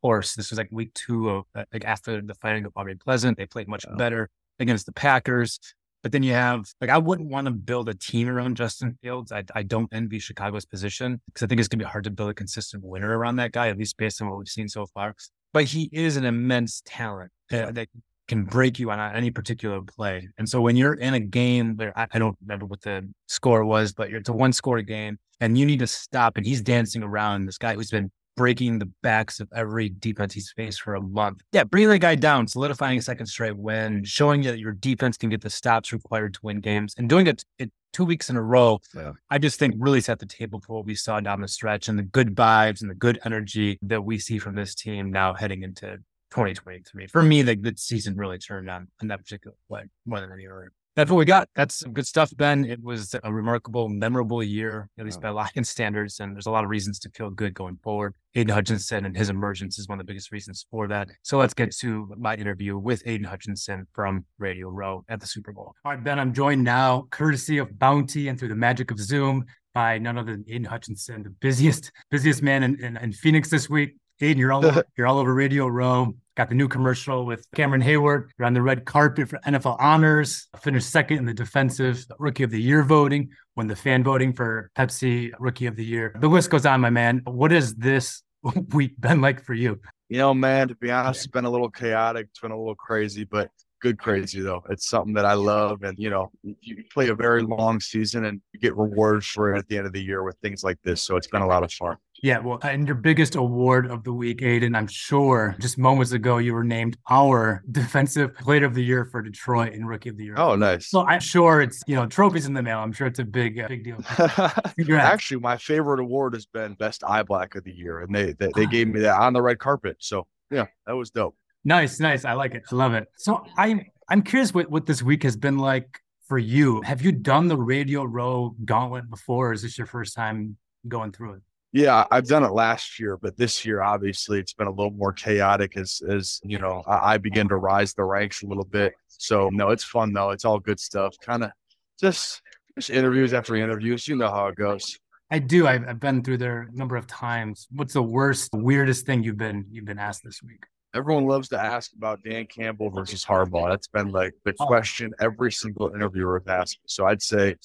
course. 0.01 0.35
This 0.35 0.49
was 0.49 0.57
like 0.57 0.69
week 0.71 0.93
two 0.93 1.29
of 1.29 1.45
uh, 1.55 1.63
like 1.73 1.85
after 1.85 2.21
the 2.21 2.35
firing 2.35 2.65
of 2.65 2.71
Aubrey 2.75 2.95
Pleasant. 2.95 3.37
They 3.37 3.45
played 3.45 3.67
much 3.67 3.85
better 3.97 4.29
against 4.59 4.85
the 4.85 4.93
Packers. 4.93 5.59
But 6.03 6.11
then 6.11 6.23
you 6.23 6.33
have 6.33 6.65
like 6.79 6.89
I 6.89 6.97
wouldn't 6.97 7.29
want 7.29 7.45
to 7.45 7.51
build 7.51 7.89
a 7.89 7.93
team 7.93 8.29
around 8.29 8.55
Justin 8.55 8.97
Fields. 9.01 9.31
I 9.31 9.43
I 9.55 9.63
don't 9.63 9.89
envy 9.91 10.19
Chicago's 10.19 10.65
position 10.65 11.19
because 11.25 11.43
I 11.43 11.47
think 11.47 11.59
it's 11.59 11.67
gonna 11.67 11.83
be 11.83 11.89
hard 11.89 12.03
to 12.05 12.11
build 12.11 12.29
a 12.29 12.33
consistent 12.33 12.83
winner 12.83 13.17
around 13.17 13.37
that 13.37 13.51
guy, 13.51 13.67
at 13.69 13.77
least 13.77 13.97
based 13.97 14.21
on 14.21 14.29
what 14.29 14.37
we've 14.37 14.47
seen 14.47 14.69
so 14.69 14.85
far. 14.85 15.15
But 15.53 15.65
he 15.65 15.89
is 15.91 16.17
an 16.17 16.25
immense 16.25 16.81
talent 16.85 17.31
uh, 17.51 17.71
that 17.71 17.87
can 18.27 18.43
break 18.43 18.77
you 18.77 18.91
on 18.91 18.99
any 19.15 19.31
particular 19.31 19.81
play. 19.81 20.27
And 20.37 20.47
so 20.47 20.61
when 20.61 20.75
you're 20.75 20.93
in 20.93 21.13
a 21.13 21.19
game 21.19 21.75
where 21.77 21.97
I, 21.97 22.07
I 22.11 22.19
don't 22.19 22.37
remember 22.41 22.65
what 22.65 22.81
the 22.81 23.09
score 23.27 23.63
was, 23.65 23.93
but 23.93 24.11
it's 24.11 24.29
a 24.29 24.33
one 24.33 24.53
score 24.53 24.81
game 24.81 25.17
and 25.39 25.57
you 25.57 25.65
need 25.65 25.79
to 25.79 25.87
stop 25.87 26.37
and 26.37 26.45
he's 26.45 26.61
dancing 26.61 27.03
around 27.03 27.45
this 27.45 27.57
guy 27.57 27.75
who's 27.75 27.89
been 27.89 28.11
breaking 28.37 28.79
the 28.79 28.89
backs 29.03 29.41
of 29.41 29.49
every 29.53 29.89
defense 29.89 30.33
he's 30.33 30.53
faced 30.55 30.81
for 30.81 30.95
a 30.95 31.01
month. 31.01 31.41
Yeah, 31.51 31.65
bringing 31.65 31.89
the 31.89 31.99
guy 31.99 32.15
down, 32.15 32.47
solidifying 32.47 32.97
a 32.97 33.01
second 33.01 33.25
straight 33.25 33.57
win, 33.57 34.05
showing 34.05 34.43
you 34.43 34.51
that 34.51 34.59
your 34.59 34.71
defense 34.71 35.17
can 35.17 35.29
get 35.29 35.41
the 35.41 35.49
stops 35.49 35.91
required 35.91 36.35
to 36.35 36.39
win 36.43 36.61
games, 36.61 36.93
and 36.97 37.09
doing 37.09 37.27
it, 37.27 37.43
it 37.59 37.71
two 37.91 38.05
weeks 38.05 38.29
in 38.29 38.37
a 38.37 38.41
row. 38.41 38.79
Yeah. 38.95 39.13
I 39.29 39.39
just 39.39 39.59
think 39.59 39.75
really 39.77 40.01
set 40.01 40.19
the 40.19 40.25
table 40.25 40.61
for 40.61 40.77
what 40.77 40.85
we 40.85 40.95
saw 40.95 41.19
down 41.19 41.41
the 41.41 41.47
stretch 41.47 41.89
and 41.89 41.97
the 41.97 42.03
good 42.03 42.35
vibes 42.35 42.81
and 42.81 42.89
the 42.89 42.95
good 42.95 43.19
energy 43.25 43.79
that 43.81 44.03
we 44.03 44.19
see 44.19 44.37
from 44.37 44.55
this 44.55 44.75
team 44.75 45.11
now 45.11 45.33
heading 45.33 45.63
into 45.63 45.97
2023. 46.31 47.07
For 47.07 47.23
me, 47.23 47.41
the, 47.41 47.55
the 47.55 47.73
season 47.75 48.15
really 48.15 48.37
turned 48.37 48.69
on 48.69 48.87
in 49.01 49.07
that 49.07 49.19
particular 49.19 49.55
play 49.67 49.83
more 50.05 50.21
than 50.21 50.31
any 50.31 50.45
other 50.45 50.71
that's 50.97 51.11
what 51.11 51.17
we 51.17 51.25
got. 51.25 51.47
That's 51.55 51.75
some 51.75 51.93
good 51.93 52.07
stuff, 52.07 52.35
Ben. 52.35 52.65
It 52.65 52.83
was 52.83 53.15
a 53.23 53.31
remarkable, 53.31 53.87
memorable 53.87 54.41
year, 54.41 54.89
at 54.97 55.05
least 55.05 55.19
oh. 55.19 55.21
by 55.21 55.29
Lion 55.29 55.63
standards. 55.63 56.19
And 56.19 56.35
there's 56.35 56.47
a 56.47 56.51
lot 56.51 56.63
of 56.63 56.71
reasons 56.71 56.97
to 56.99 57.11
feel 57.11 57.29
good 57.29 57.53
going 57.53 57.77
forward. 57.83 58.15
Aidan 58.33 58.55
Hutchinson 58.55 59.05
and 59.05 59.15
his 59.15 59.29
emergence 59.29 59.77
is 59.77 59.87
one 59.87 59.99
of 59.99 60.05
the 60.07 60.11
biggest 60.11 60.31
reasons 60.31 60.65
for 60.71 60.87
that. 60.87 61.09
So 61.21 61.37
let's 61.37 61.53
get 61.53 61.71
to 61.77 62.11
my 62.17 62.35
interview 62.35 62.79
with 62.79 63.03
Aidan 63.05 63.27
Hutchinson 63.27 63.85
from 63.93 64.25
Radio 64.39 64.69
Row 64.69 65.05
at 65.07 65.19
the 65.19 65.27
Super 65.27 65.51
Bowl. 65.51 65.75
All 65.85 65.91
right, 65.91 66.03
Ben, 66.03 66.17
I'm 66.17 66.33
joined 66.33 66.63
now, 66.63 67.07
courtesy 67.11 67.59
of 67.59 67.77
Bounty 67.77 68.27
and 68.27 68.39
through 68.39 68.49
the 68.49 68.55
magic 68.55 68.89
of 68.89 68.99
Zoom, 68.99 69.45
by 69.75 69.99
none 69.99 70.17
other 70.17 70.31
than 70.31 70.45
Aidan 70.47 70.63
Hutchinson, 70.63 71.21
the 71.21 71.29
busiest, 71.29 71.91
busiest 72.09 72.41
man 72.41 72.63
in, 72.63 72.83
in, 72.83 72.97
in 72.97 73.13
Phoenix 73.13 73.51
this 73.51 73.69
week. 73.69 73.97
Aidan, 74.19 74.39
you're 74.39 74.51
all 74.51 74.65
over, 74.65 74.83
you're 74.97 75.05
all 75.05 75.19
over 75.19 75.31
Radio 75.31 75.67
Row. 75.67 76.15
Got 76.37 76.49
the 76.49 76.55
new 76.55 76.67
commercial 76.67 77.25
with 77.25 77.47
Cameron 77.55 77.81
Heyward. 77.81 78.29
You're 78.37 78.45
on 78.45 78.53
the 78.53 78.61
red 78.61 78.85
carpet 78.85 79.27
for 79.27 79.39
NFL 79.39 79.75
honors. 79.79 80.47
Finished 80.61 80.87
second 80.87 81.17
in 81.17 81.25
the 81.25 81.33
defensive 81.33 82.05
rookie 82.19 82.43
of 82.43 82.51
the 82.51 82.61
year 82.61 82.83
voting. 82.83 83.31
Won 83.55 83.65
the 83.65 83.75
fan 83.75 84.03
voting 84.03 84.33
for 84.33 84.69
Pepsi 84.77 85.31
rookie 85.39 85.65
of 85.65 85.75
the 85.75 85.83
year. 85.83 86.15
The 86.19 86.27
list 86.27 86.51
goes 86.51 86.67
on, 86.67 86.79
my 86.79 86.91
man. 86.91 87.23
What 87.25 87.49
has 87.49 87.73
this 87.73 88.21
week 88.73 89.01
been 89.01 89.19
like 89.19 89.43
for 89.43 89.55
you? 89.55 89.81
You 90.09 90.19
know, 90.19 90.31
man, 90.35 90.67
to 90.67 90.75
be 90.75 90.91
honest, 90.91 91.21
it's 91.21 91.31
been 91.31 91.45
a 91.45 91.49
little 91.49 91.71
chaotic. 91.71 92.27
It's 92.29 92.39
been 92.39 92.51
a 92.51 92.57
little 92.57 92.75
crazy, 92.75 93.23
but 93.23 93.49
good 93.81 93.97
crazy 93.97 94.39
though. 94.39 94.63
It's 94.69 94.87
something 94.87 95.15
that 95.15 95.25
I 95.25 95.33
love, 95.33 95.81
and 95.81 95.97
you 95.97 96.11
know, 96.11 96.29
you 96.43 96.83
play 96.93 97.07
a 97.09 97.15
very 97.15 97.41
long 97.41 97.79
season 97.79 98.25
and 98.25 98.41
you 98.53 98.59
get 98.59 98.77
rewards 98.77 99.25
for 99.25 99.55
it 99.55 99.57
at 99.57 99.67
the 99.69 99.77
end 99.79 99.87
of 99.87 99.93
the 99.93 100.03
year 100.03 100.21
with 100.21 100.37
things 100.43 100.63
like 100.63 100.77
this. 100.83 101.01
So 101.01 101.15
it's 101.15 101.25
been 101.25 101.41
a 101.41 101.47
lot 101.47 101.63
of 101.63 101.73
fun. 101.73 101.97
Yeah, 102.23 102.39
well, 102.39 102.59
and 102.63 102.87
your 102.87 102.95
biggest 102.95 103.35
award 103.35 103.89
of 103.89 104.03
the 104.03 104.13
week, 104.13 104.41
Aidan, 104.41 104.75
I'm 104.75 104.87
sure 104.87 105.55
just 105.59 105.77
moments 105.77 106.11
ago 106.11 106.37
you 106.37 106.53
were 106.53 106.63
named 106.63 106.97
our 107.09 107.63
defensive 107.71 108.35
player 108.35 108.65
of 108.65 108.73
the 108.73 108.83
year 108.83 109.05
for 109.05 109.21
Detroit 109.21 109.73
and 109.73 109.87
rookie 109.87 110.09
of 110.09 110.17
the 110.17 110.25
year. 110.25 110.35
Oh, 110.37 110.55
nice. 110.55 110.89
So 110.89 111.05
I'm 111.05 111.19
sure 111.19 111.61
it's, 111.61 111.83
you 111.87 111.95
know, 111.95 112.07
trophies 112.07 112.47
in 112.47 112.53
the 112.53 112.63
mail. 112.63 112.79
I'm 112.79 112.91
sure 112.91 113.07
it's 113.07 113.19
a 113.19 113.25
big, 113.25 113.59
uh, 113.59 113.67
big 113.67 113.83
deal. 113.83 113.99
Actually, 114.99 115.39
my 115.41 115.57
favorite 115.57 115.99
award 115.99 116.33
has 116.33 116.45
been 116.45 116.73
best 116.73 117.03
eye 117.03 117.23
black 117.23 117.55
of 117.55 117.63
the 117.63 117.73
year. 117.73 117.99
And 117.99 118.13
they, 118.13 118.33
they, 118.33 118.51
they 118.55 118.65
gave 118.65 118.87
me 118.87 119.01
that 119.01 119.19
on 119.19 119.33
the 119.33 119.41
red 119.41 119.59
carpet. 119.59 119.97
So 119.99 120.25
yeah, 120.49 120.65
that 120.87 120.93
was 120.93 121.11
dope. 121.11 121.35
Nice, 121.63 121.99
nice. 121.99 122.25
I 122.25 122.33
like 122.33 122.55
it. 122.55 122.63
I 122.71 122.75
love 122.75 122.93
it. 122.93 123.07
So 123.17 123.43
I'm, 123.57 123.85
I'm 124.09 124.21
curious 124.23 124.53
what, 124.53 124.71
what 124.71 124.85
this 124.85 125.03
week 125.03 125.23
has 125.23 125.35
been 125.35 125.57
like 125.57 125.99
for 126.27 126.37
you. 126.37 126.81
Have 126.81 127.01
you 127.01 127.11
done 127.11 127.47
the 127.47 127.57
Radio 127.57 128.03
Row 128.05 128.55
gauntlet 128.65 129.09
before? 129.09 129.49
Or 129.49 129.53
is 129.53 129.61
this 129.61 129.77
your 129.77 129.87
first 129.87 130.15
time 130.15 130.57
going 130.87 131.11
through 131.11 131.33
it? 131.33 131.41
Yeah, 131.77 132.07
I've 132.09 132.25
done 132.25 132.43
it 132.43 132.53
last 132.53 132.99
year, 132.99 133.17
but 133.17 133.37
this 133.37 133.63
year 133.63 133.83
obviously 133.83 134.39
it's 134.39 134.53
been 134.53 134.65
a 134.65 134.71
little 134.71 134.89
more 134.89 135.13
chaotic 135.13 135.77
as 135.77 136.01
as 136.09 136.41
you 136.43 136.57
know 136.57 136.81
I, 136.87 137.13
I 137.13 137.17
begin 137.19 137.47
to 137.49 137.55
rise 137.55 137.93
the 137.93 138.03
ranks 138.03 138.41
a 138.41 138.47
little 138.47 138.63
bit. 138.63 138.95
So 139.09 139.51
no, 139.53 139.69
it's 139.69 139.83
fun 139.83 140.11
though. 140.11 140.31
It's 140.31 140.43
all 140.43 140.57
good 140.57 140.79
stuff. 140.79 141.13
Kind 141.21 141.43
of 141.43 141.51
just 141.99 142.41
just 142.73 142.89
interviews 142.89 143.31
after 143.31 143.55
interviews. 143.55 144.07
You 144.07 144.15
know 144.15 144.31
how 144.31 144.47
it 144.47 144.55
goes. 144.55 144.97
I 145.29 145.37
do. 145.37 145.67
I've, 145.67 145.87
I've 145.87 145.99
been 145.99 146.23
through 146.23 146.39
there 146.39 146.67
a 146.73 146.75
number 146.75 146.95
of 146.95 147.05
times. 147.05 147.67
What's 147.69 147.93
the 147.93 148.01
worst, 148.01 148.49
weirdest 148.53 149.05
thing 149.05 149.21
you've 149.21 149.37
been 149.37 149.67
you've 149.69 149.85
been 149.85 149.99
asked 149.99 150.23
this 150.23 150.41
week? 150.41 150.63
Everyone 150.95 151.27
loves 151.27 151.49
to 151.49 151.59
ask 151.59 151.93
about 151.95 152.23
Dan 152.23 152.47
Campbell 152.47 152.89
versus 152.89 153.23
Harbaugh. 153.23 153.69
That's 153.69 153.87
been 153.87 154.11
like 154.11 154.33
the 154.45 154.55
oh. 154.59 154.65
question 154.65 155.13
every 155.19 155.51
single 155.51 155.93
interviewer 155.93 156.39
has 156.39 156.47
asked. 156.47 156.79
So 156.87 157.05
I'd 157.05 157.21
say 157.21 157.57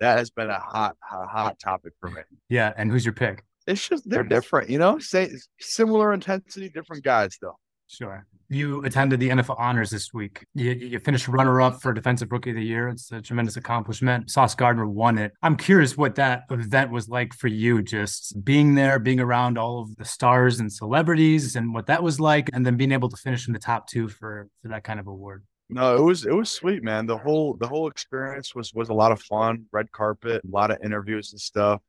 that 0.00 0.16
has 0.16 0.30
been 0.30 0.48
a 0.48 0.58
hot, 0.58 0.96
hot, 1.02 1.28
hot 1.28 1.58
topic 1.58 1.92
for 2.00 2.08
me. 2.08 2.22
Yeah, 2.48 2.72
and 2.74 2.90
who's 2.90 3.04
your 3.04 3.12
pick? 3.12 3.44
It's 3.68 3.86
just 3.86 4.08
they're 4.08 4.22
different, 4.24 4.70
you 4.70 4.78
know. 4.78 4.98
Say 4.98 5.30
similar 5.60 6.14
intensity, 6.14 6.70
different 6.70 7.04
guys 7.04 7.36
though. 7.40 7.58
Sure. 7.86 8.26
You 8.50 8.82
attended 8.84 9.20
the 9.20 9.28
NFL 9.28 9.58
honors 9.58 9.90
this 9.90 10.12
week. 10.14 10.46
You, 10.54 10.72
you 10.72 10.98
finished 11.00 11.28
runner 11.28 11.60
up 11.60 11.82
for 11.82 11.92
Defensive 11.92 12.32
Rookie 12.32 12.50
of 12.50 12.56
the 12.56 12.64
Year. 12.64 12.88
It's 12.88 13.12
a 13.12 13.20
tremendous 13.20 13.56
accomplishment. 13.56 14.30
Sauce 14.30 14.54
Gardner 14.54 14.86
won 14.86 15.18
it. 15.18 15.32
I'm 15.42 15.56
curious 15.56 15.96
what 15.96 16.14
that 16.14 16.44
event 16.50 16.90
was 16.90 17.10
like 17.10 17.34
for 17.34 17.48
you, 17.48 17.82
just 17.82 18.42
being 18.42 18.74
there, 18.74 18.98
being 18.98 19.20
around 19.20 19.58
all 19.58 19.82
of 19.82 19.96
the 19.96 20.04
stars 20.06 20.60
and 20.60 20.72
celebrities, 20.72 21.56
and 21.56 21.74
what 21.74 21.86
that 21.86 22.02
was 22.02 22.20
like, 22.20 22.48
and 22.54 22.64
then 22.64 22.76
being 22.76 22.92
able 22.92 23.10
to 23.10 23.16
finish 23.16 23.46
in 23.46 23.52
the 23.52 23.58
top 23.58 23.86
two 23.86 24.08
for 24.08 24.48
for 24.62 24.68
that 24.68 24.84
kind 24.84 24.98
of 24.98 25.06
award. 25.06 25.44
No, 25.68 25.96
it 25.96 26.02
was 26.02 26.24
it 26.24 26.32
was 26.34 26.50
sweet, 26.50 26.82
man. 26.82 27.06
The 27.06 27.18
whole 27.18 27.54
the 27.54 27.68
whole 27.68 27.88
experience 27.88 28.54
was 28.54 28.72
was 28.72 28.88
a 28.88 28.94
lot 28.94 29.12
of 29.12 29.20
fun. 29.20 29.66
Red 29.72 29.92
carpet, 29.92 30.42
a 30.42 30.50
lot 30.50 30.70
of 30.70 30.78
interviews 30.82 31.32
and 31.32 31.40
stuff. 31.40 31.82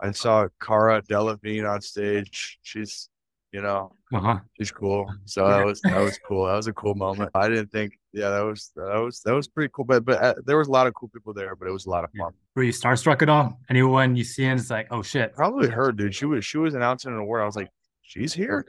I 0.00 0.10
saw 0.12 0.48
Cara 0.60 1.02
Delevingne 1.02 1.70
on 1.70 1.80
stage. 1.80 2.58
She's, 2.62 3.08
you 3.52 3.62
know, 3.62 3.92
uh-huh. 4.12 4.40
she's 4.58 4.70
cool. 4.70 5.12
So 5.24 5.48
that 5.48 5.64
was 5.64 5.80
that 5.82 6.00
was 6.00 6.18
cool. 6.26 6.46
That 6.46 6.56
was 6.56 6.66
a 6.66 6.72
cool 6.72 6.94
moment. 6.94 7.30
I 7.34 7.48
didn't 7.48 7.70
think, 7.70 7.98
yeah, 8.12 8.30
that 8.30 8.40
was 8.40 8.72
that 8.76 8.98
was 8.98 9.20
that 9.20 9.32
was 9.32 9.48
pretty 9.48 9.70
cool. 9.74 9.84
But 9.84 10.04
but 10.04 10.22
uh, 10.22 10.34
there 10.44 10.58
was 10.58 10.68
a 10.68 10.72
lot 10.72 10.86
of 10.86 10.94
cool 10.94 11.08
people 11.08 11.32
there. 11.32 11.54
But 11.56 11.68
it 11.68 11.72
was 11.72 11.86
a 11.86 11.90
lot 11.90 12.04
of 12.04 12.10
fun. 12.18 12.32
Were 12.56 12.64
you 12.64 12.72
starstruck 12.72 13.22
at 13.22 13.28
all? 13.28 13.58
Anyone 13.70 14.16
you 14.16 14.24
see 14.24 14.44
and 14.44 14.58
it's 14.58 14.70
like, 14.70 14.88
oh 14.90 15.02
shit. 15.02 15.34
Probably 15.34 15.68
her, 15.68 15.92
dude. 15.92 16.14
She 16.14 16.26
was 16.26 16.44
she 16.44 16.58
was 16.58 16.74
announcing 16.74 17.12
an 17.12 17.18
award. 17.18 17.42
I 17.42 17.46
was 17.46 17.56
like, 17.56 17.70
she's 18.02 18.32
here. 18.32 18.66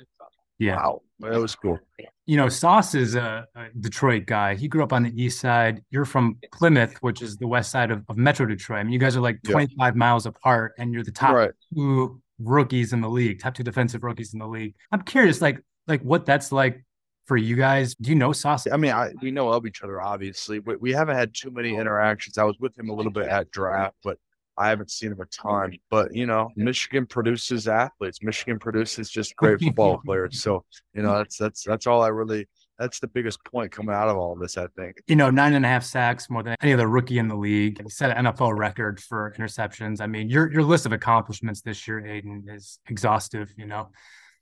Yeah. 0.58 0.76
Wow. 0.76 1.02
That 1.20 1.40
was 1.40 1.56
cool. 1.56 1.80
You 2.26 2.38
know, 2.38 2.50
Sauce 2.50 2.94
is 2.96 3.16
a, 3.16 3.48
a, 3.56 3.66
Detroit 3.80 4.26
guy. 4.26 4.56
He 4.56 4.68
grew 4.68 4.84
up 4.84 4.92
on 4.92 5.04
the 5.04 5.22
east 5.22 5.40
side. 5.40 5.82
You're 5.92 6.06
from 6.06 6.38
Plymouth, 6.52 6.98
which 7.02 7.22
is 7.22 7.38
the 7.38 7.48
west 7.48 7.72
side 7.72 7.92
of, 7.92 8.04
of 8.10 8.18
Metro 8.18 8.46
Detroit. 8.46 8.80
I 8.80 8.84
mean, 8.84 8.92
you 8.92 9.00
guys 9.00 9.16
are 9.16 9.22
like 9.22 9.42
25 9.44 9.78
yeah. 9.78 9.92
miles 9.98 10.26
apart, 10.26 10.74
and 10.78 10.92
you're 10.92 11.04
the 11.04 11.12
top 11.12 11.36
right. 11.36 11.52
two 11.74 12.22
rookies 12.40 12.92
in 12.92 13.00
the 13.00 13.10
league, 13.10 13.40
top 13.40 13.54
two 13.54 13.64
defensive 13.64 14.04
rookies 14.04 14.34
in 14.34 14.40
the 14.40 14.48
league. 14.48 14.76
I'm 14.92 15.02
curious, 15.04 15.42
like, 15.42 15.62
like 15.88 16.02
what 16.02 16.26
that's 16.26 16.52
like 16.52 16.84
for 17.26 17.38
you 17.38 17.56
guys. 17.56 17.96
Do 17.96 18.10
you 18.10 18.16
know 18.16 18.34
Sauce? 18.34 18.68
I 18.68 18.78
mean, 18.78 18.92
I, 18.92 19.14
we 19.22 19.32
know 19.32 19.50
of 19.50 19.66
each 19.66 19.84
other, 19.84 20.02
obviously. 20.02 20.60
We, 20.60 20.76
we 20.76 20.92
haven't 20.92 21.16
had 21.16 21.34
too 21.34 21.52
many 21.52 21.78
oh. 21.78 21.80
interactions. 21.80 22.38
I 22.38 22.44
was 22.44 22.58
with 22.60 22.78
him 22.78 22.90
a 22.90 22.94
little 22.94 23.12
bit 23.12 23.28
at 23.28 23.52
draft, 23.52 23.96
but 24.04 24.18
I 24.58 24.70
haven't 24.70 24.92
seen 24.92 25.12
him 25.12 25.20
a 25.22 25.26
ton, 25.26 25.78
but 25.90 26.16
you 26.16 26.26
know, 26.26 26.50
Michigan 26.56 27.06
produces 27.06 27.68
athletes. 27.68 28.20
Michigan 28.22 28.60
produces 28.60 29.10
just 29.10 29.36
great 29.36 29.60
football 29.60 30.00
players. 30.06 30.42
So, 30.42 30.64
you 30.94 31.02
know, 31.02 31.18
that's 31.18 31.38
that's 31.38 31.64
that's 31.64 31.88
all 31.88 32.02
I 32.02 32.08
really 32.08 32.48
that's 32.78 33.00
the 33.00 33.08
biggest 33.08 33.44
point 33.46 33.72
coming 33.72 33.96
out 33.96 34.10
of 34.10 34.18
all 34.18 34.34
of 34.34 34.40
this, 34.40 34.58
I 34.58 34.68
think. 34.78 34.98
You 35.08 35.16
know, 35.16 35.30
nine 35.30 35.54
and 35.54 35.66
a 35.66 35.68
half 35.68 35.84
sacks 35.84 36.30
more 36.30 36.44
than 36.44 36.56
any 36.62 36.74
other 36.74 36.88
rookie 36.88 37.18
in 37.18 37.28
the 37.28 37.36
league. 37.36 37.82
He 37.82 37.90
set 37.90 38.16
an 38.16 38.26
NFL 38.26 38.58
record 38.58 39.00
for 39.00 39.34
interceptions. 39.38 40.02
I 40.02 40.08
mean, 40.08 40.30
your 40.30 40.52
your 40.52 40.64
list 40.64 40.86
of 40.86 40.92
accomplishments 40.92 41.62
this 41.62 41.88
year, 41.88 42.06
Aidan, 42.06 42.46
is 42.50 42.80
exhaustive, 42.88 43.54
you 43.58 43.66
know. 43.66 43.90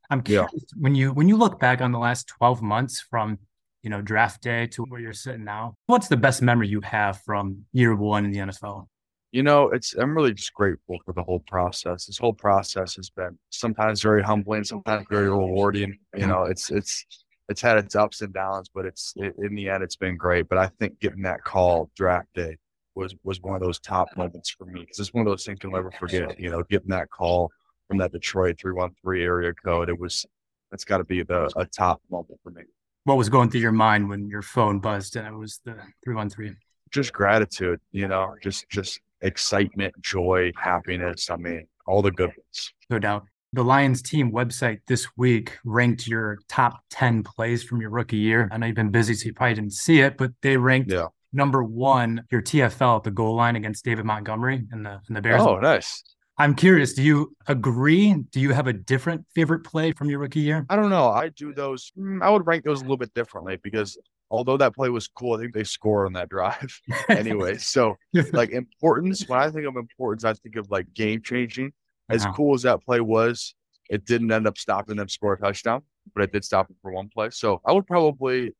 I'm 0.09 0.21
curious 0.21 0.51
yeah. 0.53 0.59
when 0.77 0.95
you 0.95 1.11
when 1.11 1.29
you 1.29 1.37
look 1.37 1.59
back 1.59 1.81
on 1.81 1.91
the 1.91 1.99
last 1.99 2.27
12 2.27 2.61
months 2.61 3.01
from 3.01 3.39
you 3.81 3.89
know 3.89 4.01
draft 4.01 4.41
day 4.41 4.67
to 4.67 4.83
where 4.83 4.99
you're 4.99 5.13
sitting 5.13 5.43
now, 5.43 5.75
what's 5.87 6.07
the 6.07 6.17
best 6.17 6.41
memory 6.41 6.67
you 6.67 6.81
have 6.81 7.21
from 7.21 7.65
year 7.71 7.95
one 7.95 8.25
in 8.25 8.31
the 8.31 8.39
NFL? 8.39 8.87
You 9.33 9.41
know, 9.41 9.69
it's 9.69 9.95
I'm 9.95 10.15
really 10.15 10.35
just 10.35 10.53
grateful 10.53 10.99
for 11.03 11.11
the 11.11 11.23
whole 11.23 11.39
process. 11.39 12.05
This 12.05 12.19
whole 12.19 12.33
process 12.33 12.95
has 12.97 13.09
been 13.09 13.39
sometimes 13.49 14.03
very 14.03 14.21
humbling, 14.21 14.63
sometimes 14.63 15.07
very 15.09 15.27
rewarding. 15.27 15.97
You 16.15 16.27
know, 16.27 16.43
it's 16.43 16.69
it's 16.69 17.03
it's 17.49 17.59
had 17.59 17.77
its 17.77 17.95
ups 17.95 18.21
and 18.21 18.31
downs, 18.31 18.69
but 18.71 18.85
it's 18.85 19.11
it, 19.15 19.33
in 19.39 19.55
the 19.55 19.69
end, 19.69 19.83
it's 19.83 19.95
been 19.95 20.17
great. 20.17 20.47
But 20.47 20.59
I 20.59 20.67
think 20.67 20.99
getting 20.99 21.23
that 21.23 21.43
call 21.43 21.89
draft 21.95 22.27
day 22.35 22.57
was 22.93 23.15
was 23.23 23.41
one 23.41 23.55
of 23.55 23.61
those 23.61 23.79
top 23.79 24.15
moments 24.15 24.51
for 24.51 24.65
me 24.65 24.81
because 24.81 24.99
it's 24.99 25.15
one 25.15 25.25
of 25.25 25.31
those 25.31 25.43
things 25.43 25.57
you'll 25.63 25.71
never 25.71 25.89
forget. 25.89 26.39
You 26.39 26.51
know, 26.51 26.61
getting 26.69 26.89
that 26.89 27.09
call 27.09 27.51
from 27.87 27.97
that 27.97 28.11
Detroit 28.11 28.59
three 28.59 28.73
one 28.73 28.91
three 29.01 29.23
area 29.23 29.51
code, 29.51 29.89
it 29.89 29.99
was 29.99 30.27
that's 30.69 30.85
got 30.85 30.99
to 30.99 31.03
be 31.05 31.23
the 31.23 31.51
a 31.55 31.65
top 31.65 32.03
moment 32.11 32.39
for 32.43 32.51
me. 32.51 32.61
What 33.05 33.17
was 33.17 33.29
going 33.29 33.49
through 33.49 33.61
your 33.61 33.71
mind 33.71 34.09
when 34.09 34.29
your 34.29 34.43
phone 34.43 34.77
buzzed 34.79 35.15
and 35.15 35.25
it 35.25 35.33
was 35.33 35.59
the 35.65 35.75
three 36.03 36.13
one 36.13 36.29
three? 36.29 36.53
Just 36.91 37.13
gratitude, 37.13 37.79
you 37.91 38.07
know, 38.07 38.35
just 38.43 38.69
just 38.69 38.99
excitement, 39.23 39.93
joy, 40.01 40.51
happiness. 40.55 41.29
I 41.29 41.37
mean, 41.37 41.65
all 41.87 42.01
the 42.01 42.11
good 42.11 42.29
ones. 42.29 42.73
No 42.89 42.99
doubt. 42.99 43.25
The 43.53 43.63
Lions 43.63 44.01
team 44.01 44.31
website 44.31 44.79
this 44.87 45.07
week 45.15 45.57
ranked 45.63 46.07
your 46.07 46.39
top 46.49 46.79
10 46.89 47.23
plays 47.23 47.63
from 47.63 47.81
your 47.81 47.91
rookie 47.91 48.17
year. 48.17 48.49
I 48.51 48.57
know 48.57 48.67
you've 48.67 48.75
been 48.75 48.89
busy, 48.89 49.13
so 49.13 49.25
you 49.25 49.33
probably 49.33 49.55
didn't 49.55 49.73
see 49.73 49.99
it, 50.01 50.17
but 50.17 50.31
they 50.41 50.57
ranked 50.57 50.91
yeah. 50.91 51.07
number 51.31 51.63
one 51.63 52.23
your 52.31 52.41
TFL 52.41 52.97
at 52.97 53.03
the 53.03 53.11
goal 53.11 53.35
line 53.35 53.55
against 53.55 53.85
David 53.85 54.05
Montgomery 54.05 54.65
and 54.71 54.85
the, 54.85 54.99
and 55.07 55.15
the 55.15 55.21
Bears. 55.21 55.41
Oh, 55.41 55.59
nice. 55.59 56.03
I'm 56.39 56.55
curious, 56.55 56.93
do 56.93 57.03
you 57.03 57.35
agree? 57.45 58.15
Do 58.31 58.39
you 58.39 58.53
have 58.53 58.65
a 58.65 58.73
different 58.73 59.23
favorite 59.35 59.63
play 59.63 59.91
from 59.91 60.09
your 60.09 60.17
rookie 60.17 60.39
year? 60.39 60.65
I 60.67 60.75
don't 60.75 60.89
know. 60.89 61.09
I 61.09 61.29
do 61.29 61.53
those, 61.53 61.91
mm, 61.95 62.23
I 62.23 62.31
would 62.31 62.47
rank 62.47 62.63
those 62.63 62.79
a 62.79 62.83
little 62.83 62.97
bit 62.97 63.13
differently 63.13 63.59
because 63.61 63.99
although 64.33 64.57
that 64.57 64.73
play 64.73 64.89
was 64.89 65.07
cool, 65.07 65.35
I 65.35 65.39
think 65.41 65.53
they 65.53 65.63
score 65.63 66.07
on 66.07 66.13
that 66.13 66.27
drive 66.27 66.81
anyway. 67.09 67.57
So, 67.57 67.97
like 68.31 68.49
importance, 68.49 69.27
when 69.27 69.39
I 69.39 69.49
think 69.51 69.67
of 69.67 69.75
importance, 69.75 70.25
I 70.25 70.33
think 70.33 70.55
of 70.55 70.71
like 70.71 70.91
game 70.93 71.21
changing. 71.21 71.71
As 72.09 72.25
uh-huh. 72.25 72.33
cool 72.35 72.55
as 72.55 72.63
that 72.63 72.83
play 72.83 72.99
was, 72.99 73.53
it 73.89 74.05
didn't 74.05 74.31
end 74.31 74.47
up 74.47 74.57
stopping 74.57 74.97
them 74.97 75.07
score 75.07 75.33
a 75.33 75.39
touchdown, 75.39 75.83
but 76.13 76.23
it 76.23 76.33
did 76.33 76.43
stop 76.43 76.67
them 76.67 76.75
for 76.81 76.91
one 76.91 77.09
play. 77.09 77.29
So 77.29 77.61
I 77.63 77.71
would 77.71 77.85
probably, 77.85 78.53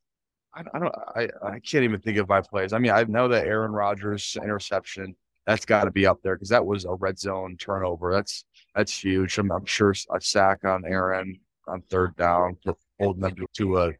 I, 0.54 0.62
I 0.72 0.78
don't, 0.78 0.94
I, 1.14 1.28
I 1.42 1.58
can't 1.58 1.84
even 1.84 2.00
think 2.00 2.18
of 2.18 2.28
my 2.28 2.40
plays. 2.40 2.72
I 2.72 2.78
mean, 2.78 2.92
I 2.92 3.02
know 3.04 3.28
that 3.28 3.46
Aaron 3.46 3.72
Rodgers 3.72 4.36
interception 4.42 5.16
that's 5.46 5.66
got 5.66 5.84
to 5.84 5.90
be 5.90 6.06
up 6.06 6.22
there 6.22 6.36
because 6.36 6.48
that 6.50 6.64
was 6.64 6.84
a 6.84 6.94
red 6.94 7.18
zone 7.18 7.56
turnover. 7.58 8.12
That's 8.12 8.44
that's 8.74 8.96
huge. 8.96 9.36
I'm, 9.38 9.50
I'm 9.50 9.66
sure 9.66 9.90
a 9.90 10.20
sack 10.20 10.64
on 10.64 10.84
Aaron 10.86 11.38
on 11.66 11.82
third 11.90 12.16
down, 12.16 12.56
to 12.64 12.74
holding 12.98 13.22
them 13.22 13.34
to 13.56 13.78
a 13.78 13.92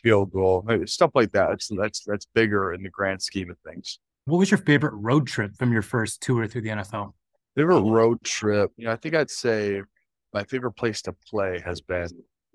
field 0.00 0.32
goal, 0.32 0.64
stuff 0.86 1.10
like 1.14 1.32
that. 1.32 1.52
It's, 1.52 1.68
that's 1.68 2.04
that's 2.04 2.26
bigger 2.34 2.72
in 2.72 2.82
the 2.82 2.90
grand 2.90 3.22
scheme 3.22 3.50
of 3.50 3.58
things. 3.60 3.98
What 4.26 4.38
was 4.38 4.50
your 4.50 4.58
favorite 4.58 4.94
road 4.94 5.26
trip 5.26 5.56
from 5.56 5.72
your 5.72 5.82
first 5.82 6.20
tour 6.20 6.46
through 6.46 6.62
the 6.62 6.70
NFL? 6.70 7.12
Favorite 7.54 7.80
road 7.80 8.22
trip? 8.22 8.72
You 8.76 8.86
know, 8.86 8.92
I 8.92 8.96
think 8.96 9.14
I'd 9.14 9.30
say 9.30 9.82
my 10.32 10.44
favorite 10.44 10.72
place 10.72 11.02
to 11.02 11.12
play 11.12 11.62
has 11.64 11.80
been 11.80 12.08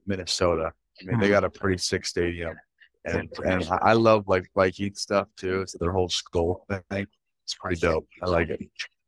Minnesota. 0.05 0.73
I 1.01 1.05
mean, 1.05 1.19
they 1.19 1.27
hmm. 1.27 1.33
got 1.33 1.43
a 1.43 1.49
pretty 1.49 1.77
sick 1.77 2.05
stadium, 2.05 2.55
and 3.05 3.29
and 3.45 3.67
I 3.81 3.93
love 3.93 4.27
like 4.27 4.45
Viking 4.55 4.93
stuff 4.95 5.27
too. 5.37 5.61
It's 5.61 5.77
their 5.79 5.91
whole 5.91 6.09
skull 6.09 6.65
thing. 6.69 7.07
It's 7.45 7.55
pretty 7.55 7.79
dope. 7.79 8.07
I 8.21 8.27
like 8.27 8.49
it 8.49 8.61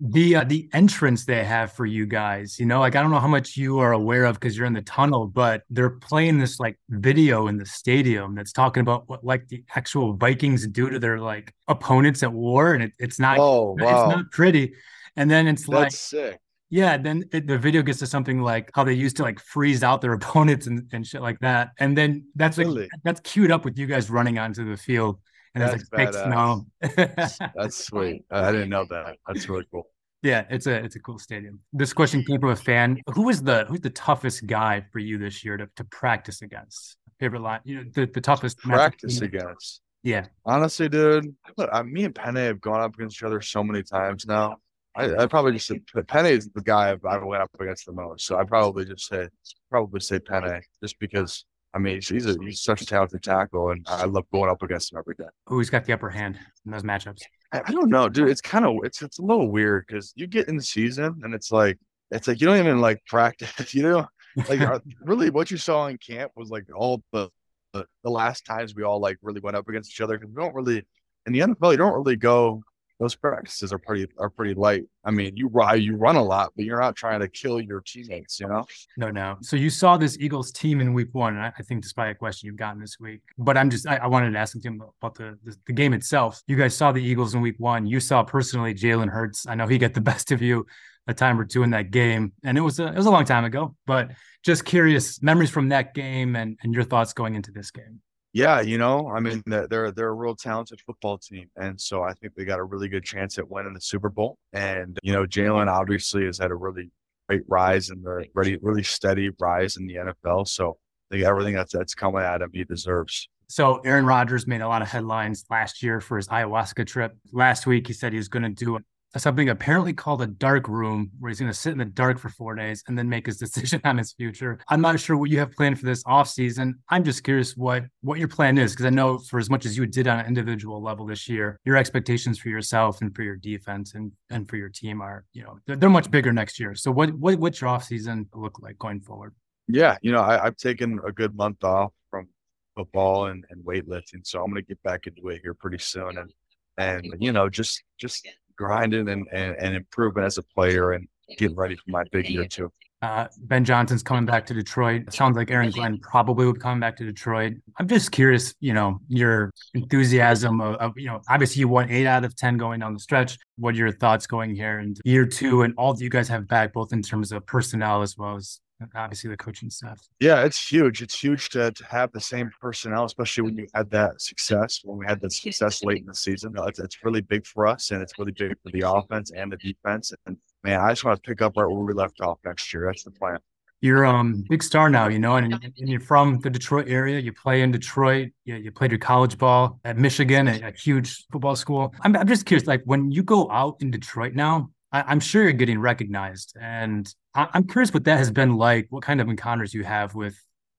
the 0.06 0.36
uh, 0.36 0.44
the 0.44 0.70
entrance 0.74 1.24
they 1.24 1.46
have 1.46 1.72
for 1.72 1.86
you 1.86 2.06
guys 2.06 2.60
you 2.60 2.66
know 2.66 2.82
like 2.82 2.94
i 2.94 3.02
don't 3.02 3.10
know 3.10 3.22
how 3.22 3.28
much 3.28 3.56
you 3.56 3.80
are 3.80 3.94
aware 3.94 4.26
of 4.26 4.36
because 4.36 4.58
you're 4.58 4.66
in 4.66 4.74
the 4.74 4.82
tunnel 4.82 5.28
but 5.28 5.64
they're 5.70 5.92
playing 5.92 6.38
this 6.38 6.60
like 6.60 6.78
video 6.90 7.48
in 7.48 7.58
the 7.58 7.66
stadium 7.66 8.36
that's 8.36 8.52
talking 8.52 8.82
about 8.82 9.08
what 9.08 9.24
like 9.24 9.48
the 9.48 9.64
actual 9.78 10.12
vikings 10.14 10.68
do 10.68 10.90
to 10.90 11.00
their 11.00 11.20
like 11.20 11.54
opponents 11.70 12.22
at 12.22 12.34
war 12.34 12.74
and 12.74 12.84
it, 12.84 12.92
it's 13.00 13.18
not 13.18 13.38
oh 13.40 13.78
wow. 13.80 14.08
it's 14.10 14.16
not 14.18 14.30
pretty 14.30 14.74
and 15.16 15.32
then 15.32 15.48
it's 15.48 15.66
that's 15.68 15.72
like 15.72 15.92
sick 15.92 16.40
yeah, 16.74 16.98
then 16.98 17.26
it, 17.32 17.46
the 17.46 17.60
video 17.60 17.84
gets 17.84 18.00
to 18.00 18.08
something 18.08 18.42
like 18.42 18.72
how 18.74 18.84
they 18.84 18.94
used 18.94 19.18
to 19.18 19.22
like 19.22 19.40
freeze 19.40 19.84
out 19.84 20.02
their 20.02 20.14
opponents 20.20 20.66
and, 20.66 20.90
and 20.92 21.06
shit 21.06 21.22
like 21.22 21.38
that. 21.42 21.70
And 21.78 21.96
then 21.96 22.26
that's 22.34 22.58
like 22.58 22.66
really? 22.66 22.90
that's 23.04 23.20
queued 23.20 23.52
up 23.52 23.64
with 23.64 23.78
you 23.78 23.86
guys 23.86 24.10
running 24.10 24.40
onto 24.40 24.68
the 24.68 24.76
field. 24.76 25.20
And 25.54 25.62
that's 25.62 25.84
it's 25.84 25.94
like 25.94 26.12
fake 26.12 26.24
snow. 26.24 26.66
that's 27.56 27.86
sweet. 27.86 28.26
I 28.32 28.52
didn't 28.52 28.70
know 28.70 28.88
that. 28.90 29.18
That's 29.28 29.48
really 29.48 29.68
cool. 29.70 29.86
Yeah, 30.24 30.46
it's 30.50 30.68
a 30.68 30.76
it's 30.76 30.96
a 30.96 31.00
cool 31.00 31.20
stadium. 31.20 31.60
This 31.74 31.92
question 31.92 32.24
came 32.24 32.40
from 32.40 32.52
a 32.52 32.56
fan. 32.56 33.02
Who 33.14 33.24
was 33.24 33.44
the 33.44 33.66
who's 33.66 33.82
the 33.82 33.90
toughest 33.90 34.48
guy 34.48 34.86
for 34.92 35.00
you 35.00 35.18
this 35.18 35.44
year 35.44 35.58
to, 35.58 35.68
to 35.76 35.84
practice 35.84 36.42
against? 36.42 36.96
Favorite 37.20 37.42
line, 37.42 37.60
you 37.66 37.76
know, 37.76 37.84
the, 37.94 38.06
the 38.06 38.22
toughest 38.22 38.58
practice 38.60 39.22
against. 39.22 39.82
Yeah, 40.02 40.26
honestly, 40.46 40.90
dude, 40.90 41.36
I, 41.58 41.84
me 41.84 42.06
and 42.06 42.16
Penei 42.16 42.48
have 42.48 42.62
gone 42.62 42.82
up 42.82 42.96
against 42.96 43.18
each 43.18 43.24
other 43.24 43.42
so 43.42 43.64
many 43.64 43.84
times 43.84 44.26
now. 44.26 44.58
I, 44.96 45.16
I 45.16 45.26
probably 45.28 45.54
just 45.54 45.68
said 45.68 45.86
Penei 45.86 46.32
is 46.32 46.50
the 46.50 46.62
guy 46.62 46.92
I've, 46.92 47.04
I've 47.06 47.24
went 47.24 47.42
up 47.42 47.50
against 47.60 47.86
the 47.86 47.94
most. 47.94 48.26
So 48.26 48.38
I 48.38 48.44
probably 48.44 48.86
just 48.86 49.08
say 49.08 49.28
probably 49.70 50.00
say 50.00 50.20
Penei 50.20 50.62
just 50.82 51.00
because 51.00 51.46
I 51.74 51.80
mean, 51.80 52.02
he's 52.02 52.28
a, 52.28 52.38
he's 52.40 52.62
such 52.62 52.82
a 52.82 52.86
talented 52.86 53.24
tackle, 53.24 53.72
and 53.72 53.84
I 53.90 54.06
love 54.06 54.26
going 54.32 54.50
up 54.50 54.62
against 54.62 54.92
him 54.92 55.00
every 55.00 55.16
day. 55.16 55.26
Oh, 55.48 55.56
who's 55.56 55.72
got 55.72 55.86
the 55.86 55.94
upper 55.94 56.10
hand 56.10 56.38
in 56.66 56.72
those 56.72 56.84
matchups? 56.84 57.24
I, 57.54 57.72
don't 57.72 57.90
know, 57.90 58.10
dude. 58.10 58.30
It's 58.30 58.42
kind 58.42 58.66
of 58.66 58.78
it's 58.84 59.02
it's 59.02 59.20
a 59.20 59.22
little 59.22 59.50
weird 59.52 59.86
because 59.88 60.14
you 60.16 60.28
get 60.28 60.48
in 60.48 60.58
the 60.58 60.64
season 60.64 61.22
and 61.24 61.34
it's 61.34 61.52
like 61.52 61.78
it's 62.12 62.28
like 62.28 62.42
you 62.42 62.48
don't 62.48 62.58
even 62.58 62.82
like 62.82 63.06
practice. 63.06 63.52
You 63.74 63.84
know, 63.84 64.08
like 64.50 64.62
uh, 64.62 64.80
really 65.02 65.30
what 65.30 65.52
you 65.52 65.58
saw 65.58 65.88
in 65.88 65.98
camp 65.98 66.32
was 66.36 66.50
like 66.50 66.66
all 66.76 67.04
the, 67.12 67.30
the 67.74 67.86
the 68.04 68.10
last 68.10 68.46
times 68.46 68.76
we 68.76 68.84
all 68.84 69.00
like 69.00 69.18
really 69.22 69.40
went 69.40 69.56
up 69.56 69.68
against 69.68 69.92
each 69.92 70.02
other 70.02 70.18
because 70.18 70.34
we 70.34 70.42
don't 70.42 70.56
really 70.56 70.86
in 71.26 71.34
the 71.34 71.40
NFL 71.40 71.72
you 71.72 71.78
don't 71.78 71.94
really 71.94 72.16
go 72.16 72.64
those 73.04 73.16
practices 73.16 73.74
are 73.74 73.78
pretty 73.78 74.08
are 74.18 74.30
pretty 74.30 74.54
light. 74.54 74.84
I 75.04 75.12
mean, 75.12 75.36
you 75.36 75.50
ride, 75.50 75.84
you 75.84 75.98
run 75.98 76.16
a 76.16 76.24
lot, 76.24 76.54
but 76.56 76.64
you're 76.64 76.80
not 76.80 76.96
trying 76.96 77.20
to 77.20 77.28
kill 77.28 77.60
your 77.60 77.82
teammates, 77.82 78.40
you 78.40 78.48
know. 78.48 78.66
No, 78.96 79.12
no. 79.12 79.38
So 79.42 79.58
you 79.58 79.70
saw 79.70 79.98
this 79.98 80.18
Eagles 80.20 80.52
team 80.52 80.80
in 80.80 80.94
Week 80.94 81.10
One, 81.12 81.36
and 81.36 81.46
I, 81.46 81.54
I 81.60 81.64
think 81.64 81.82
despite 81.82 82.12
a 82.12 82.16
question 82.16 82.48
you've 82.48 82.56
gotten 82.56 82.80
this 82.80 82.98
week, 83.00 83.22
but 83.38 83.58
I'm 83.58 83.70
just 83.70 83.86
I, 83.86 83.98
I 83.98 84.08
wanted 84.08 84.32
to 84.32 84.40
ask 84.40 84.56
him 84.64 84.82
about 85.02 85.16
the, 85.16 85.38
the, 85.44 85.56
the 85.68 85.74
game 85.74 85.94
itself. 85.94 86.42
You 86.48 86.56
guys 86.56 86.76
saw 86.76 86.94
the 86.94 87.04
Eagles 87.04 87.36
in 87.36 87.42
Week 87.42 87.56
One. 87.58 87.86
You 87.86 88.00
saw 88.00 88.24
personally 88.24 88.74
Jalen 88.74 89.10
Hurts. 89.10 89.46
I 89.46 89.56
know 89.56 89.68
he 89.68 89.78
got 89.78 89.94
the 89.94 90.02
best 90.14 90.32
of 90.32 90.42
you 90.42 90.66
a 91.08 91.14
time 91.14 91.38
or 91.38 91.44
two 91.44 91.64
in 91.64 91.72
that 91.72 91.92
game, 91.92 92.32
and 92.46 92.58
it 92.58 92.62
was 92.62 92.80
a 92.80 92.88
it 92.88 92.96
was 92.96 93.06
a 93.06 93.12
long 93.12 93.26
time 93.26 93.44
ago. 93.44 93.76
But 93.86 94.12
just 94.44 94.64
curious 94.64 95.22
memories 95.22 95.50
from 95.50 95.70
that 95.70 95.94
game 95.94 96.38
and 96.38 96.58
and 96.64 96.74
your 96.74 96.86
thoughts 96.86 97.12
going 97.12 97.36
into 97.36 97.52
this 97.52 97.72
game. 97.72 98.02
Yeah, 98.34 98.62
you 98.62 98.80
know, 98.80 99.10
I 99.10 99.20
mean, 99.20 99.44
they're 99.46 99.92
they're 99.92 100.08
a 100.08 100.14
real 100.14 100.36
talented 100.36 100.82
football 100.82 101.20
team, 101.20 101.50
and 101.56 101.80
so 101.80 102.02
I 102.02 102.14
think 102.14 102.34
they 102.34 102.46
got 102.46 102.58
a 102.58 102.64
really 102.64 102.90
good 102.90 103.04
chance 103.04 103.38
at 103.38 103.48
winning 103.48 103.76
the 103.76 103.82
Super 103.82 104.10
Bowl. 104.10 104.40
And 104.54 104.98
you 105.04 105.14
know, 105.14 105.26
Jalen 105.26 105.68
obviously 105.68 106.26
has 106.26 106.40
had 106.40 106.50
a 106.50 106.56
really 106.56 106.90
great 107.30 107.44
rise 107.48 107.90
and 107.90 108.04
the 108.04 108.26
really 108.34 108.58
really 108.62 108.82
steady 108.82 109.30
rise 109.40 109.78
in 109.78 109.86
the 109.86 109.96
NFL. 109.96 110.48
So 110.48 110.78
I 111.12 111.16
think 111.16 111.26
everything 111.26 111.54
that's 111.54 111.74
that's 111.74 111.94
coming 111.94 112.24
at 112.24 112.42
him, 112.42 112.50
he 112.52 112.64
deserves. 112.64 113.30
So 113.50 113.78
Aaron 113.86 114.08
Rodgers 114.08 114.48
made 114.48 114.62
a 114.62 114.68
lot 114.68 114.82
of 114.82 114.88
headlines 114.88 115.46
last 115.52 115.84
year 115.84 116.02
for 116.02 116.18
his 116.18 116.28
ayahuasca 116.28 116.88
trip. 116.88 117.16
Last 117.32 117.68
week, 117.68 117.86
he 117.86 117.94
said 117.94 118.14
he 118.14 118.18
was 118.18 118.30
going 118.30 118.44
to 118.44 118.50
do 118.50 118.80
something 119.22 119.50
apparently 119.50 119.94
called 119.94 120.22
a 120.22 120.28
dark 120.28 120.68
room 120.68 121.12
where 121.20 121.30
he's 121.30 121.40
going 121.40 121.52
to 121.52 121.58
sit 121.58 121.72
in 121.72 121.78
the 121.78 121.86
dark 121.86 122.18
for 122.20 122.30
four 122.30 122.56
days 122.56 122.84
and 122.88 122.98
then 122.98 123.08
make 123.08 123.26
his 123.26 123.38
decision 123.46 123.80
on 123.84 123.98
his 123.98 124.14
future. 124.14 124.60
I'm 124.70 124.82
not 124.82 125.00
sure 125.00 125.18
what 125.18 125.30
you 125.30 125.40
have 125.40 125.52
planned 125.52 125.80
for 125.80 125.86
this 125.86 126.04
off 126.06 126.30
season. 126.30 126.80
I'm 126.90 127.04
just 127.04 127.24
curious 127.24 127.56
what 127.56 127.84
what 128.02 128.20
your 128.20 128.28
plan 128.28 128.58
is 128.58 128.72
because 128.72 128.86
i 128.86 128.90
know 128.90 129.18
for 129.18 129.40
as 129.40 129.50
much 129.50 129.66
as 129.66 129.78
you 129.78 129.86
did 129.86 130.08
on 130.08 130.20
an 130.20 130.26
individual 130.26 130.82
level 130.82 131.06
this 131.06 131.28
year 131.30 131.60
your 131.66 131.78
expectations 131.78 132.38
for 132.38 132.50
yourself 132.50 133.02
and 133.02 133.16
for 133.16 133.24
your 133.24 133.36
defense 133.36 133.94
and 133.94 134.12
and 134.30 134.50
for 134.50 134.58
your 134.58 134.70
team 134.70 135.02
are 135.02 135.26
you 135.34 135.44
know 135.44 135.58
they're, 135.66 135.76
they're 135.76 135.90
much 135.90 136.10
bigger 136.10 136.34
next 136.34 136.60
year. 136.60 136.76
So 136.76 136.92
what, 136.92 137.14
what 137.14 137.38
what's 137.40 137.62
your 137.62 137.70
off 137.70 137.84
season 137.84 138.28
look 138.34 138.60
like 138.60 138.78
going 138.78 139.02
forward? 139.02 139.34
Yeah 139.68 139.98
you 140.02 140.12
know 140.12 140.22
I, 140.22 140.46
i've 140.46 140.58
taken 140.58 141.00
a 141.06 141.12
good 141.12 141.36
month 141.36 141.64
off 141.64 141.94
from 142.10 142.28
football 142.76 143.28
and, 143.28 143.46
and 143.50 143.64
weightlifting 143.64 144.26
so 144.26 144.44
i'm 144.44 144.52
going 144.52 144.62
to 144.62 144.68
get 144.68 144.82
back 144.84 145.08
into 145.08 145.30
it 145.30 145.42
here 145.42 145.54
pretty 145.54 145.78
soon 145.78 146.18
and 146.18 146.34
and 146.78 147.14
you 147.20 147.32
know 147.32 147.50
just 147.50 147.84
just 147.98 148.28
grinding 148.56 149.10
and, 149.10 149.28
and, 149.32 149.56
and 149.58 149.76
improving 149.76 150.24
as 150.24 150.38
a 150.38 150.44
player 150.44 150.92
and 150.94 151.08
getting 151.38 151.56
ready 151.56 151.76
for 151.76 151.84
my 151.88 152.04
big 152.12 152.30
year 152.30 152.48
too. 152.48 152.72
Uh, 153.04 153.28
ben 153.40 153.66
Johnson's 153.66 154.02
coming 154.02 154.26
back 154.26 154.46
to 154.46 154.54
Detroit. 154.54 155.02
It 155.08 155.14
sounds 155.14 155.36
like 155.36 155.52
Aaron 155.52 155.72
Glenn 155.72 156.00
probably 156.00 156.46
would 156.46 156.56
be 156.56 156.62
coming 156.62 156.80
back 156.80 156.96
to 156.98 157.04
Detroit. 157.04 157.56
I'm 157.78 157.86
just 157.86 158.14
curious, 158.14 158.56
you 158.62 158.72
know, 158.72 159.02
your 159.10 159.52
enthusiasm 159.74 160.62
of, 160.62 160.76
of, 160.76 160.94
you 160.96 161.08
know, 161.08 161.20
obviously 161.28 161.60
you 161.60 161.68
won 161.68 161.92
eight 161.92 162.08
out 162.08 162.24
of 162.24 162.34
10 162.38 162.56
going 162.56 162.80
down 162.80 162.94
the 162.94 163.02
stretch. 163.02 163.38
What 163.58 163.74
are 163.74 163.78
your 163.78 163.92
thoughts 163.92 164.26
going 164.26 164.56
here 164.56 164.80
in 164.80 164.96
year 165.04 165.26
two 165.26 165.64
and 165.64 165.74
all 165.78 165.94
that 165.94 166.02
you 166.02 166.10
guys 166.10 166.30
have 166.30 166.48
back, 166.48 166.72
both 166.72 166.94
in 166.94 167.02
terms 167.02 167.34
of 167.34 167.46
personnel 167.46 168.04
as 168.04 168.18
well 168.18 168.38
as 168.38 168.62
obviously 168.96 169.30
the 169.30 169.38
coaching 169.38 169.70
staff. 169.70 170.00
Yeah, 170.20 170.44
it's 170.44 170.72
huge. 170.72 171.02
It's 171.02 171.20
huge 171.20 171.50
to, 171.50 171.72
to 171.72 171.86
have 171.86 172.12
the 172.12 172.22
same 172.22 172.52
personnel, 172.62 173.06
especially 173.06 173.44
when 173.44 173.58
you 173.58 173.68
had 173.74 173.90
that 173.92 174.22
success, 174.22 174.82
when 174.84 174.98
we 174.98 175.06
had 175.06 175.22
that 175.22 175.34
success 175.34 175.84
late 175.84 176.02
in 176.02 176.08
the 176.08 176.16
season. 176.16 176.54
It's, 176.58 176.80
it's 176.80 177.04
really 177.04 177.22
big 177.22 177.46
for 177.46 177.68
us 177.68 177.92
and 177.92 178.02
it's 178.02 178.18
really 178.18 178.32
big 178.32 178.56
for 178.64 178.72
the 178.72 178.84
offense 178.86 179.32
and 179.32 179.52
the 179.52 179.58
defense. 179.58 180.14
And 180.26 180.38
man, 180.64 180.80
I 180.80 180.90
just 180.90 181.04
want 181.04 181.22
to 181.22 181.28
pick 181.28 181.42
up 181.42 181.54
right 181.58 181.66
where 181.66 181.80
we 181.80 181.94
left 181.94 182.22
off 182.22 182.40
next 182.46 182.74
year. 182.74 182.86
That's 182.88 183.04
the 183.04 183.12
plan. 183.12 183.38
you're 183.82 184.06
um 184.06 184.46
big 184.50 184.64
star 184.64 184.90
now, 184.90 185.08
you 185.08 185.20
know, 185.20 185.36
and, 185.36 185.54
and 185.54 185.90
you're 185.90 186.00
from 186.00 186.40
the 186.40 186.50
Detroit 186.50 186.88
area. 186.88 187.20
You 187.20 187.34
play 187.34 187.62
in 187.62 187.72
Detroit. 187.72 188.30
You, 188.46 188.56
you 188.56 188.72
played 188.72 188.92
your 188.92 189.00
college 189.00 189.38
ball 189.38 189.80
at 189.84 189.98
Michigan, 189.98 190.48
a, 190.48 190.70
a 190.70 190.72
huge 190.72 191.26
football 191.32 191.56
school. 191.56 191.94
I'm, 192.02 192.16
I'm 192.16 192.28
just 192.28 192.46
curious, 192.46 192.68
like 192.68 192.82
when 192.86 193.12
you 193.12 193.24
go 193.24 193.52
out 193.52 193.78
in 193.82 193.92
Detroit 193.92 194.34
now, 194.34 194.70
I, 194.94 195.12
am 195.12 195.20
sure 195.20 195.44
you're 195.44 195.54
getting 195.54 195.80
recognized, 195.80 196.56
and 196.62 197.14
I, 197.36 197.50
am 197.54 197.66
curious 197.66 197.94
what 197.94 198.04
that 198.06 198.18
has 198.18 198.32
been 198.32 198.56
like. 198.58 198.88
What 198.90 199.04
kind 199.04 199.22
of 199.22 199.28
encounters 199.28 199.74
you 199.74 199.84
have 199.84 200.16
with 200.16 200.38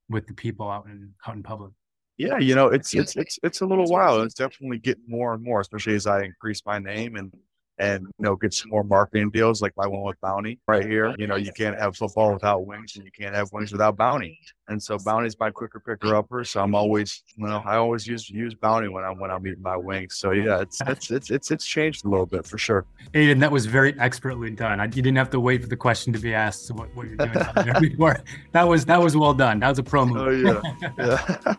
with 0.08 0.26
the 0.26 0.34
people 0.34 0.70
out 0.70 0.86
in 0.86 1.14
out 1.26 1.34
in 1.34 1.42
public. 1.42 1.72
Yeah, 2.16 2.38
you 2.38 2.54
know, 2.54 2.68
it's 2.68 2.94
it's 2.94 3.16
it's 3.16 3.38
it's 3.42 3.60
a 3.60 3.66
little 3.66 3.86
while. 3.86 4.22
It's 4.22 4.34
definitely 4.34 4.78
getting 4.78 5.04
more 5.08 5.34
and 5.34 5.42
more, 5.42 5.60
especially 5.60 5.94
as 5.94 6.06
I 6.06 6.22
increase 6.22 6.62
my 6.64 6.78
name 6.78 7.16
and 7.16 7.34
and 7.78 8.06
you 8.18 8.24
know 8.24 8.36
get 8.36 8.54
some 8.54 8.70
more 8.70 8.84
marketing 8.84 9.30
deals 9.30 9.60
like 9.60 9.72
my 9.76 9.86
one 9.86 10.02
with 10.02 10.20
Bounty 10.20 10.60
right 10.68 10.86
here. 10.86 11.14
You 11.18 11.26
know, 11.26 11.34
you 11.34 11.52
can't 11.52 11.78
have 11.78 11.96
football 11.96 12.32
without 12.32 12.66
wings, 12.66 12.94
and 12.94 13.04
you 13.04 13.10
can't 13.10 13.34
have 13.34 13.48
wings 13.52 13.72
without 13.72 13.96
Bounty. 13.96 14.38
And 14.68 14.82
so 14.82 14.98
Bounty's 14.98 15.38
my 15.38 15.50
quicker 15.50 15.78
picker 15.78 16.14
upper. 16.16 16.42
So 16.44 16.62
I'm 16.62 16.74
always, 16.74 17.22
you 17.36 17.46
know, 17.46 17.62
I 17.64 17.76
always 17.76 18.06
use 18.06 18.30
use 18.30 18.54
Bounty 18.54 18.88
when 18.88 19.04
I'm 19.04 19.18
when 19.18 19.30
I'm 19.30 19.46
eating 19.46 19.62
my 19.62 19.76
wings. 19.76 20.16
So 20.16 20.30
yeah, 20.30 20.60
it's 20.60 20.80
it's 20.86 21.10
it's 21.10 21.30
it's 21.30 21.50
it's 21.50 21.66
changed 21.66 22.04
a 22.04 22.08
little 22.08 22.26
bit 22.26 22.46
for 22.46 22.56
sure. 22.56 22.86
Aidan, 23.12 23.38
that 23.40 23.52
was 23.52 23.66
very 23.66 23.98
expertly 24.00 24.50
done. 24.50 24.80
I, 24.80 24.84
you 24.84 25.02
didn't 25.02 25.16
have 25.16 25.30
to 25.30 25.40
wait 25.40 25.62
for 25.62 25.68
the 25.68 25.76
question 25.76 26.12
to 26.14 26.18
be 26.18 26.34
asked. 26.34 26.66
So 26.66 26.74
what, 26.74 26.94
what 26.96 27.06
you're 27.06 27.16
doing 27.16 27.80
before. 27.80 28.22
That 28.52 28.66
was 28.66 28.84
that 28.86 29.00
was 29.00 29.16
well 29.16 29.34
done. 29.34 29.60
That 29.60 29.68
was 29.68 29.78
a 29.78 29.82
promo. 29.82 30.18
Oh 30.18 30.30
yeah. 30.30 30.60
yeah. 30.98 31.54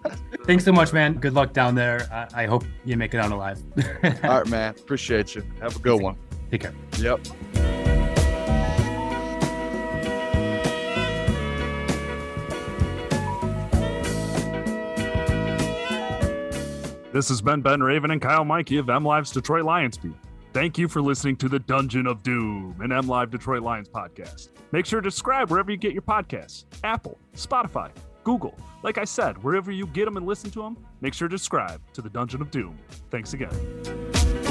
Thanks 0.45 0.63
so 0.63 0.71
much, 0.71 0.93
man. 0.93 1.13
Good 1.13 1.33
luck 1.33 1.53
down 1.53 1.75
there. 1.75 2.07
I, 2.11 2.43
I 2.43 2.45
hope 2.47 2.65
you 2.85 2.97
make 2.97 3.13
it 3.13 3.19
out 3.19 3.31
alive. 3.31 3.61
All 4.23 4.39
right, 4.39 4.47
man. 4.47 4.71
Appreciate 4.71 5.35
you. 5.35 5.43
Have 5.61 5.75
a 5.75 5.79
good 5.79 6.01
one. 6.01 6.17
Take 6.49 6.61
care. 6.61 6.73
Yep. 6.99 7.84
This 17.15 17.29
has 17.29 17.41
been 17.41 17.61
Ben 17.61 17.81
Raven 17.81 18.11
and 18.11 18.21
Kyle 18.21 18.43
Meinke 18.43 18.77
of 18.77 18.89
M 18.89 19.05
Detroit 19.31 19.63
Lions 19.63 19.97
beat. 19.97 20.17
Thank 20.51 20.77
you 20.77 20.89
for 20.89 21.01
listening 21.01 21.37
to 21.37 21.47
the 21.47 21.59
Dungeon 21.59 22.07
of 22.07 22.21
Doom, 22.23 22.75
an 22.81 22.89
MLive 22.89 23.31
Detroit 23.31 23.61
Lions 23.63 23.87
podcast. 23.87 24.49
Make 24.73 24.85
sure 24.85 24.99
to 24.99 25.09
subscribe 25.09 25.49
wherever 25.49 25.71
you 25.71 25.77
get 25.77 25.93
your 25.93 26.01
podcasts 26.01 26.65
Apple, 26.83 27.17
Spotify, 27.33 27.91
Google. 28.25 28.53
Like 28.83 28.97
I 28.97 29.05
said, 29.05 29.41
wherever 29.41 29.71
you 29.71 29.87
get 29.87 30.03
them 30.03 30.17
and 30.17 30.25
listen 30.25 30.51
to 30.51 30.61
them, 30.61 30.77
make 30.99 31.13
sure 31.13 31.29
to 31.29 31.37
subscribe 31.37 31.79
to 31.93 32.01
the 32.01 32.09
Dungeon 32.09 32.41
of 32.41 32.51
Doom. 32.51 32.77
Thanks 33.09 33.31
again. 33.31 34.44